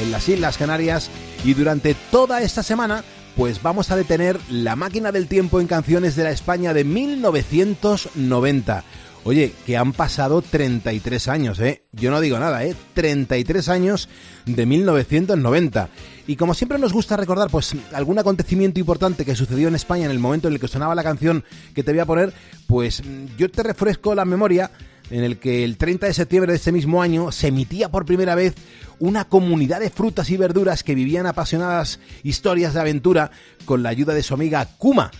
en 0.00 0.10
las 0.10 0.28
Islas 0.28 0.58
Canarias 0.58 1.10
y 1.44 1.54
durante 1.54 1.94
toda 2.10 2.42
esta 2.42 2.62
semana 2.62 3.04
pues 3.36 3.62
vamos 3.62 3.90
a 3.90 3.96
detener 3.96 4.38
la 4.50 4.76
máquina 4.76 5.12
del 5.12 5.28
tiempo 5.28 5.60
en 5.60 5.66
canciones 5.66 6.16
de 6.16 6.24
la 6.24 6.30
España 6.30 6.74
de 6.74 6.84
1990. 6.84 8.84
Oye, 9.22 9.52
que 9.66 9.76
han 9.76 9.92
pasado 9.92 10.40
33 10.40 11.28
años, 11.28 11.60
¿eh? 11.60 11.82
Yo 11.92 12.10
no 12.10 12.20
digo 12.20 12.38
nada, 12.38 12.64
¿eh? 12.64 12.74
33 12.94 13.68
años 13.68 14.08
de 14.46 14.64
1990. 14.64 15.90
Y 16.26 16.36
como 16.36 16.54
siempre 16.54 16.78
nos 16.78 16.94
gusta 16.94 17.18
recordar, 17.18 17.50
pues, 17.50 17.74
algún 17.92 18.18
acontecimiento 18.18 18.80
importante 18.80 19.26
que 19.26 19.36
sucedió 19.36 19.68
en 19.68 19.74
España 19.74 20.06
en 20.06 20.10
el 20.10 20.18
momento 20.18 20.48
en 20.48 20.54
el 20.54 20.60
que 20.60 20.68
sonaba 20.68 20.94
la 20.94 21.02
canción 21.02 21.44
que 21.74 21.82
te 21.82 21.92
voy 21.92 22.00
a 22.00 22.06
poner, 22.06 22.32
pues 22.66 23.02
yo 23.36 23.50
te 23.50 23.62
refresco 23.62 24.14
la 24.14 24.24
memoria 24.24 24.70
en 25.10 25.22
el 25.22 25.38
que 25.38 25.64
el 25.64 25.76
30 25.76 26.06
de 26.06 26.14
septiembre 26.14 26.52
de 26.52 26.56
ese 26.56 26.72
mismo 26.72 27.02
año 27.02 27.30
se 27.30 27.48
emitía 27.48 27.90
por 27.90 28.06
primera 28.06 28.34
vez 28.34 28.54
una 29.00 29.26
comunidad 29.26 29.80
de 29.80 29.90
frutas 29.90 30.30
y 30.30 30.36
verduras 30.38 30.82
que 30.82 30.94
vivían 30.94 31.26
apasionadas 31.26 32.00
historias 32.22 32.72
de 32.72 32.80
aventura 32.80 33.32
con 33.66 33.82
la 33.82 33.90
ayuda 33.90 34.14
de 34.14 34.22
su 34.22 34.32
amiga 34.32 34.66
Kuma. 34.78 35.10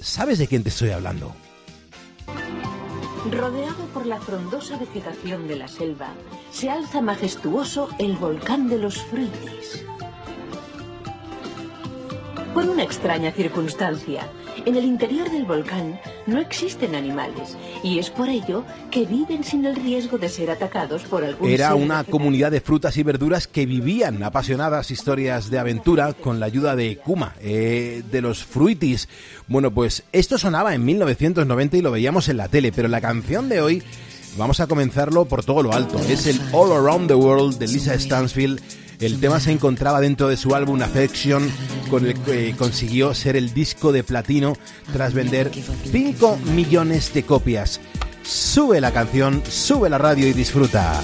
¿Sabes 0.00 0.38
de 0.38 0.46
quién 0.46 0.62
te 0.62 0.68
estoy 0.68 0.90
hablando? 0.90 1.34
Rodeado 3.30 3.86
por 3.94 4.04
la 4.04 4.20
frondosa 4.20 4.76
vegetación 4.76 5.48
de 5.48 5.56
la 5.56 5.66
selva, 5.66 6.08
se 6.50 6.68
alza 6.68 7.00
majestuoso 7.00 7.88
el 7.98 8.16
volcán 8.16 8.68
de 8.68 8.78
los 8.78 9.02
Fruitis. 9.02 9.86
Por 12.54 12.68
una 12.68 12.84
extraña 12.84 13.32
circunstancia, 13.32 14.28
en 14.64 14.76
el 14.76 14.84
interior 14.84 15.28
del 15.28 15.44
volcán 15.44 16.00
no 16.28 16.38
existen 16.38 16.94
animales 16.94 17.58
y 17.82 17.98
es 17.98 18.10
por 18.10 18.28
ello 18.28 18.64
que 18.92 19.06
viven 19.06 19.42
sin 19.42 19.64
el 19.64 19.74
riesgo 19.74 20.18
de 20.18 20.28
ser 20.28 20.52
atacados 20.52 21.02
por 21.02 21.24
algún 21.24 21.50
Era 21.50 21.74
una 21.74 22.04
comunidad 22.04 22.52
de 22.52 22.60
frutas 22.60 22.96
y 22.96 23.02
verduras 23.02 23.48
que 23.48 23.66
vivían 23.66 24.22
apasionadas 24.22 24.92
historias 24.92 25.50
de 25.50 25.58
aventura 25.58 26.12
con 26.12 26.38
la 26.38 26.46
ayuda 26.46 26.76
de 26.76 26.96
Kuma, 26.96 27.34
eh, 27.40 28.04
de 28.08 28.22
los 28.22 28.44
Fruitis. 28.44 29.08
Bueno, 29.48 29.72
pues 29.72 30.04
esto 30.12 30.38
sonaba 30.38 30.76
en 30.76 30.84
1990 30.84 31.76
y 31.76 31.82
lo 31.82 31.90
veíamos 31.90 32.28
en 32.28 32.36
la 32.36 32.46
tele, 32.46 32.70
pero 32.70 32.86
la 32.86 33.00
canción 33.00 33.48
de 33.48 33.62
hoy 33.62 33.82
vamos 34.38 34.60
a 34.60 34.68
comenzarlo 34.68 35.24
por 35.24 35.44
todo 35.44 35.60
lo 35.64 35.72
alto. 35.72 35.98
Es 36.08 36.28
el 36.28 36.40
All 36.52 36.70
Around 36.70 37.08
the 37.08 37.14
World 37.14 37.58
de 37.58 37.66
Lisa 37.66 37.98
Stansfield. 37.98 38.60
El 39.00 39.20
tema 39.20 39.40
se 39.40 39.52
encontraba 39.52 40.00
dentro 40.00 40.28
de 40.28 40.36
su 40.36 40.54
álbum 40.54 40.80
Affection, 40.82 41.50
con 41.90 42.06
el 42.06 42.14
que 42.20 42.54
consiguió 42.56 43.14
ser 43.14 43.36
el 43.36 43.52
disco 43.52 43.92
de 43.92 44.04
platino 44.04 44.54
tras 44.92 45.14
vender 45.14 45.50
5 45.52 46.38
millones 46.54 47.12
de 47.12 47.24
copias. 47.24 47.80
Sube 48.22 48.80
la 48.80 48.92
canción, 48.92 49.42
sube 49.48 49.90
la 49.90 49.98
radio 49.98 50.26
y 50.26 50.32
disfruta. 50.32 51.02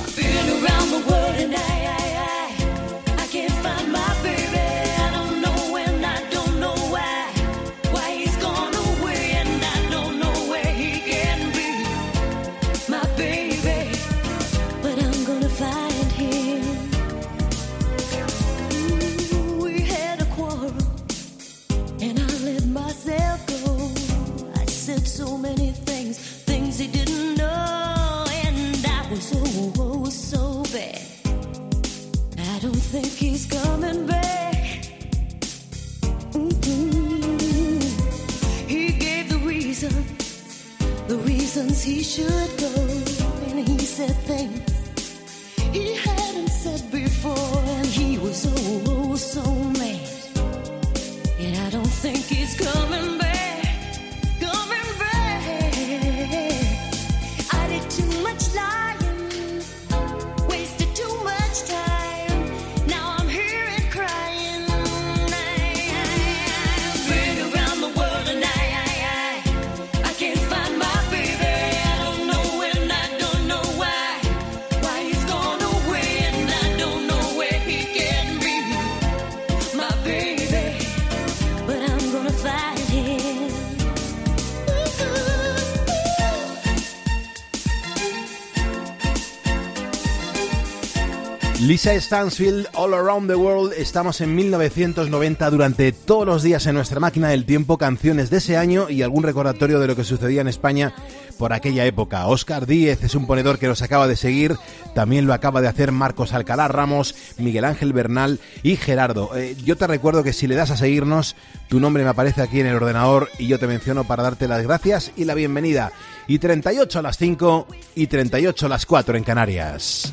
Lisa 91.82 91.98
Stansfield, 91.98 92.66
All 92.74 92.92
Around 92.92 93.30
the 93.30 93.36
World. 93.36 93.72
Estamos 93.72 94.20
en 94.20 94.34
1990 94.34 95.48
durante 95.48 95.92
todos 95.92 96.26
los 96.26 96.42
días 96.42 96.66
en 96.66 96.74
nuestra 96.74 97.00
máquina 97.00 97.30
del 97.30 97.46
tiempo, 97.46 97.78
canciones 97.78 98.28
de 98.28 98.36
ese 98.36 98.58
año 98.58 98.90
y 98.90 99.00
algún 99.00 99.22
recordatorio 99.22 99.80
de 99.80 99.86
lo 99.86 99.96
que 99.96 100.04
sucedía 100.04 100.42
en 100.42 100.48
España 100.48 100.92
por 101.38 101.54
aquella 101.54 101.86
época. 101.86 102.26
Oscar 102.26 102.66
Díez 102.66 103.02
es 103.02 103.14
un 103.14 103.26
ponedor 103.26 103.58
que 103.58 103.66
nos 103.66 103.80
acaba 103.80 104.06
de 104.08 104.16
seguir, 104.16 104.58
también 104.94 105.26
lo 105.26 105.32
acaba 105.32 105.62
de 105.62 105.68
hacer 105.68 105.90
Marcos 105.90 106.34
Alcalá 106.34 106.68
Ramos, 106.68 107.14
Miguel 107.38 107.64
Ángel 107.64 107.94
Bernal 107.94 108.40
y 108.62 108.76
Gerardo. 108.76 109.34
Eh, 109.34 109.56
yo 109.64 109.76
te 109.76 109.86
recuerdo 109.86 110.22
que 110.22 110.34
si 110.34 110.46
le 110.46 110.56
das 110.56 110.70
a 110.70 110.76
seguirnos, 110.76 111.34
tu 111.70 111.80
nombre 111.80 112.04
me 112.04 112.10
aparece 112.10 112.42
aquí 112.42 112.60
en 112.60 112.66
el 112.66 112.76
ordenador 112.76 113.30
y 113.38 113.46
yo 113.46 113.58
te 113.58 113.66
menciono 113.66 114.04
para 114.04 114.22
darte 114.22 114.48
las 114.48 114.62
gracias 114.62 115.12
y 115.16 115.24
la 115.24 115.32
bienvenida. 115.32 115.92
Y 116.26 116.40
38 116.40 116.98
a 116.98 117.02
las 117.02 117.16
5 117.16 117.66
y 117.94 118.06
38 118.06 118.66
a 118.66 118.68
las 118.68 118.84
4 118.84 119.16
en 119.16 119.24
Canarias. 119.24 120.12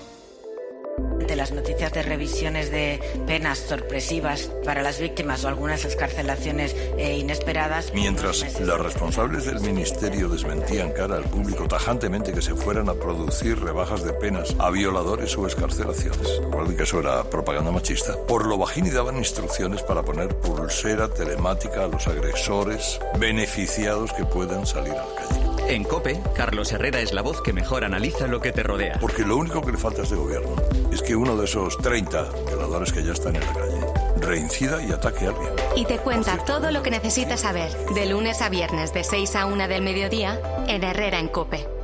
Las 1.35 1.51
noticias 1.51 1.91
de 1.93 2.03
revisiones 2.03 2.71
de 2.71 2.99
penas 3.27 3.59
sorpresivas 3.59 4.49
para 4.65 4.81
las 4.81 4.99
víctimas 4.99 5.43
o 5.43 5.47
algunas 5.47 5.85
escarcelaciones 5.85 6.75
eh, 6.97 7.17
inesperadas. 7.17 7.91
Mientras 7.93 8.59
las 8.59 8.79
responsables 8.79 9.45
del 9.45 9.59
ministerio 9.61 10.29
desmentían 10.29 10.91
cara 10.91 11.17
al 11.17 11.23
público 11.23 11.67
tajantemente 11.67 12.33
que 12.33 12.41
se 12.41 12.55
fueran 12.55 12.89
a 12.89 12.93
producir 12.93 13.59
rebajas 13.59 14.03
de 14.03 14.13
penas 14.13 14.55
a 14.59 14.69
violadores 14.71 15.37
o 15.37 15.47
escarcelaciones, 15.47 16.41
recuerden 16.43 16.77
que 16.77 16.83
eso 16.83 16.99
era 16.99 17.23
propaganda 17.23 17.71
machista, 17.71 18.17
por 18.27 18.45
lo 18.45 18.57
bajín 18.57 18.87
y 18.87 18.89
daban 18.89 19.17
instrucciones 19.17 19.83
para 19.83 20.03
poner 20.03 20.35
pulsera 20.35 21.07
telemática 21.07 21.85
a 21.85 21.87
los 21.87 22.07
agresores 22.07 22.99
beneficiados 23.19 24.11
que 24.13 24.25
puedan 24.25 24.65
salir 24.65 24.93
a 24.93 25.05
la 25.05 25.15
calle. 25.15 25.50
En 25.67 25.83
COPE, 25.83 26.21
Carlos 26.35 26.71
Herrera 26.71 26.99
es 26.99 27.13
la 27.13 27.21
voz 27.21 27.41
que 27.41 27.53
mejor 27.53 27.83
analiza 27.83 28.27
lo 28.27 28.41
que 28.41 28.51
te 28.51 28.63
rodea. 28.63 28.97
Porque 28.99 29.23
lo 29.23 29.37
único 29.37 29.61
que 29.61 29.71
le 29.71 29.77
falta 29.77 30.01
a 30.01 30.03
este 30.03 30.15
gobierno 30.15 30.55
es 30.91 31.01
que 31.01 31.15
uno 31.15 31.37
de 31.37 31.45
esos 31.45 31.77
30 31.77 32.29
violadores 32.47 32.91
que 32.91 33.03
ya 33.03 33.13
están 33.13 33.35
en 33.35 33.45
la 33.45 33.53
calle 33.53 33.79
reincida 34.17 34.83
y 34.83 34.91
ataque 34.91 35.25
a 35.25 35.29
alguien. 35.29 35.53
Y 35.75 35.85
te 35.85 35.97
cuenta 35.97 36.37
todo 36.45 36.71
lo 36.71 36.83
que 36.83 36.91
necesitas 36.91 37.41
saber, 37.41 37.71
de 37.95 38.05
lunes 38.05 38.41
a 38.41 38.49
viernes 38.49 38.93
de 38.93 39.03
6 39.03 39.35
a 39.35 39.45
1 39.45 39.67
del 39.67 39.81
mediodía, 39.81 40.39
en 40.67 40.83
Herrera 40.83 41.19
en 41.19 41.27
Cope. 41.27 41.80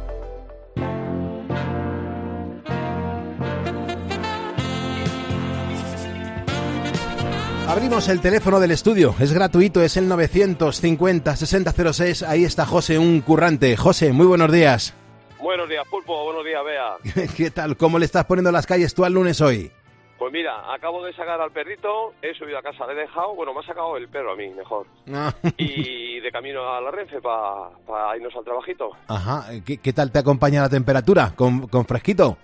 Abrimos 7.67 8.07
el 8.07 8.21
teléfono 8.21 8.61
del 8.61 8.71
estudio, 8.71 9.13
es 9.19 9.33
gratuito, 9.33 9.81
es 9.81 9.97
el 9.97 10.09
950-6006. 10.09 12.25
Ahí 12.25 12.45
está 12.45 12.65
José, 12.65 12.97
un 12.97 13.19
currante. 13.19 13.75
José, 13.75 14.13
muy 14.13 14.25
buenos 14.25 14.49
días. 14.53 14.93
Buenos 15.41 15.67
días, 15.67 15.85
Pulpo. 15.89 16.23
Buenos 16.23 16.45
días, 16.45 16.63
Bea. 16.63 16.95
¿Qué 17.35 17.51
tal? 17.51 17.75
¿Cómo 17.75 17.99
le 17.99 18.05
estás 18.05 18.23
poniendo 18.23 18.53
las 18.53 18.65
calles 18.65 18.95
tú 18.95 19.03
al 19.03 19.11
lunes 19.13 19.41
hoy? 19.41 19.69
Pues 20.17 20.31
mira, 20.31 20.73
acabo 20.73 21.03
de 21.05 21.11
sacar 21.13 21.41
al 21.41 21.51
perrito, 21.51 22.13
he 22.21 22.33
subido 22.33 22.57
a 22.57 22.63
casa, 22.63 22.87
le 22.87 22.93
he 22.93 23.01
dejado, 23.01 23.35
bueno, 23.35 23.53
me 23.53 23.59
ha 23.59 23.63
sacado 23.63 23.97
el 23.97 24.07
perro 24.07 24.31
a 24.31 24.35
mí, 24.37 24.47
mejor. 24.49 24.87
Ah. 25.13 25.33
Y 25.57 26.21
de 26.21 26.31
camino 26.31 26.73
a 26.73 26.79
la 26.79 26.89
Renfe 26.89 27.19
para 27.21 28.15
irnos 28.15 28.33
al 28.35 28.45
trabajito. 28.45 28.91
Ajá, 29.09 29.45
¿qué, 29.65 29.77
qué 29.77 29.91
tal 29.93 30.09
te 30.11 30.19
acompaña 30.19 30.61
la 30.61 30.69
temperatura? 30.69 31.33
¿Con, 31.35 31.67
con 31.67 31.85
fresquito? 31.85 32.37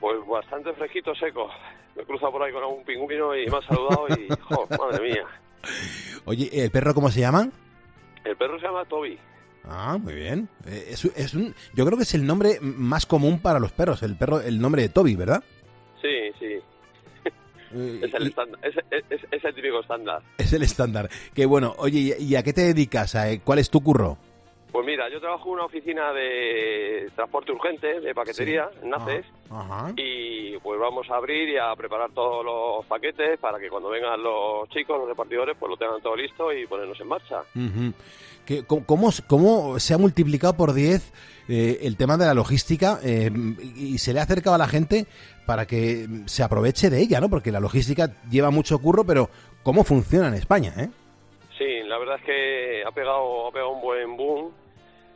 Pues 0.00 0.16
bastante 0.26 0.72
fresquito, 0.72 1.14
seco. 1.14 1.48
Me 1.96 2.02
he 2.02 2.06
cruzado 2.06 2.32
por 2.32 2.42
ahí 2.42 2.52
con 2.52 2.62
algún 2.62 2.84
pingüino 2.84 3.36
y 3.36 3.46
me 3.46 3.56
ha 3.58 3.62
saludado 3.62 4.06
y, 4.08 4.28
jo, 4.48 4.66
madre 4.78 5.10
mía. 5.10 5.24
Oye, 6.24 6.48
¿el 6.52 6.70
perro 6.70 6.94
cómo 6.94 7.10
se 7.10 7.20
llama? 7.20 7.48
El 8.24 8.36
perro 8.36 8.58
se 8.58 8.66
llama 8.66 8.84
Toby. 8.86 9.18
Ah, 9.64 9.98
muy 10.00 10.14
bien. 10.14 10.48
Eh, 10.66 10.86
Es, 10.90 11.04
es 11.04 11.34
un, 11.34 11.54
yo 11.74 11.84
creo 11.84 11.96
que 11.98 12.04
es 12.04 12.14
el 12.14 12.26
nombre 12.26 12.58
más 12.62 13.04
común 13.04 13.40
para 13.40 13.58
los 13.58 13.72
perros, 13.72 14.02
el 14.02 14.16
perro, 14.16 14.40
el 14.40 14.58
nombre 14.60 14.82
de 14.82 14.88
Toby, 14.88 15.16
¿verdad? 15.16 15.42
Sí, 16.00 16.08
sí. 16.38 16.58
Eh, 17.72 18.00
Es 18.02 18.14
el, 18.14 18.26
estándar, 18.28 18.58
es, 18.64 18.74
es- 19.10 19.20
es 19.30 19.44
el 19.44 19.54
típico 19.54 19.80
estándar. 19.80 20.22
Es 20.38 20.52
el 20.52 20.62
estándar. 20.62 21.08
Que 21.34 21.44
bueno, 21.46 21.74
oye, 21.78 22.16
¿y 22.18 22.34
a 22.36 22.42
qué 22.42 22.52
te 22.52 22.62
dedicas? 22.62 23.14
¿A- 23.14 23.38
¿Cuál 23.44 23.58
es 23.58 23.68
tu 23.70 23.80
curro? 23.82 24.16
Pues 24.72 24.86
mira, 24.86 25.08
yo 25.10 25.20
trabajo 25.20 25.48
en 25.48 25.54
una 25.54 25.64
oficina 25.64 26.12
de 26.12 27.10
transporte 27.14 27.52
urgente, 27.52 28.00
de 28.00 28.14
paquetería, 28.14 28.70
en 28.82 28.90
Naces, 28.90 29.26
Ajá. 29.50 29.92
y 29.96 30.56
pues 30.58 30.78
vamos 30.78 31.10
a 31.10 31.16
abrir 31.16 31.48
y 31.48 31.56
a 31.56 31.74
preparar 31.76 32.10
todos 32.12 32.44
los 32.44 32.86
paquetes 32.86 33.38
para 33.40 33.58
que 33.58 33.68
cuando 33.68 33.90
vengan 33.90 34.22
los 34.22 34.68
chicos, 34.70 34.98
los 34.98 35.08
repartidores, 35.08 35.56
pues 35.58 35.70
lo 35.70 35.76
tengan 35.76 36.00
todo 36.00 36.16
listo 36.16 36.52
y 36.52 36.66
ponernos 36.66 37.00
en 37.00 37.08
marcha. 37.08 37.42
¿cómo, 38.66 38.84
cómo, 38.86 39.10
cómo 39.26 39.78
se 39.78 39.94
ha 39.94 39.98
multiplicado 39.98 40.56
por 40.56 40.72
10 40.72 41.12
eh, 41.48 41.80
el 41.82 41.96
tema 41.96 42.16
de 42.16 42.26
la 42.26 42.34
logística 42.34 43.00
eh, 43.02 43.28
y 43.74 43.98
se 43.98 44.12
le 44.12 44.20
ha 44.20 44.22
acercado 44.22 44.54
a 44.54 44.58
la 44.58 44.68
gente 44.68 45.06
para 45.46 45.66
que 45.66 46.06
se 46.26 46.44
aproveche 46.44 46.90
de 46.90 47.00
ella, 47.00 47.20
¿no? 47.20 47.28
Porque 47.28 47.50
la 47.50 47.58
logística 47.58 48.14
lleva 48.30 48.50
mucho 48.50 48.78
curro, 48.78 49.02
pero 49.04 49.30
¿cómo 49.64 49.82
funciona 49.82 50.28
en 50.28 50.34
España, 50.34 50.72
eh? 50.78 50.88
Sí, 51.58 51.82
la 51.88 51.98
verdad 51.98 52.16
es 52.20 52.24
que 52.24 52.84
ha 52.86 52.92
pegado, 52.92 53.48
ha 53.48 53.50
pegado 53.50 53.70
un 53.70 53.82
buen 53.82 54.16
boom. 54.16 54.52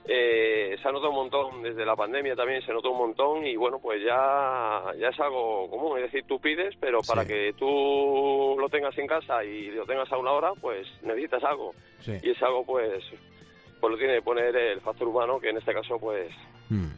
Eh, 0.06 0.76
se 0.82 0.88
ha 0.88 0.92
notado 0.92 1.10
un 1.10 1.16
montón 1.16 1.62
desde 1.62 1.86
la 1.86 1.96
pandemia 1.96 2.36
también, 2.36 2.60
se 2.62 2.72
notó 2.72 2.90
un 2.90 2.98
montón 2.98 3.46
y 3.46 3.56
bueno, 3.56 3.78
pues 3.78 4.02
ya, 4.04 4.82
ya 4.98 5.08
es 5.08 5.20
algo 5.20 5.68
común. 5.70 5.98
Es 5.98 6.04
decir, 6.04 6.24
tú 6.26 6.38
pides, 6.38 6.74
pero 6.78 7.00
para 7.00 7.24
que 7.24 7.54
tú 7.58 8.56
lo 8.58 8.68
tengas 8.68 8.96
en 8.98 9.06
casa 9.06 9.42
y 9.44 9.70
lo 9.70 9.86
tengas 9.86 10.10
a 10.12 10.18
una 10.18 10.32
hora, 10.32 10.52
pues 10.60 10.86
necesitas 11.02 11.42
algo. 11.44 11.74
Sí. 12.00 12.12
Y 12.22 12.30
es 12.30 12.42
algo, 12.42 12.64
pues, 12.66 13.02
pues 13.80 13.90
lo 13.90 13.96
tiene 13.96 14.16
que 14.16 14.22
poner 14.22 14.54
el 14.54 14.80
factor 14.82 15.08
humano, 15.08 15.40
que 15.40 15.48
en 15.48 15.56
este 15.56 15.72
caso, 15.72 15.98
pues, 15.98 16.30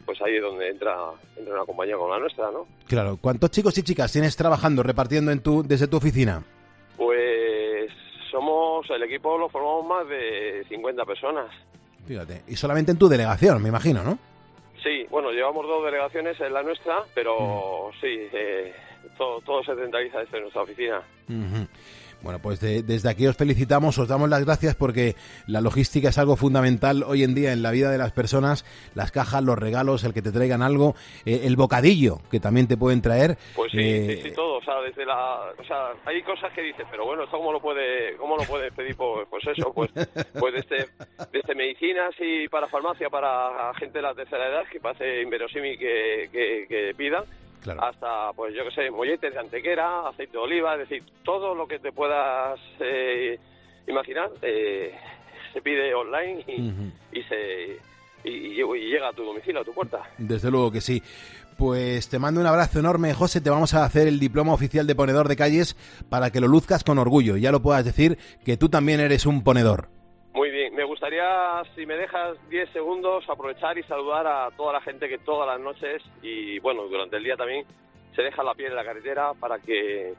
pues 0.04 0.20
ahí 0.22 0.36
es 0.36 0.42
donde 0.42 0.68
entra, 0.68 0.96
entra 1.36 1.54
una 1.54 1.64
compañía 1.64 1.96
como 1.96 2.10
la 2.10 2.18
nuestra, 2.18 2.50
¿no? 2.50 2.66
Claro. 2.88 3.18
¿Cuántos 3.20 3.50
chicos 3.52 3.76
y 3.78 3.82
chicas 3.84 4.12
tienes 4.12 4.36
trabajando, 4.36 4.82
repartiendo 4.82 5.30
en 5.30 5.42
tu, 5.42 5.62
desde 5.62 5.86
tu 5.86 5.98
oficina? 5.98 6.42
Pues 6.96 7.92
somos, 8.32 8.88
el 8.90 9.02
equipo 9.04 9.38
lo 9.38 9.48
formamos 9.48 9.86
más 9.86 10.08
de 10.08 10.64
50 10.68 11.04
personas. 11.04 11.50
Fíjate. 12.06 12.42
Y 12.46 12.56
solamente 12.56 12.92
en 12.92 12.98
tu 12.98 13.08
delegación, 13.08 13.62
me 13.62 13.68
imagino, 13.68 14.02
¿no? 14.02 14.18
Sí, 14.82 15.04
bueno, 15.10 15.30
llevamos 15.32 15.66
dos 15.66 15.84
delegaciones 15.84 16.40
en 16.40 16.52
la 16.52 16.62
nuestra, 16.62 17.02
pero 17.14 17.90
sí, 18.00 18.28
eh, 18.32 18.72
todo, 19.18 19.40
todo 19.40 19.64
se 19.64 19.74
centraliza 19.74 20.20
desde 20.20 20.40
nuestra 20.40 20.62
oficina. 20.62 21.02
Ujú. 21.28 21.66
Bueno, 22.26 22.40
pues 22.40 22.58
de- 22.58 22.82
desde 22.82 23.08
aquí 23.08 23.24
os 23.28 23.36
felicitamos, 23.36 23.96
os 23.98 24.08
damos 24.08 24.28
las 24.28 24.44
gracias 24.44 24.74
porque 24.74 25.14
la 25.46 25.60
logística 25.60 26.08
es 26.08 26.18
algo 26.18 26.34
fundamental 26.34 27.04
hoy 27.04 27.22
en 27.22 27.36
día 27.36 27.52
en 27.52 27.62
la 27.62 27.70
vida 27.70 27.88
de 27.88 27.98
las 27.98 28.10
personas. 28.10 28.64
Las 28.96 29.12
cajas, 29.12 29.44
los 29.44 29.56
regalos, 29.56 30.02
el 30.02 30.12
que 30.12 30.22
te 30.22 30.32
traigan 30.32 30.60
algo, 30.60 30.96
eh, 31.24 31.42
el 31.44 31.54
bocadillo 31.54 32.18
que 32.28 32.40
también 32.40 32.66
te 32.66 32.76
pueden 32.76 33.00
traer. 33.00 33.38
Pues 33.54 33.70
sí, 33.70 33.78
Eh, 33.80 34.16
sí, 34.22 34.28
sí, 34.30 34.34
todo, 34.34 34.56
o 34.58 34.62
sea, 34.64 34.80
desde 34.80 35.06
la, 35.06 35.52
o 35.56 35.64
sea, 35.64 35.92
hay 36.04 36.20
cosas 36.22 36.52
que 36.52 36.62
dices, 36.62 36.84
pero 36.90 37.06
bueno, 37.06 37.22
esto 37.22 37.36
cómo 37.36 37.52
lo 37.52 37.60
puede, 37.60 38.16
cómo 38.16 38.36
lo 38.36 38.42
puedes 38.42 38.72
pedir, 38.72 38.96
pues, 38.96 39.28
pues 39.30 39.44
eso, 39.46 39.72
pues, 39.72 39.90
pues 40.38 40.54
desde, 40.54 40.88
desde 41.32 41.54
medicinas 41.54 42.12
y 42.18 42.48
para 42.48 42.66
farmacia 42.66 43.08
para 43.08 43.72
gente 43.78 43.98
de 43.98 44.02
la 44.02 44.14
tercera 44.14 44.48
edad 44.48 44.64
que 44.72 44.80
parece 44.80 45.22
inverosímil 45.22 45.78
que, 45.78 46.28
que, 46.32 46.66
que 46.68 46.92
pidan, 46.96 47.22
hasta, 47.82 48.32
pues 48.34 48.54
yo 48.54 48.64
qué 48.64 48.70
sé, 48.74 48.90
molletes 48.90 49.32
de 49.34 49.40
antequera, 49.40 50.08
aceite 50.08 50.32
de 50.32 50.38
oliva, 50.38 50.74
es 50.74 50.88
decir, 50.88 51.02
todo 51.24 51.54
lo 51.54 51.66
que 51.66 51.78
te 51.78 51.92
puedas 51.92 52.58
eh, 52.80 53.38
imaginar 53.86 54.30
eh, 54.42 54.94
se 55.52 55.60
pide 55.62 55.94
online 55.94 56.44
y, 56.46 57.18
y 57.18 57.22
se 57.24 57.78
y, 58.24 58.30
y- 58.30 58.60
y 58.60 58.90
llega 58.90 59.08
a 59.08 59.12
tu 59.12 59.24
domicilio, 59.24 59.60
a 59.60 59.64
tu 59.64 59.72
puerta. 59.72 60.02
Desde 60.18 60.50
luego 60.50 60.70
que 60.72 60.80
sí. 60.80 61.02
Pues 61.56 62.08
te 62.10 62.18
mando 62.18 62.40
un 62.40 62.46
abrazo 62.46 62.80
enorme, 62.80 63.14
José. 63.14 63.40
Te 63.40 63.48
vamos 63.48 63.72
a 63.72 63.84
hacer 63.84 64.06
el 64.08 64.20
diploma 64.20 64.52
oficial 64.52 64.86
de 64.86 64.94
ponedor 64.94 65.26
de 65.26 65.36
calles 65.36 65.74
para 66.10 66.30
que 66.30 66.40
lo 66.40 66.48
luzcas 66.48 66.84
con 66.84 66.98
orgullo. 66.98 67.36
y 67.36 67.40
Ya 67.40 67.50
lo 67.52 67.62
puedas 67.62 67.82
decir 67.84 68.18
que 68.44 68.56
tú 68.58 68.68
también 68.68 69.00
eres 69.00 69.24
un 69.24 69.42
ponedor. 69.42 69.88
Me 70.76 70.84
gustaría, 70.84 71.62
si 71.74 71.86
me 71.86 71.94
dejas 71.96 72.36
10 72.50 72.70
segundos, 72.70 73.24
aprovechar 73.28 73.78
y 73.78 73.82
saludar 73.84 74.26
a 74.26 74.50
toda 74.56 74.74
la 74.74 74.80
gente 74.82 75.08
que 75.08 75.18
todas 75.18 75.46
las 75.48 75.58
noches 75.58 76.02
y, 76.22 76.58
bueno, 76.58 76.82
durante 76.84 77.16
el 77.16 77.24
día 77.24 77.36
también 77.36 77.64
se 78.14 78.22
deja 78.22 78.42
la 78.42 78.54
piel 78.54 78.70
en 78.70 78.76
la 78.76 78.84
carretera 78.84 79.32
para 79.34 79.58
que 79.58 80.14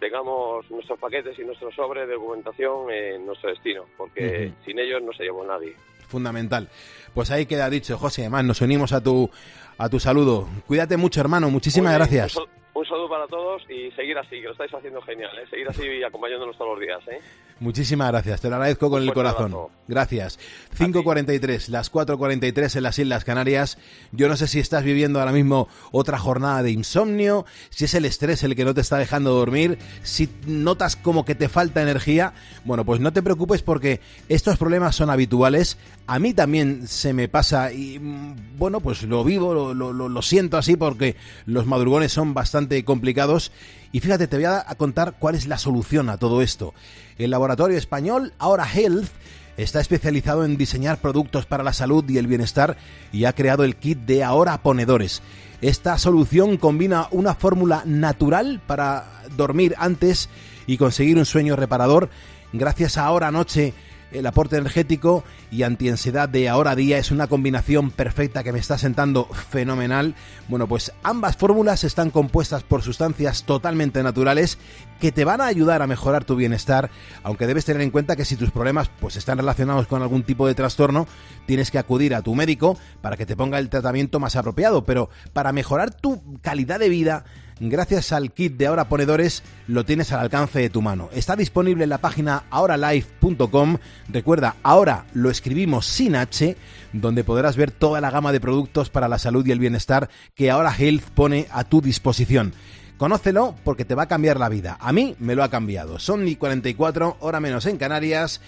tengamos 0.00 0.70
nuestros 0.70 0.98
paquetes 0.98 1.38
y 1.38 1.42
nuestros 1.44 1.74
sobres 1.74 2.06
de 2.08 2.14
documentación 2.14 2.90
en 2.90 3.26
nuestro 3.26 3.50
destino, 3.50 3.84
porque 3.96 4.52
sin 4.64 4.78
ellos 4.78 5.02
no 5.02 5.12
seríamos 5.12 5.46
nadie. 5.46 5.74
Fundamental. 6.08 6.68
Pues 7.14 7.30
ahí 7.30 7.44
queda 7.46 7.68
dicho, 7.68 7.98
José. 7.98 8.22
Además, 8.22 8.44
nos 8.44 8.60
unimos 8.62 8.92
a 8.92 9.02
tu, 9.02 9.28
a 9.76 9.88
tu 9.90 10.00
saludo. 10.00 10.48
Cuídate 10.66 10.96
mucho, 10.96 11.20
hermano. 11.20 11.50
Muchísimas 11.50 11.92
bien, 11.92 11.98
gracias. 11.98 12.36
Un, 12.36 12.44
sal- 12.46 12.54
un 12.74 12.86
saludo 12.86 13.08
para 13.10 13.26
todos 13.26 13.62
y 13.68 13.90
seguir 13.90 14.16
así, 14.16 14.40
que 14.40 14.46
lo 14.46 14.52
estáis 14.52 14.72
haciendo 14.72 15.02
genial, 15.02 15.36
¿eh? 15.38 15.44
seguir 15.50 15.68
así 15.68 15.86
y 15.86 16.02
acompañándonos 16.02 16.56
todos 16.56 16.78
los 16.78 16.80
días. 16.80 17.00
¿eh? 17.08 17.20
Muchísimas 17.60 18.08
gracias, 18.12 18.40
te 18.40 18.48
lo 18.48 18.56
agradezco 18.56 18.88
con 18.88 19.02
el 19.02 19.12
corazón. 19.12 19.54
Gracias. 19.88 20.38
5.43, 20.78 21.68
las 21.68 21.90
4.43 21.90 22.76
en 22.76 22.82
las 22.82 22.98
Islas 22.98 23.24
Canarias. 23.24 23.78
Yo 24.12 24.28
no 24.28 24.36
sé 24.36 24.46
si 24.46 24.60
estás 24.60 24.84
viviendo 24.84 25.18
ahora 25.18 25.32
mismo 25.32 25.66
otra 25.90 26.18
jornada 26.18 26.62
de 26.62 26.70
insomnio, 26.70 27.46
si 27.70 27.86
es 27.86 27.94
el 27.94 28.04
estrés 28.04 28.44
el 28.44 28.54
que 28.54 28.64
no 28.64 28.74
te 28.74 28.82
está 28.82 28.98
dejando 28.98 29.32
dormir, 29.32 29.78
si 30.02 30.28
notas 30.46 30.94
como 30.94 31.24
que 31.24 31.34
te 31.34 31.48
falta 31.48 31.82
energía. 31.82 32.34
Bueno, 32.64 32.84
pues 32.84 33.00
no 33.00 33.12
te 33.12 33.22
preocupes 33.22 33.62
porque 33.62 34.00
estos 34.28 34.58
problemas 34.58 34.94
son 34.94 35.10
habituales. 35.10 35.78
A 36.08 36.18
mí 36.18 36.32
también 36.32 36.88
se 36.88 37.12
me 37.12 37.28
pasa 37.28 37.70
y 37.70 37.98
mm, 37.98 38.56
bueno, 38.56 38.80
pues 38.80 39.02
lo 39.02 39.22
vivo, 39.24 39.74
lo, 39.74 40.22
siento 40.22 40.56
así 40.56 40.74
porque 40.74 41.16
los 41.44 41.66
madrugones 41.66 42.12
son 42.12 42.32
bastante 42.32 42.82
complicados. 42.82 43.52
Y 43.92 44.00
fíjate, 44.00 44.26
te 44.26 44.36
voy 44.36 44.46
a 44.46 44.64
contar 44.78 45.16
cuál 45.18 45.34
es 45.34 45.46
la 45.46 45.58
solución 45.58 46.08
a 46.08 46.16
todo 46.16 46.40
esto. 46.40 46.72
El 47.18 47.30
laboratorio 47.30 47.76
español 47.76 48.32
Ahora 48.38 48.66
Health 48.66 49.10
está 49.58 49.80
especializado 49.80 50.46
en 50.46 50.56
diseñar 50.56 50.98
productos 50.98 51.44
para 51.44 51.62
la 51.62 51.74
salud 51.74 52.08
y 52.08 52.16
el 52.16 52.26
bienestar 52.26 52.78
y 53.12 53.26
ha 53.26 53.34
creado 53.34 53.64
el 53.64 53.76
kit 53.76 53.98
de 53.98 54.24
Ahora 54.24 54.62
Ponedores. 54.62 55.20
Esta 55.60 55.98
solución 55.98 56.56
combina 56.56 57.08
una 57.10 57.34
fórmula 57.34 57.82
natural 57.84 58.62
para 58.66 59.24
dormir 59.36 59.74
antes 59.76 60.30
y 60.66 60.78
conseguir 60.78 61.18
un 61.18 61.26
sueño 61.26 61.54
reparador. 61.54 62.08
Gracias 62.54 62.96
a 62.96 63.04
Ahora 63.04 63.30
Noche 63.30 63.74
el 64.12 64.26
aporte 64.26 64.56
energético 64.56 65.24
y 65.50 65.62
antiansiedad 65.62 66.28
de 66.28 66.48
ahora 66.48 66.74
día 66.74 66.98
es 66.98 67.10
una 67.10 67.26
combinación 67.26 67.90
perfecta 67.90 68.42
que 68.42 68.52
me 68.52 68.58
está 68.58 68.78
sentando 68.78 69.24
fenomenal. 69.26 70.14
Bueno, 70.48 70.66
pues 70.66 70.92
ambas 71.02 71.36
fórmulas 71.36 71.84
están 71.84 72.10
compuestas 72.10 72.62
por 72.62 72.82
sustancias 72.82 73.44
totalmente 73.44 74.02
naturales 74.02 74.58
que 75.00 75.12
te 75.12 75.24
van 75.24 75.40
a 75.40 75.46
ayudar 75.46 75.82
a 75.82 75.86
mejorar 75.86 76.24
tu 76.24 76.36
bienestar, 76.36 76.90
aunque 77.22 77.46
debes 77.46 77.64
tener 77.64 77.82
en 77.82 77.90
cuenta 77.90 78.16
que 78.16 78.24
si 78.24 78.36
tus 78.36 78.50
problemas 78.50 78.90
pues 79.00 79.16
están 79.16 79.38
relacionados 79.38 79.86
con 79.86 80.02
algún 80.02 80.22
tipo 80.22 80.46
de 80.46 80.54
trastorno, 80.54 81.06
tienes 81.46 81.70
que 81.70 81.78
acudir 81.78 82.14
a 82.14 82.22
tu 82.22 82.34
médico 82.34 82.78
para 83.00 83.16
que 83.16 83.26
te 83.26 83.36
ponga 83.36 83.58
el 83.58 83.68
tratamiento 83.68 84.20
más 84.20 84.36
apropiado, 84.36 84.84
pero 84.84 85.10
para 85.32 85.52
mejorar 85.52 85.94
tu 85.94 86.38
calidad 86.40 86.78
de 86.78 86.88
vida 86.88 87.24
gracias 87.60 88.12
al 88.12 88.32
kit 88.32 88.56
de 88.56 88.66
Ahora 88.66 88.88
Ponedores 88.88 89.42
lo 89.66 89.84
tienes 89.84 90.12
al 90.12 90.20
alcance 90.20 90.60
de 90.60 90.70
tu 90.70 90.82
mano. 90.82 91.08
Está 91.12 91.36
disponible 91.36 91.84
en 91.84 91.90
la 91.90 91.98
página 91.98 92.44
ahoralife.com. 92.50 93.78
Recuerda, 94.08 94.56
ahora 94.62 95.06
lo 95.14 95.30
escribimos 95.30 95.86
sin 95.86 96.16
H, 96.16 96.56
donde 96.92 97.24
podrás 97.24 97.56
ver 97.56 97.70
toda 97.70 98.00
la 98.00 98.10
gama 98.10 98.32
de 98.32 98.40
productos 98.40 98.90
para 98.90 99.08
la 99.08 99.18
salud 99.18 99.46
y 99.46 99.52
el 99.52 99.58
bienestar 99.58 100.08
que 100.34 100.50
Ahora 100.50 100.74
Health 100.76 101.10
pone 101.14 101.46
a 101.50 101.64
tu 101.64 101.80
disposición. 101.80 102.52
Conócelo 102.96 103.54
porque 103.62 103.84
te 103.84 103.94
va 103.94 104.04
a 104.04 104.08
cambiar 104.08 104.40
la 104.40 104.48
vida. 104.48 104.76
A 104.80 104.92
mí 104.92 105.14
me 105.20 105.36
lo 105.36 105.44
ha 105.44 105.50
cambiado. 105.50 105.98
Son 106.00 106.24
ni 106.24 106.34
44, 106.34 107.18
hora 107.20 107.38
menos 107.38 107.66
en 107.66 107.78
Canarias. 107.78 108.40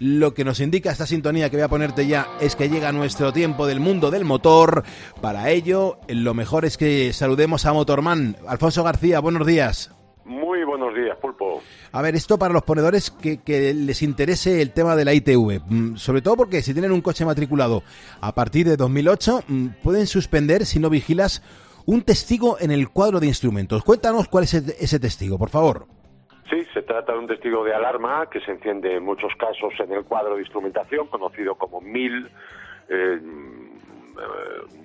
Lo 0.00 0.32
que 0.32 0.44
nos 0.44 0.60
indica 0.60 0.92
esta 0.92 1.06
sintonía 1.06 1.50
que 1.50 1.56
voy 1.56 1.64
a 1.64 1.68
ponerte 1.68 2.06
ya 2.06 2.28
es 2.40 2.54
que 2.54 2.68
llega 2.68 2.92
nuestro 2.92 3.32
tiempo 3.32 3.66
del 3.66 3.80
mundo 3.80 4.10
del 4.10 4.24
motor. 4.24 4.84
Para 5.20 5.50
ello, 5.50 5.98
lo 6.08 6.34
mejor 6.34 6.64
es 6.64 6.76
que 6.76 7.12
saludemos 7.12 7.66
a 7.66 7.72
Motorman. 7.72 8.36
Alfonso 8.46 8.84
García, 8.84 9.18
buenos 9.18 9.46
días. 9.46 9.90
Muy 10.24 10.62
buenos 10.62 10.94
días, 10.94 11.16
Pulpo. 11.20 11.62
A 11.90 12.02
ver, 12.02 12.14
esto 12.14 12.38
para 12.38 12.52
los 12.52 12.62
ponedores 12.62 13.10
que, 13.10 13.38
que 13.38 13.74
les 13.74 14.02
interese 14.02 14.62
el 14.62 14.72
tema 14.72 14.94
de 14.94 15.04
la 15.04 15.14
ITV. 15.14 15.62
Mm, 15.66 15.96
Sobre 15.96 16.22
todo 16.22 16.36
porque 16.36 16.62
si 16.62 16.74
tienen 16.74 16.92
un 16.92 17.00
coche 17.00 17.24
matriculado 17.24 17.82
a 18.20 18.34
partir 18.34 18.68
de 18.68 18.76
2008, 18.76 19.44
mm, 19.48 19.66
pueden 19.82 20.06
suspender 20.06 20.64
si 20.66 20.78
no 20.78 20.90
vigilas 20.90 21.42
un 21.86 22.02
testigo 22.02 22.58
en 22.60 22.70
el 22.70 22.90
cuadro 22.90 23.18
de 23.18 23.26
instrumentos. 23.26 23.82
Cuéntanos 23.82 24.28
cuál 24.28 24.44
es 24.44 24.54
ese 24.54 25.00
testigo, 25.00 25.38
por 25.38 25.48
favor. 25.48 25.86
Sí, 26.50 26.64
se 26.72 26.82
trata 26.82 27.12
de 27.12 27.18
un 27.18 27.26
testigo 27.26 27.62
de 27.64 27.74
alarma 27.74 28.28
que 28.30 28.40
se 28.40 28.52
enciende 28.52 28.94
en 28.94 29.04
muchos 29.04 29.34
casos 29.36 29.74
en 29.80 29.92
el 29.92 30.04
cuadro 30.04 30.34
de 30.34 30.40
instrumentación, 30.40 31.06
conocido 31.08 31.56
como 31.56 31.80
MIL, 31.80 32.30
eh, 32.88 33.20
eh, 33.20 34.78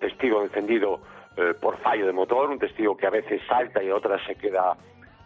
testigo 0.00 0.42
encendido 0.42 1.00
eh, 1.36 1.54
por 1.60 1.78
fallo 1.78 2.06
de 2.06 2.12
motor, 2.12 2.50
un 2.50 2.58
testigo 2.58 2.96
que 2.96 3.06
a 3.06 3.10
veces 3.10 3.40
salta 3.48 3.82
y 3.82 3.90
a 3.90 3.96
otras 3.96 4.20
se 4.26 4.34
queda 4.34 4.76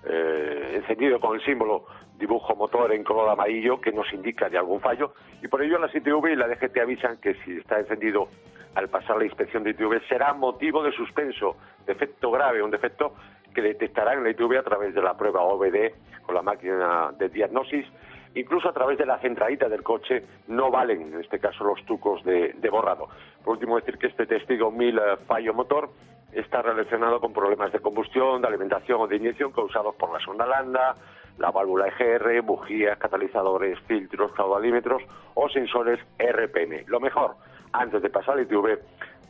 eh, 0.06 0.72
encendido 0.76 1.18
con 1.20 1.34
el 1.34 1.44
símbolo 1.44 1.86
dibujo 2.18 2.54
motor 2.54 2.92
en 2.92 3.04
color 3.04 3.28
amarillo 3.28 3.80
que 3.80 3.92
nos 3.92 4.12
indica 4.12 4.48
de 4.48 4.58
algún 4.58 4.80
fallo. 4.80 5.14
Y 5.42 5.48
por 5.48 5.62
ello 5.62 5.78
la 5.78 5.90
ITV 5.92 6.32
y 6.32 6.36
la 6.36 6.48
DGT 6.48 6.78
avisan 6.78 7.18
que 7.18 7.34
si 7.44 7.58
está 7.58 7.78
encendido 7.78 8.28
al 8.74 8.88
pasar 8.88 9.18
la 9.18 9.24
inspección 9.24 9.64
de 9.64 9.70
ITV 9.70 10.00
será 10.08 10.32
motivo 10.32 10.82
de 10.82 10.92
suspenso, 10.92 11.56
defecto 11.86 12.30
grave, 12.30 12.62
un 12.62 12.70
defecto 12.70 13.14
que 13.54 13.62
detectarán 13.62 14.22
la 14.22 14.30
ITV 14.30 14.58
a 14.58 14.62
través 14.62 14.94
de 14.94 15.02
la 15.02 15.16
prueba 15.16 15.42
OBD 15.42 15.92
con 16.22 16.34
la 16.34 16.42
máquina 16.42 17.12
de 17.18 17.28
diagnosis, 17.28 17.86
incluso 18.34 18.68
a 18.68 18.72
través 18.72 18.98
de 18.98 19.06
la 19.06 19.18
centralita 19.18 19.68
del 19.68 19.82
coche, 19.82 20.24
no 20.48 20.70
valen 20.70 21.14
en 21.14 21.20
este 21.20 21.38
caso 21.38 21.64
los 21.64 21.84
trucos 21.86 22.22
de, 22.24 22.54
de 22.54 22.70
borrado. 22.70 23.08
Por 23.42 23.54
último, 23.54 23.76
decir 23.76 23.98
que 23.98 24.08
este 24.08 24.26
testigo 24.26 24.70
1000 24.70 24.98
eh, 24.98 25.00
fallo 25.26 25.54
motor 25.54 25.90
está 26.32 26.62
relacionado 26.62 27.20
con 27.20 27.32
problemas 27.32 27.72
de 27.72 27.80
combustión, 27.80 28.42
de 28.42 28.48
alimentación 28.48 29.00
o 29.00 29.06
de 29.06 29.16
inyección 29.16 29.52
causados 29.52 29.94
por 29.94 30.12
la 30.12 30.20
sonda 30.20 30.46
lambda, 30.46 30.94
la 31.38 31.50
válvula 31.50 31.88
EGR, 31.88 32.42
bujías, 32.42 32.98
catalizadores, 32.98 33.78
filtros, 33.86 34.32
caudalímetros 34.32 35.02
o 35.34 35.48
sensores 35.48 36.00
RPM. 36.18 36.84
Lo 36.86 37.00
mejor, 37.00 37.36
antes 37.72 38.02
de 38.02 38.10
pasar 38.10 38.34
al 38.34 38.42
ITV, 38.42 38.78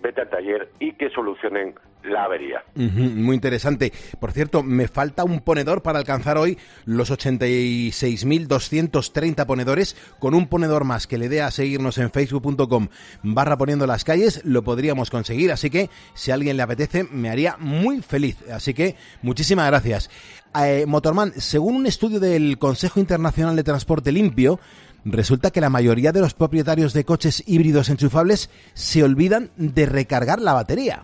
vete 0.02 0.20
al 0.20 0.30
taller 0.30 0.70
y 0.78 0.92
que 0.92 1.10
solucionen 1.10 1.74
la 2.04 2.22
avería. 2.24 2.62
Muy 2.74 3.34
interesante. 3.34 3.92
Por 4.20 4.32
cierto, 4.32 4.62
me 4.62 4.88
falta 4.88 5.24
un 5.24 5.40
ponedor 5.40 5.82
para 5.82 5.98
alcanzar 5.98 6.36
hoy 6.38 6.56
los 6.84 7.10
86.230 7.10 9.46
ponedores. 9.46 9.96
Con 10.18 10.34
un 10.34 10.46
ponedor 10.46 10.84
más 10.84 11.06
que 11.06 11.18
le 11.18 11.28
dé 11.28 11.42
a 11.42 11.50
seguirnos 11.50 11.98
en 11.98 12.10
facebook.com 12.10 12.88
barra 13.22 13.58
poniendo 13.58 13.86
las 13.86 14.04
calles, 14.04 14.42
lo 14.44 14.62
podríamos 14.62 15.10
conseguir. 15.10 15.52
Así 15.52 15.68
que, 15.70 15.90
si 16.14 16.30
a 16.30 16.34
alguien 16.34 16.56
le 16.56 16.62
apetece, 16.62 17.04
me 17.04 17.28
haría 17.30 17.56
muy 17.58 18.00
feliz. 18.00 18.42
Así 18.50 18.72
que, 18.74 18.96
muchísimas 19.22 19.66
gracias. 19.66 20.10
Eh, 20.54 20.86
Motorman, 20.86 21.32
según 21.32 21.76
un 21.76 21.86
estudio 21.86 22.20
del 22.20 22.58
Consejo 22.58 23.00
Internacional 23.00 23.54
de 23.54 23.64
Transporte 23.64 24.12
Limpio, 24.12 24.58
Resulta 25.04 25.50
que 25.50 25.60
la 25.60 25.70
mayoría 25.70 26.12
de 26.12 26.20
los 26.20 26.34
propietarios 26.34 26.92
de 26.92 27.04
coches 27.04 27.42
híbridos 27.46 27.88
enchufables 27.88 28.48
se 28.74 29.02
olvidan 29.02 29.50
de 29.56 29.86
recargar 29.86 30.40
la 30.40 30.52
batería. 30.52 31.02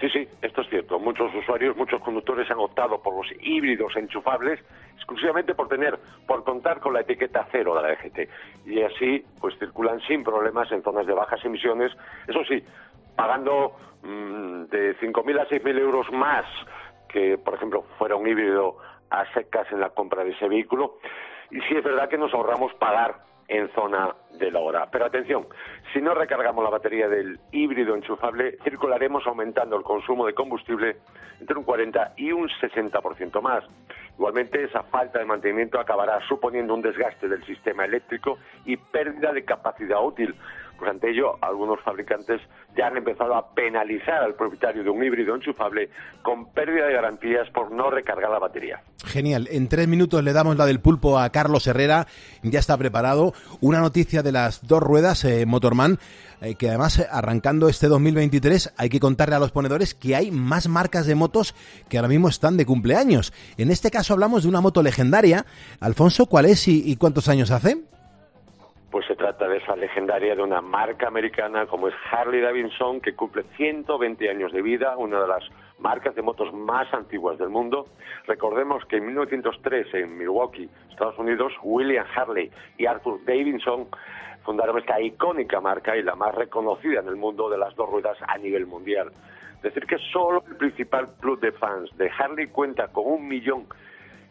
Sí, 0.00 0.08
sí, 0.08 0.26
esto 0.40 0.62
es 0.62 0.70
cierto. 0.70 0.98
Muchos 0.98 1.34
usuarios, 1.34 1.76
muchos 1.76 2.00
conductores 2.00 2.50
han 2.50 2.58
optado 2.58 3.02
por 3.02 3.14
los 3.14 3.26
híbridos 3.42 3.94
enchufables 3.96 4.58
exclusivamente 4.96 5.54
por 5.54 5.68
tener, 5.68 5.98
por 6.26 6.42
contar 6.42 6.80
con 6.80 6.94
la 6.94 7.00
etiqueta 7.00 7.46
cero 7.52 7.74
de 7.74 7.82
la 7.82 7.92
EGT. 7.92 8.30
Y 8.66 8.82
así, 8.82 9.24
pues 9.40 9.58
circulan 9.58 10.00
sin 10.08 10.24
problemas 10.24 10.72
en 10.72 10.82
zonas 10.82 11.06
de 11.06 11.12
bajas 11.12 11.44
emisiones. 11.44 11.92
Eso 12.26 12.42
sí, 12.48 12.64
pagando 13.14 13.76
mm, 14.02 14.64
de 14.70 14.96
5.000 14.98 15.40
a 15.40 15.48
6.000 15.48 15.78
euros 15.78 16.10
más 16.12 16.46
que, 17.08 17.36
por 17.36 17.54
ejemplo, 17.54 17.84
fuera 17.98 18.16
un 18.16 18.26
híbrido 18.26 18.78
a 19.10 19.30
secas 19.34 19.70
en 19.72 19.80
la 19.80 19.90
compra 19.90 20.24
de 20.24 20.30
ese 20.30 20.48
vehículo. 20.48 20.98
Y 21.50 21.60
sí 21.62 21.76
es 21.76 21.84
verdad 21.84 22.08
que 22.08 22.18
nos 22.18 22.32
ahorramos 22.32 22.72
pagar 22.74 23.30
en 23.50 23.68
zona 23.72 24.14
de 24.38 24.50
la 24.50 24.60
hora. 24.60 24.88
Pero 24.90 25.06
atención, 25.06 25.46
si 25.92 26.00
no 26.00 26.14
recargamos 26.14 26.62
la 26.62 26.70
batería 26.70 27.08
del 27.08 27.40
híbrido 27.50 27.96
enchufable, 27.96 28.56
circularemos 28.62 29.26
aumentando 29.26 29.76
el 29.76 29.82
consumo 29.82 30.24
de 30.24 30.34
combustible 30.34 30.98
entre 31.40 31.58
un 31.58 31.64
40 31.64 32.14
y 32.16 32.30
un 32.30 32.48
60% 32.48 33.42
más. 33.42 33.64
Igualmente, 34.14 34.62
esa 34.62 34.84
falta 34.84 35.18
de 35.18 35.24
mantenimiento 35.24 35.80
acabará 35.80 36.20
suponiendo 36.28 36.74
un 36.74 36.82
desgaste 36.82 37.26
del 37.26 37.42
sistema 37.44 37.84
eléctrico 37.84 38.38
y 38.64 38.76
pérdida 38.76 39.32
de 39.32 39.44
capacidad 39.44 40.00
útil. 40.00 40.36
Pues 40.80 40.90
ante 40.92 41.10
ello, 41.10 41.36
algunos 41.42 41.78
fabricantes 41.82 42.40
ya 42.74 42.86
han 42.86 42.96
empezado 42.96 43.34
a 43.34 43.52
penalizar 43.52 44.22
al 44.22 44.34
propietario 44.34 44.82
de 44.82 44.88
un 44.88 45.04
híbrido 45.04 45.34
enchufable 45.34 45.90
con 46.22 46.46
pérdida 46.52 46.86
de 46.86 46.94
garantías 46.94 47.50
por 47.50 47.70
no 47.70 47.90
recargar 47.90 48.30
la 48.30 48.38
batería. 48.38 48.82
Genial. 49.04 49.46
En 49.50 49.68
tres 49.68 49.88
minutos 49.88 50.24
le 50.24 50.32
damos 50.32 50.56
la 50.56 50.64
del 50.64 50.80
pulpo 50.80 51.18
a 51.18 51.28
Carlos 51.28 51.66
Herrera. 51.66 52.06
Ya 52.42 52.60
está 52.60 52.78
preparado. 52.78 53.34
Una 53.60 53.80
noticia 53.80 54.22
de 54.22 54.32
las 54.32 54.66
dos 54.66 54.82
ruedas, 54.82 55.22
eh, 55.26 55.44
Motorman, 55.44 55.98
eh, 56.40 56.54
que 56.54 56.70
además, 56.70 56.98
eh, 56.98 57.06
arrancando 57.10 57.68
este 57.68 57.86
2023, 57.88 58.72
hay 58.78 58.88
que 58.88 59.00
contarle 59.00 59.34
a 59.34 59.38
los 59.38 59.52
ponedores 59.52 59.94
que 59.94 60.16
hay 60.16 60.30
más 60.30 60.66
marcas 60.66 61.04
de 61.04 61.14
motos 61.14 61.54
que 61.90 61.98
ahora 61.98 62.08
mismo 62.08 62.30
están 62.30 62.56
de 62.56 62.64
cumpleaños. 62.64 63.34
En 63.58 63.70
este 63.70 63.90
caso 63.90 64.14
hablamos 64.14 64.44
de 64.44 64.48
una 64.48 64.62
moto 64.62 64.82
legendaria. 64.82 65.44
Alfonso, 65.78 66.24
¿cuál 66.24 66.46
es 66.46 66.66
y, 66.68 66.90
y 66.90 66.96
cuántos 66.96 67.28
años 67.28 67.50
hace? 67.50 67.82
Pues 68.90 69.06
se 69.06 69.14
trata 69.14 69.46
de 69.46 69.58
esa 69.58 69.76
legendaria 69.76 70.34
de 70.34 70.42
una 70.42 70.60
marca 70.60 71.06
americana 71.06 71.66
como 71.66 71.86
es 71.86 71.94
Harley 72.10 72.40
Davidson, 72.40 73.00
que 73.00 73.14
cumple 73.14 73.44
120 73.56 74.28
años 74.28 74.52
de 74.52 74.62
vida, 74.62 74.96
una 74.96 75.20
de 75.20 75.28
las 75.28 75.44
marcas 75.78 76.16
de 76.16 76.22
motos 76.22 76.52
más 76.52 76.92
antiguas 76.92 77.38
del 77.38 77.50
mundo. 77.50 77.86
Recordemos 78.26 78.84
que 78.86 78.96
en 78.96 79.06
1903, 79.06 79.94
en 79.94 80.18
Milwaukee, 80.18 80.68
Estados 80.90 81.16
Unidos, 81.18 81.52
William 81.62 82.04
Harley 82.16 82.50
y 82.78 82.86
Arthur 82.86 83.24
Davidson 83.24 83.86
fundaron 84.44 84.78
esta 84.78 85.00
icónica 85.00 85.60
marca 85.60 85.96
y 85.96 86.02
la 86.02 86.16
más 86.16 86.34
reconocida 86.34 86.98
en 86.98 87.06
el 87.06 87.16
mundo 87.16 87.48
de 87.48 87.58
las 87.58 87.76
dos 87.76 87.88
ruedas 87.88 88.18
a 88.26 88.38
nivel 88.38 88.66
mundial. 88.66 89.12
Decir 89.62 89.86
que 89.86 89.98
solo 90.12 90.42
el 90.48 90.56
principal 90.56 91.10
club 91.20 91.38
de 91.38 91.52
fans 91.52 91.96
de 91.96 92.10
Harley 92.10 92.48
cuenta 92.48 92.88
con 92.88 93.06
un 93.06 93.28
millón 93.28 93.66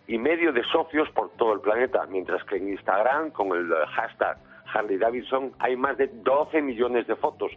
y 0.05 0.17
medio 0.17 0.51
de 0.51 0.63
socios 0.65 1.07
por 1.11 1.29
todo 1.37 1.53
el 1.53 1.61
planeta, 1.61 2.05
mientras 2.07 2.43
que 2.43 2.57
en 2.57 2.69
Instagram, 2.69 3.31
con 3.31 3.55
el 3.55 3.71
hashtag 3.87 4.37
Harley 4.73 4.97
Davidson, 4.97 5.53
hay 5.59 5.75
más 5.75 5.97
de 5.97 6.07
12 6.07 6.61
millones 6.61 7.07
de 7.07 7.15
fotos. 7.15 7.51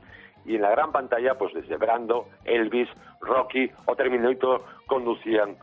Y 0.45 0.57
en 0.57 0.63
la 0.63 0.71
gran 0.71 0.93
pantalla, 0.93 1.35
pues 1.39 1.55
desde 1.55 1.77
Brando, 1.77 2.27
Elvis, 2.45 2.89
Rocky 3.21 3.71
o 3.87 3.95
Terminator 3.95 4.63
conducían 4.87 5.57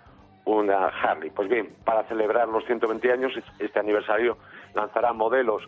una 0.45 0.87
Harley. 0.87 1.29
Pues 1.29 1.49
bien, 1.49 1.75
para 1.83 2.03
celebrar 2.03 2.47
los 2.47 2.65
120 2.65 3.11
años, 3.11 3.33
este 3.59 3.79
aniversario 3.79 4.37
lanzará 4.73 5.13
modelos 5.13 5.63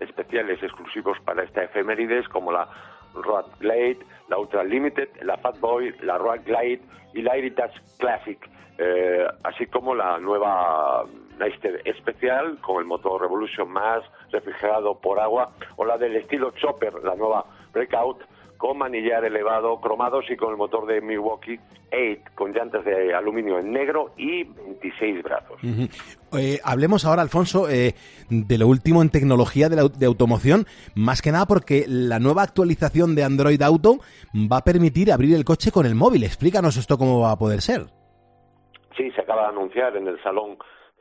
especiales 0.00 0.62
exclusivos 0.62 1.18
para 1.24 1.42
esta 1.42 1.62
efemérides, 1.62 2.28
como 2.28 2.52
la 2.52 2.68
Road 3.14 3.46
Glide, 3.60 4.04
la 4.28 4.38
Ultra 4.38 4.64
Limited, 4.64 5.08
la 5.22 5.36
Fat 5.38 5.58
Boy, 5.58 5.94
la 6.02 6.18
Road 6.18 6.40
Glide 6.44 6.82
y 7.14 7.22
la 7.22 7.36
Heritage 7.36 7.80
Classic, 7.98 8.38
eh, 8.78 9.26
así 9.42 9.66
como 9.66 9.94
la 9.94 10.18
nueva 10.18 11.04
Neister 11.38 11.82
especial 11.84 12.58
con 12.60 12.78
el 12.80 12.84
motor 12.86 13.20
Revolution 13.20 13.68
más 13.70 14.02
refrigerado 14.32 14.98
por 15.00 15.18
agua 15.20 15.52
o 15.76 15.84
la 15.84 15.98
del 15.98 16.16
estilo 16.16 16.50
Chopper, 16.52 16.94
la 17.04 17.14
nueva 17.14 17.44
Breakout 17.72 18.22
con 18.56 18.78
manillar 18.78 19.22
elevado, 19.22 19.78
cromados 19.82 20.24
y 20.30 20.36
con 20.36 20.50
el 20.50 20.56
motor 20.56 20.86
de 20.86 21.02
Milwaukee 21.02 21.60
8, 21.92 22.30
con 22.34 22.52
llantas 22.54 22.86
de 22.86 23.14
aluminio 23.14 23.58
en 23.58 23.70
negro 23.70 24.12
y 24.16 24.44
26 24.44 25.22
brazos. 25.22 25.58
Eh, 26.38 26.58
hablemos 26.64 27.04
ahora, 27.04 27.20
Alfonso, 27.20 27.68
eh, 27.68 27.94
de 28.30 28.56
lo 28.56 28.66
último 28.66 29.02
en 29.02 29.10
tecnología 29.10 29.68
de, 29.68 29.76
la- 29.76 29.88
de 29.88 30.06
automoción, 30.06 30.64
más 30.94 31.20
que 31.20 31.32
nada 31.32 31.44
porque 31.44 31.84
la 31.86 32.18
nueva 32.18 32.44
actualización 32.44 33.14
de 33.14 33.24
Android 33.24 33.60
Auto 33.60 33.98
va 34.34 34.56
a 34.58 34.64
permitir 34.64 35.12
abrir 35.12 35.34
el 35.34 35.44
coche 35.44 35.70
con 35.70 35.84
el 35.84 35.94
móvil. 35.94 36.24
Explícanos 36.24 36.78
esto 36.78 36.96
cómo 36.96 37.20
va 37.20 37.32
a 37.32 37.38
poder 37.38 37.60
ser. 37.60 37.82
Sí, 38.96 39.10
se 39.10 39.20
acaba 39.20 39.42
de 39.42 39.48
anunciar 39.48 39.94
en 39.98 40.08
el 40.08 40.20
salón 40.22 40.56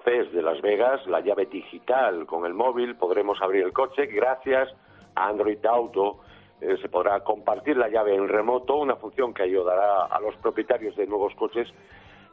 De 0.05 0.43
Las 0.43 0.61
Vegas 0.61 1.03
la 1.07 1.19
llave 1.19 1.47
digital 1.47 2.27
con 2.27 2.45
el 2.45 2.53
móvil. 2.53 2.95
Podremos 2.95 3.41
abrir 3.41 3.63
el 3.63 3.73
coche 3.73 4.05
gracias 4.05 4.69
a 5.15 5.29
Android 5.29 5.65
Auto. 5.65 6.19
eh, 6.61 6.77
se 6.79 6.89
podrá 6.89 7.21
compartir 7.21 7.75
la 7.75 7.89
llave 7.89 8.13
en 8.13 8.27
remoto, 8.27 8.75
una 8.75 8.97
función 8.97 9.33
que 9.33 9.41
ayudará 9.41 10.05
a 10.05 10.19
los 10.19 10.35
propietarios 10.37 10.95
de 10.95 11.07
nuevos 11.07 11.33
coches 11.33 11.67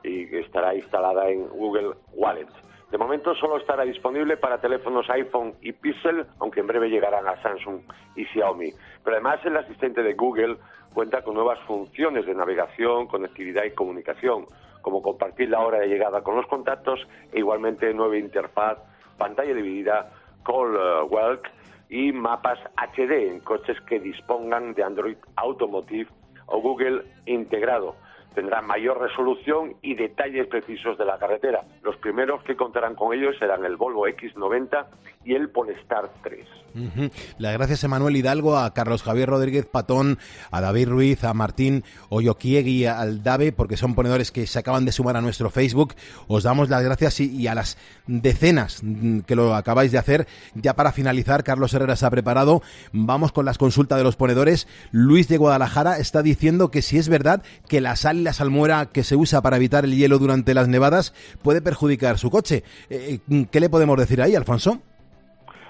y 0.04 0.36
estará 0.36 0.74
instalada 0.74 1.30
en 1.30 1.48
Google 1.48 1.94
Wallet. 2.12 2.48
De 2.90 2.98
momento 2.98 3.34
solo 3.34 3.56
estará 3.56 3.84
disponible 3.84 4.36
para 4.36 4.60
teléfonos 4.60 5.08
iPhone 5.08 5.54
y 5.62 5.72
Pixel, 5.72 6.26
aunque 6.40 6.60
en 6.60 6.66
breve 6.66 6.90
llegarán 6.90 7.26
a 7.26 7.40
Samsung 7.40 7.80
y 8.16 8.26
Xiaomi. 8.26 8.70
Pero 9.02 9.16
además 9.16 9.40
el 9.46 9.56
asistente 9.56 10.02
de 10.02 10.12
Google 10.12 10.58
cuenta 10.92 11.22
con 11.22 11.32
nuevas 11.32 11.58
funciones 11.60 12.26
de 12.26 12.34
navegación, 12.34 13.06
conectividad 13.06 13.64
y 13.64 13.70
comunicación, 13.70 14.44
como 14.82 15.02
compartir 15.02 15.48
la 15.48 15.60
hora 15.60 15.78
de 15.78 15.88
llegada 15.88 16.22
con 16.22 16.36
los 16.36 16.46
contactos 16.46 17.00
e 17.32 17.38
igualmente 17.38 17.92
nueva 17.94 18.16
interfaz, 18.18 18.78
pantalla 19.16 19.54
dividida, 19.54 20.10
Call 20.44 20.76
Walk 21.08 21.48
y 21.88 22.12
mapas 22.12 22.58
HD 22.76 23.30
en 23.30 23.40
coches 23.40 23.80
que 23.82 24.00
dispongan 24.00 24.74
de 24.74 24.82
Android 24.82 25.16
Automotive 25.36 26.10
o 26.46 26.60
Google 26.60 27.02
integrado. 27.26 27.96
Tendrá 28.34 28.62
mayor 28.62 29.00
resolución 29.00 29.76
y 29.82 29.94
detalles 29.94 30.46
precisos 30.46 30.96
de 30.98 31.04
la 31.04 31.18
carretera. 31.18 31.64
Los 31.82 31.96
primeros 31.96 32.42
que 32.44 32.56
contarán 32.56 32.94
con 32.94 33.12
ellos 33.14 33.36
serán 33.38 33.64
el 33.64 33.76
Volvo 33.76 34.06
X90 34.08 34.86
y 35.24 35.34
el 35.34 35.50
Polestar 35.50 36.10
3. 36.22 36.46
Ujú. 36.74 37.10
Las 37.38 37.52
gracias 37.52 37.84
a 37.84 37.88
Manuel 37.88 38.16
Hidalgo, 38.16 38.56
a 38.56 38.72
Carlos 38.72 39.02
Javier 39.02 39.28
Rodríguez 39.28 39.66
Patón, 39.66 40.18
a 40.50 40.60
David 40.60 40.88
Ruiz, 40.88 41.24
a 41.24 41.34
Martín 41.34 41.84
Oyoquiegui, 42.08 42.86
al 42.86 43.22
Dave, 43.22 43.52
porque 43.52 43.76
son 43.76 43.94
ponedores 43.94 44.32
que 44.32 44.46
se 44.46 44.58
acaban 44.58 44.84
de 44.84 44.92
sumar 44.92 45.16
a 45.16 45.20
nuestro 45.20 45.50
Facebook. 45.50 45.94
Os 46.28 46.44
damos 46.44 46.70
las 46.70 46.82
gracias 46.82 47.20
y, 47.20 47.30
y 47.36 47.46
a 47.46 47.54
las 47.54 47.76
decenas 48.06 48.82
mm, 48.82 49.20
que 49.20 49.36
lo 49.36 49.54
acabáis 49.54 49.92
de 49.92 49.98
hacer. 49.98 50.26
Ya 50.54 50.74
para 50.74 50.92
finalizar, 50.92 51.44
Carlos 51.44 51.74
Herrera 51.74 51.96
se 51.96 52.06
ha 52.06 52.10
preparado. 52.10 52.62
Vamos 52.92 53.32
con 53.32 53.44
las 53.44 53.58
consultas 53.58 53.98
de 53.98 54.04
los 54.04 54.16
ponedores. 54.16 54.66
Luis 54.90 55.28
de 55.28 55.36
Guadalajara 55.36 55.98
está 55.98 56.22
diciendo 56.22 56.70
que 56.70 56.82
si 56.82 56.98
es 56.98 57.08
verdad 57.08 57.42
que 57.68 57.80
la 57.80 57.96
sal 57.96 58.21
la 58.24 58.32
salmuera 58.32 58.86
que 58.92 59.02
se 59.02 59.16
usa 59.16 59.42
para 59.42 59.56
evitar 59.56 59.84
el 59.84 59.96
hielo 59.96 60.18
durante 60.18 60.54
las 60.54 60.68
nevadas 60.68 61.14
puede 61.42 61.62
perjudicar 61.62 62.18
su 62.18 62.30
coche. 62.30 62.62
Eh, 62.90 63.18
¿Qué 63.50 63.60
le 63.60 63.70
podemos 63.70 63.98
decir 63.98 64.20
ahí, 64.22 64.34
Alfonso? 64.34 64.78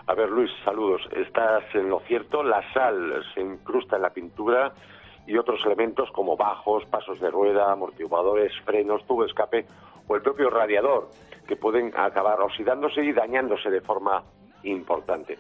A 0.06 0.14
ver, 0.14 0.28
Luis, 0.30 0.50
saludos. 0.64 1.02
Estás 1.16 1.64
en 1.74 1.88
lo 1.88 2.00
cierto. 2.00 2.42
La 2.42 2.62
sal 2.72 3.22
se 3.34 3.40
incrusta 3.40 3.96
en 3.96 4.02
la 4.02 4.10
pintura 4.10 4.72
y 5.26 5.36
otros 5.36 5.64
elementos 5.64 6.10
como 6.10 6.36
bajos, 6.36 6.84
pasos 6.86 7.20
de 7.20 7.30
rueda, 7.30 7.70
amortiguadores, 7.70 8.52
frenos, 8.64 9.06
tubo 9.06 9.22
de 9.22 9.28
escape 9.28 9.66
o 10.08 10.16
el 10.16 10.22
propio 10.22 10.50
radiador, 10.50 11.10
que 11.46 11.56
pueden 11.56 11.92
acabar 11.96 12.40
oxidándose 12.40 13.04
y 13.04 13.12
dañándose 13.12 13.70
de 13.70 13.80
forma 13.80 14.24
importante. 14.64 15.38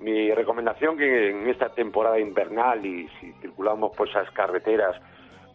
Mi 0.00 0.32
recomendación 0.32 0.96
que 0.96 1.30
en 1.30 1.48
esta 1.48 1.68
temporada 1.68 2.18
invernal 2.18 2.84
y 2.84 3.08
si 3.20 3.32
circulamos 3.40 3.96
por 3.96 4.08
esas 4.08 4.28
carreteras 4.32 5.00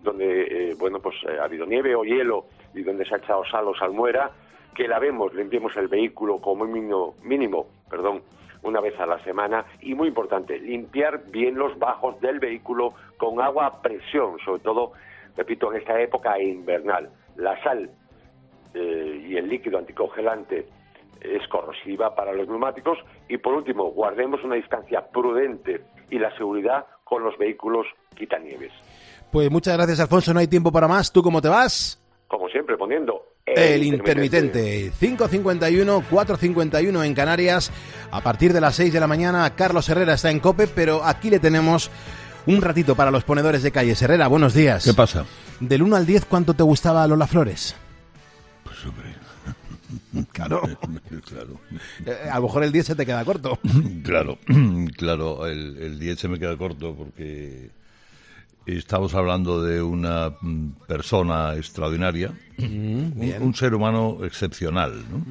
donde 0.01 0.71
eh, 0.71 0.75
bueno 0.77 0.99
pues 0.99 1.15
eh, 1.23 1.37
ha 1.39 1.45
habido 1.45 1.65
nieve 1.65 1.95
o 1.95 2.03
hielo 2.03 2.45
y 2.73 2.83
donde 2.83 3.05
se 3.05 3.15
ha 3.15 3.17
echado 3.17 3.43
sal 3.45 3.67
o 3.67 3.75
salmuera, 3.75 4.31
que 4.75 4.87
lavemos, 4.87 5.33
limpiemos 5.33 5.75
el 5.77 5.87
vehículo 5.87 6.39
como 6.39 6.65
mínimo, 6.65 7.15
mínimo 7.23 7.67
perdón, 7.89 8.21
una 8.63 8.81
vez 8.81 8.99
a 8.99 9.05
la 9.05 9.23
semana 9.23 9.65
y 9.81 9.93
muy 9.93 10.09
importante, 10.09 10.59
limpiar 10.59 11.23
bien 11.29 11.55
los 11.55 11.77
bajos 11.79 12.19
del 12.21 12.39
vehículo 12.39 12.93
con 13.17 13.41
agua 13.41 13.65
a 13.65 13.81
presión, 13.81 14.37
sobre 14.43 14.61
todo, 14.61 14.93
repito, 15.35 15.71
en 15.71 15.79
esta 15.79 15.99
época 15.99 16.39
invernal. 16.39 17.09
La 17.35 17.61
sal 17.63 17.89
eh, 18.73 19.25
y 19.27 19.37
el 19.37 19.47
líquido 19.47 19.77
anticongelante 19.77 20.67
es 21.21 21.47
corrosiva 21.47 22.13
para 22.15 22.33
los 22.33 22.47
neumáticos 22.47 22.99
y 23.27 23.37
por 23.37 23.53
último, 23.53 23.91
guardemos 23.91 24.43
una 24.43 24.55
distancia 24.55 25.07
prudente 25.07 25.81
y 26.09 26.19
la 26.19 26.35
seguridad 26.37 26.85
con 27.03 27.23
los 27.23 27.37
vehículos 27.37 27.87
quitanieves. 28.15 28.71
Pues 29.31 29.51
muchas 29.51 29.75
gracias, 29.75 29.99
Alfonso. 29.99 30.33
No 30.33 30.39
hay 30.39 30.47
tiempo 30.47 30.71
para 30.71 30.87
más. 30.87 31.11
¿Tú 31.11 31.21
cómo 31.21 31.41
te 31.41 31.49
vas? 31.49 31.99
Como 32.27 32.49
siempre, 32.49 32.77
poniendo 32.77 33.21
El 33.45 33.83
intermitente. 33.83 34.91
5.51, 34.99 36.03
4.51 36.09 37.05
en 37.05 37.13
Canarias. 37.13 37.71
A 38.11 38.21
partir 38.21 38.53
de 38.53 38.61
las 38.61 38.75
6 38.75 38.93
de 38.93 38.99
la 38.99 39.07
mañana, 39.07 39.49
Carlos 39.55 39.87
Herrera 39.89 40.13
está 40.13 40.31
en 40.31 40.39
COPE, 40.39 40.67
pero 40.67 41.03
aquí 41.05 41.29
le 41.29 41.39
tenemos 41.39 41.89
un 42.45 42.61
ratito 42.61 42.95
para 42.95 43.11
los 43.11 43.23
ponedores 43.23 43.63
de 43.63 43.71
calles. 43.71 44.01
Herrera, 44.01 44.27
buenos 44.27 44.53
días. 44.53 44.83
¿Qué 44.83 44.93
pasa? 44.93 45.25
Del 45.59 45.83
1 45.83 45.95
al 45.95 46.05
10, 46.05 46.25
¿cuánto 46.25 46.53
te 46.53 46.63
gustaba 46.63 47.05
Lola 47.07 47.27
Flores? 47.27 47.75
Pues 48.63 48.85
hombre. 48.85 49.15
Claro. 50.33 50.61
claro. 51.25 51.59
Eh, 52.05 52.29
a 52.29 52.35
lo 52.37 52.43
mejor 52.43 52.63
el 52.63 52.71
10 52.73 52.87
se 52.87 52.95
te 52.95 53.05
queda 53.05 53.23
corto. 53.23 53.57
Claro, 54.03 54.37
claro, 54.97 55.47
el, 55.47 55.77
el 55.77 55.99
10 55.99 56.19
se 56.19 56.27
me 56.27 56.39
queda 56.39 56.57
corto 56.57 56.93
porque 56.93 57.69
estamos 58.75 59.13
hablando 59.15 59.63
de 59.63 59.81
una 59.81 60.31
mm, 60.41 60.69
persona 60.87 61.55
extraordinaria, 61.55 62.31
un, 62.59 63.13
bien. 63.15 63.41
un 63.41 63.55
ser 63.55 63.73
humano 63.73 64.17
excepcional, 64.23 64.93
¿no? 65.09 65.23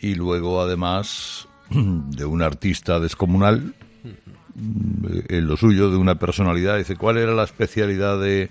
Y 0.00 0.14
luego, 0.14 0.60
además, 0.60 1.46
de 1.70 2.24
un 2.24 2.40
artista 2.42 2.98
descomunal, 3.00 3.74
mm, 4.54 5.06
en 5.28 5.46
lo 5.46 5.56
suyo, 5.56 5.90
de 5.90 5.96
una 5.96 6.14
personalidad. 6.18 6.78
Dice, 6.78 6.96
¿cuál 6.96 7.18
era 7.18 7.34
la 7.34 7.44
especialidad 7.44 8.20
de, 8.20 8.48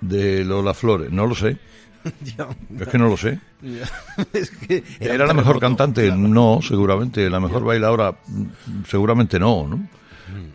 de 0.00 0.44
Lola 0.44 0.74
Flores? 0.74 1.10
No 1.12 1.26
lo 1.26 1.34
sé. 1.34 1.58
Yo- 2.36 2.48
Es 2.80 2.88
que 2.88 2.98
no 2.98 3.08
lo 3.08 3.16
sé. 3.16 3.38
es 4.32 4.50
que 4.50 4.82
¿Era 4.98 5.24
la 5.26 5.34
mejor 5.34 5.60
cantante? 5.60 6.10
No, 6.10 6.58
seguramente. 6.60 7.30
¿La 7.30 7.38
mejor 7.38 7.62
bailadora? 7.64 8.16
Mm, 8.26 8.46
Seguramente 8.88 9.38
no, 9.38 9.68
¿no? 9.68 9.86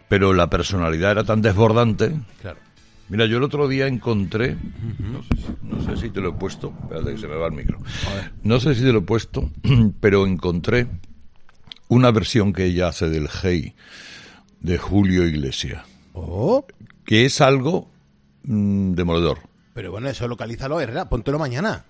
Pero 0.09 0.33
la 0.33 0.49
personalidad 0.49 1.11
era 1.11 1.23
tan 1.23 1.41
desbordante. 1.41 2.13
Claro. 2.41 2.59
Mira, 3.09 3.25
yo 3.25 3.37
el 3.37 3.43
otro 3.43 3.67
día 3.69 3.87
encontré, 3.87 4.57
no, 4.99 5.23
sé, 5.23 5.29
si- 5.37 5.55
no 5.63 5.81
sé 5.81 5.97
si 6.01 6.09
te 6.09 6.19
lo 6.19 6.29
he 6.29 6.33
puesto, 6.33 6.73
espérate 6.81 7.11
que 7.13 7.17
se 7.17 7.27
me 7.27 7.35
va 7.35 7.47
el 7.47 7.53
micro. 7.53 7.79
No 8.43 8.59
sé 8.59 8.75
si 8.75 8.81
te 8.81 8.91
lo 8.91 8.99
he 8.99 9.03
puesto, 9.03 9.49
pero 10.01 10.25
encontré 10.27 10.87
una 11.87 12.11
versión 12.11 12.51
que 12.51 12.65
ella 12.65 12.89
hace 12.89 13.09
del 13.09 13.29
Hey 13.41 13.75
de 14.59 14.77
Julio 14.77 15.25
Iglesias. 15.25 15.85
Oh. 16.13 16.65
Que 17.05 17.23
es 17.25 17.39
algo 17.39 17.89
mm, 18.43 18.91
demoledor. 18.93 19.39
Pero 19.73 19.91
bueno, 19.91 20.09
eso 20.09 20.27
localízalo, 20.27 20.81
Herrera. 20.81 21.07
Póntelo 21.07 21.39
mañana. 21.39 21.85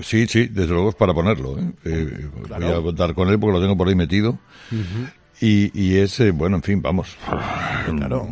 Sí, 0.00 0.26
sí, 0.26 0.46
desde 0.48 0.72
luego 0.72 0.88
es 0.88 0.94
para 0.96 1.14
ponerlo. 1.14 1.56
¿eh? 1.58 1.72
Eh, 1.84 2.28
Claro. 2.46 2.66
Voy 2.70 2.78
a 2.80 2.82
contar 2.82 3.14
con 3.14 3.28
él 3.28 3.38
porque 3.38 3.52
lo 3.52 3.60
tengo 3.60 3.76
por 3.76 3.86
ahí 3.88 3.94
metido. 3.94 4.38
Y, 5.40 5.70
y 5.78 5.98
es, 5.98 6.18
eh, 6.20 6.30
bueno, 6.30 6.56
en 6.56 6.62
fin, 6.62 6.82
vamos. 6.82 7.16
Claro. 7.86 8.28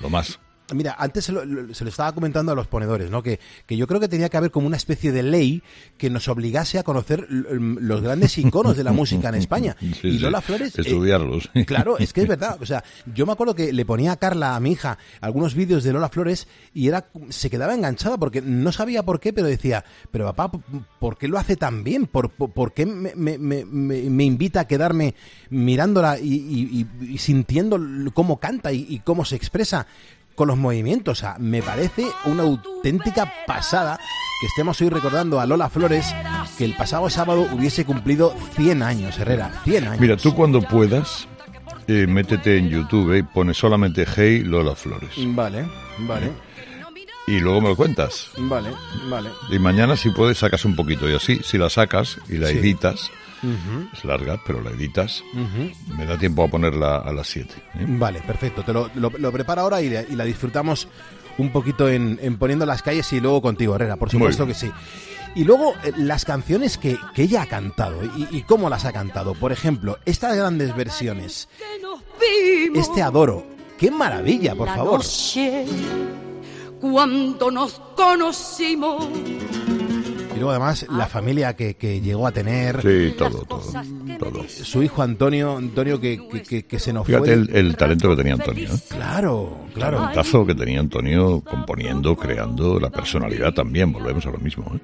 Lo 0.00 0.10
más. 0.10 0.38
Mira, 0.74 0.96
antes 0.98 1.24
se 1.26 1.32
lo, 1.32 1.42
se 1.74 1.84
lo 1.84 1.90
estaba 1.90 2.12
comentando 2.12 2.50
a 2.50 2.54
los 2.56 2.66
ponedores, 2.66 3.08
¿no? 3.10 3.22
Que, 3.22 3.38
que 3.66 3.76
yo 3.76 3.86
creo 3.86 4.00
que 4.00 4.08
tenía 4.08 4.28
que 4.28 4.36
haber 4.36 4.50
como 4.50 4.66
una 4.66 4.76
especie 4.76 5.12
de 5.12 5.22
ley 5.22 5.62
que 5.96 6.10
nos 6.10 6.26
obligase 6.28 6.78
a 6.78 6.82
conocer 6.82 7.26
los 7.30 8.00
grandes 8.02 8.36
iconos 8.38 8.76
de 8.76 8.82
la 8.84 8.92
música 8.92 9.28
en 9.28 9.34
España. 9.46 9.76
Sí, 9.78 9.86
y 9.90 9.94
sí, 9.94 10.18
Lola 10.18 10.40
Flores... 10.40 10.76
eh, 10.78 10.82
Estudiarlos. 10.82 11.50
Claro, 11.66 11.98
es 11.98 12.12
que 12.12 12.22
es 12.22 12.28
verdad. 12.28 12.58
O 12.60 12.66
sea, 12.66 12.82
yo 13.14 13.26
me 13.26 13.32
acuerdo 13.32 13.54
que 13.54 13.72
le 13.72 13.84
ponía 13.84 14.12
a 14.12 14.16
Carla, 14.16 14.56
a 14.56 14.60
mi 14.60 14.72
hija, 14.72 14.98
algunos 15.20 15.54
vídeos 15.54 15.84
de 15.84 15.92
Lola 15.92 16.08
Flores 16.08 16.48
y 16.74 16.88
era 16.88 17.06
se 17.28 17.48
quedaba 17.50 17.74
enganchada 17.74 18.16
porque 18.18 18.42
no 18.42 18.72
sabía 18.72 19.04
por 19.04 19.20
qué, 19.20 19.32
pero 19.32 19.46
decía, 19.46 19.84
pero 20.10 20.24
papá, 20.34 20.58
¿por 20.98 21.16
qué 21.16 21.28
lo 21.28 21.38
hace 21.38 21.56
tan 21.56 21.84
bien? 21.84 22.06
¿Por, 22.06 22.30
por, 22.30 22.50
por 22.52 22.72
qué 22.72 22.86
me, 22.86 23.14
me- 23.14 23.38
me- 23.38 23.64
me- 23.64 24.02
me 24.10 24.24
invita 24.24 24.60
a 24.60 24.66
quedarme 24.66 25.14
mirándola 25.50 26.18
y, 26.18 26.34
y- 26.34 26.86
y- 27.02 27.14
y 27.14 27.18
sintiendo 27.18 27.78
cómo 28.14 28.38
canta 28.40 28.72
y 28.72 29.00
cómo 29.04 29.24
se 29.24 29.36
expresa? 29.36 29.86
Con 30.36 30.46
los 30.48 30.56
movimientos. 30.56 31.18
O 31.18 31.20
sea, 31.20 31.36
me 31.40 31.62
parece 31.62 32.06
una 32.26 32.44
auténtica 32.44 33.32
pasada 33.46 33.98
que 34.40 34.46
estemos 34.46 34.80
hoy 34.80 34.90
recordando 34.90 35.40
a 35.40 35.46
Lola 35.46 35.68
Flores 35.68 36.14
que 36.56 36.64
el 36.64 36.74
pasado 36.76 37.10
sábado 37.10 37.48
hubiese 37.52 37.84
cumplido 37.84 38.32
100 38.54 38.82
años, 38.82 39.18
Herrera. 39.18 39.50
100 39.64 39.88
años. 39.88 40.00
Mira, 40.00 40.16
tú 40.16 40.34
cuando 40.34 40.60
puedas, 40.62 41.26
eh, 41.88 42.06
métete 42.06 42.58
en 42.58 42.68
YouTube 42.68 43.12
eh, 43.14 43.18
y 43.18 43.22
pones 43.22 43.56
solamente 43.56 44.06
Hey 44.06 44.44
Lola 44.44 44.74
Flores. 44.76 45.10
Vale, 45.16 45.66
vale, 46.00 46.30
Y 47.26 47.40
luego 47.40 47.60
me 47.62 47.68
lo 47.70 47.76
cuentas. 47.76 48.28
vale, 48.38 48.70
vale. 49.08 49.30
Y 49.50 49.58
mañana, 49.58 49.96
si 49.96 50.10
puedes, 50.10 50.38
sacas 50.38 50.64
un 50.64 50.76
poquito. 50.76 51.10
Y 51.10 51.14
así, 51.14 51.40
si 51.42 51.58
la 51.58 51.68
sacas 51.70 52.18
y 52.28 52.36
la 52.36 52.48
Sí. 52.48 52.58
editas, 52.58 53.10
Es 53.92 54.04
larga, 54.04 54.40
pero 54.46 54.60
la 54.60 54.70
editas. 54.70 55.22
Ujú. 55.32 55.94
Me 55.96 56.06
da 56.06 56.16
tiempo 56.18 56.44
a 56.44 56.48
ponerla 56.48 56.96
a 56.98 57.12
las 57.12 57.26
7. 57.28 57.54
Vale, 57.88 58.20
perfecto. 58.22 58.62
Te 58.62 58.72
lo, 58.72 58.90
lo, 58.94 59.10
lo 59.10 59.32
preparo 59.32 59.62
ahora 59.62 59.80
y, 59.82 59.90
la- 59.90 60.02
y 60.02 60.16
la 60.16 60.24
disfrutamos 60.24 60.88
un 61.38 61.52
poquito 61.52 61.88
en, 61.88 62.18
en 62.22 62.38
Poniendo 62.38 62.64
las 62.66 62.82
calles 62.82 63.12
y 63.12 63.20
luego 63.20 63.42
contigo, 63.42 63.74
Herrera, 63.76 63.96
por 63.96 64.10
supuesto 64.10 64.46
que 64.46 64.54
sí. 64.54 64.70
Y 65.34 65.44
luego 65.44 65.74
eh, 65.84 65.92
las 65.98 66.24
canciones 66.24 66.78
que, 66.78 66.96
que 67.14 67.24
ella 67.24 67.42
ha 67.42 67.46
cantado 67.46 68.02
y, 68.16 68.26
y 68.30 68.42
cómo 68.42 68.70
las 68.70 68.86
ha 68.86 68.92
cantado. 68.92 69.34
Por 69.34 69.52
ejemplo, 69.52 69.98
estas 70.06 70.34
grandes 70.36 70.74
versiones. 70.74 71.48
Este 72.74 73.02
adoro. 73.02 73.44
¡Qué 73.78 73.90
maravilla, 73.90 74.54
por 74.54 74.66
La 74.68 74.76
favor! 74.76 75.00
noche, 75.00 75.66
cuando 76.80 77.50
nos 77.50 77.74
conocimos. 77.94 79.06
Y 80.36 80.40
luego 80.40 80.50
además 80.50 80.86
la 80.90 81.06
familia 81.06 81.56
que, 81.56 81.74
que 81.74 82.00
llegó 82.00 82.26
a 82.26 82.32
tener. 82.32 82.82
Sí, 82.82 83.14
todo, 83.16 83.42
todo, 83.44 83.62
todo. 84.18 84.44
Su 84.48 84.82
hijo 84.82 85.02
Antonio, 85.02 85.56
Antonio 85.56 86.00
que, 86.00 86.20
que, 86.28 86.42
que- 86.42 86.64
que 86.66 86.78
se 86.78 86.92
nos 86.92 87.06
Fíjate 87.06 87.24
fue. 87.24 87.32
el, 87.34 87.50
el 87.56 87.76
talento 87.76 88.10
que 88.10 88.16
tenía 88.16 88.34
Antonio. 88.34 88.68
¿eh? 88.72 88.78
Claro, 88.88 89.66
claro. 89.74 89.98
talentazo 89.98 90.46
que 90.46 90.54
tenía 90.54 90.80
Antonio 90.80 91.40
componiendo, 91.40 92.14
creando, 92.16 92.78
la 92.78 92.90
personalidad 92.90 93.52
también, 93.54 93.92
volvemos 93.92 94.24
a 94.26 94.30
lo 94.30 94.38
mismo. 94.38 94.70
¿eh? 94.74 94.78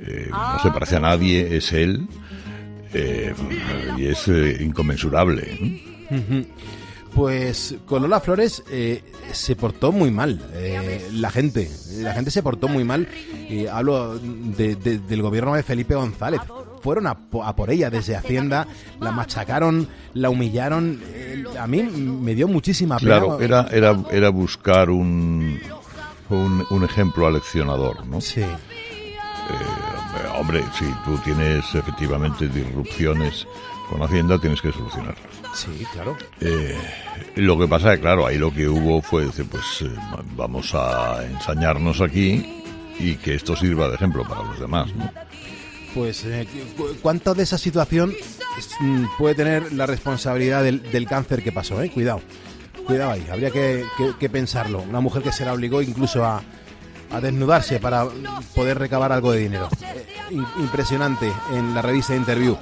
Eh, 0.00 0.28
no 0.30 0.58
se 0.62 0.70
parece 0.70 0.96
a 0.96 1.00
nadie, 1.00 1.56
es 1.56 1.72
él 1.72 2.08
eh, 2.92 3.32
y 3.96 4.06
es 4.06 4.26
eh, 4.28 4.58
inconmensurable. 4.60 5.42
¿eh? 5.48 5.82
Ujú. 6.10 6.46
Pues 7.14 7.74
con 7.86 8.00
Lola 8.02 8.20
Flores 8.20 8.62
eh, 8.70 9.04
se 9.32 9.54
portó 9.54 9.92
muy 9.92 10.10
mal. 10.10 10.40
eh, 10.54 11.08
la 11.12 11.30
gente, 11.30 11.70
la 11.98 12.14
gente 12.14 12.30
se 12.30 12.42
portó 12.42 12.68
muy 12.68 12.84
mal. 12.84 13.06
Y 13.50 13.66
hablo 13.66 14.18
de- 14.18 14.76
de- 14.76 14.98
del 14.98 15.20
gobierno 15.22 15.54
de 15.54 15.62
Felipe 15.62 15.94
González. 15.94 16.40
Fueron 16.82 17.06
a, 17.06 17.16
a 17.44 17.54
por 17.54 17.70
ella 17.70 17.90
desde 17.90 18.16
Hacienda, 18.16 18.66
la 18.98 19.12
machacaron, 19.12 19.86
la 20.14 20.30
humillaron. 20.30 21.00
eh, 21.12 21.44
a 21.60 21.66
mí 21.66 21.82
me 21.82 22.34
dio 22.34 22.48
muchísima 22.48 22.96
pena. 22.98 23.18
Claro, 23.20 23.40
era, 23.40 23.68
era, 23.70 23.96
era 24.10 24.30
buscar 24.30 24.88
un, 24.90 25.60
un, 26.30 26.64
un 26.70 26.84
ejemplo 26.84 27.26
aleccionador, 27.26 28.04
¿no? 28.06 28.20
Sí. 28.22 28.40
Eh, 28.40 28.56
hombre, 30.38 30.64
si 30.78 30.86
tú 31.04 31.16
tienes 31.24 31.64
efectivamente 31.74 32.48
disrupciones 32.48 33.46
con 33.90 34.02
Hacienda, 34.02 34.38
tienes 34.38 34.60
que 34.60 34.72
solucionarlas. 34.72 35.41
Sí, 35.54 35.86
claro. 35.92 36.16
Eh, 36.40 36.76
lo 37.36 37.58
que 37.58 37.68
pasa 37.68 37.92
es 37.92 37.96
que, 37.98 38.02
claro, 38.02 38.26
ahí 38.26 38.38
lo 38.38 38.52
que 38.52 38.68
hubo 38.68 39.02
fue, 39.02 39.26
decir, 39.26 39.46
pues 39.50 39.64
eh, 39.82 39.90
vamos 40.34 40.74
a 40.74 41.24
ensañarnos 41.24 42.00
aquí 42.00 42.62
y 42.98 43.16
que 43.16 43.34
esto 43.34 43.54
sirva 43.56 43.88
de 43.88 43.96
ejemplo 43.96 44.24
para 44.26 44.42
los 44.44 44.58
demás, 44.60 44.94
¿no? 44.94 45.10
Pues, 45.94 46.24
eh, 46.24 46.46
cu- 46.76 46.96
¿cuánto 47.02 47.34
de 47.34 47.42
esa 47.42 47.58
situación 47.58 48.14
mm, 48.80 49.04
puede 49.18 49.34
tener 49.34 49.72
la 49.74 49.84
responsabilidad 49.86 50.62
del, 50.62 50.82
del 50.90 51.06
cáncer 51.06 51.42
que 51.42 51.52
pasó? 51.52 51.82
Eh? 51.82 51.90
Cuidado, 51.90 52.22
cuidado 52.86 53.10
ahí, 53.12 53.26
habría 53.30 53.50
que, 53.50 53.84
que- 53.98 54.12
que 54.18 54.30
pensarlo. 54.30 54.80
Una 54.82 55.00
mujer 55.00 55.22
que 55.22 55.32
se 55.32 55.44
la 55.44 55.52
obligó 55.52 55.82
incluso 55.82 56.24
a, 56.24 56.42
a 57.10 57.20
desnudarse 57.20 57.78
para 57.78 58.06
poder 58.54 58.78
recabar 58.78 59.12
algo 59.12 59.32
de 59.32 59.40
dinero. 59.40 59.68
Eh, 59.82 60.06
impresionante 60.60 61.30
en 61.52 61.74
la 61.74 61.82
revista 61.82 62.16
Interview. 62.16 62.56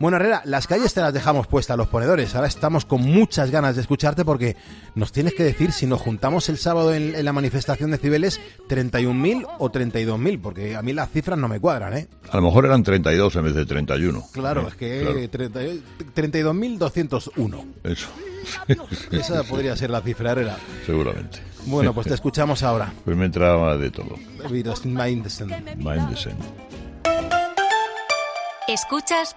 Bueno, 0.00 0.16
Herrera, 0.16 0.40
las 0.46 0.66
calles 0.66 0.94
te 0.94 1.02
las 1.02 1.12
dejamos 1.12 1.46
puestas, 1.46 1.76
los 1.76 1.88
ponedores. 1.88 2.34
Ahora 2.34 2.48
estamos 2.48 2.86
con 2.86 3.02
muchas 3.02 3.50
ganas 3.50 3.76
de 3.76 3.82
escucharte 3.82 4.24
porque 4.24 4.56
nos 4.94 5.12
tienes 5.12 5.34
que 5.34 5.42
decir 5.44 5.72
si 5.72 5.86
nos 5.86 6.00
juntamos 6.00 6.48
el 6.48 6.56
sábado 6.56 6.94
en, 6.94 7.14
en 7.14 7.22
la 7.22 7.34
manifestación 7.34 7.90
de 7.90 7.98
Cibeles 7.98 8.40
31.000 8.66 9.46
o 9.58 9.70
32.000, 9.70 10.40
porque 10.40 10.74
a 10.74 10.80
mí 10.80 10.94
las 10.94 11.10
cifras 11.10 11.38
no 11.38 11.48
me 11.48 11.60
cuadran, 11.60 11.98
¿eh? 11.98 12.08
A 12.30 12.36
lo 12.36 12.44
mejor 12.44 12.64
eran 12.64 12.82
32 12.82 13.36
en 13.36 13.44
vez 13.44 13.54
de 13.54 13.66
31. 13.66 14.24
Claro, 14.32 14.62
¿eh? 14.62 14.68
es 14.68 14.74
que 14.74 15.00
Claro, 15.02 15.28
30 15.28 15.60
32.201. 16.14 17.64
Eso. 17.84 18.08
Esa 19.10 19.42
podría 19.44 19.76
ser 19.76 19.90
la 19.90 20.00
cifra, 20.00 20.32
Herrera. 20.32 20.56
Seguramente. 20.86 21.40
Bueno, 21.66 21.92
pues 21.92 22.06
te 22.06 22.14
escuchamos 22.14 22.62
ahora. 22.62 22.90
Pues 23.04 23.18
me 23.18 23.26
entraba 23.26 23.76
de 23.76 23.90
todo. 23.90 24.16
Mindesen. 25.76 26.36
Escuchas 28.66 29.36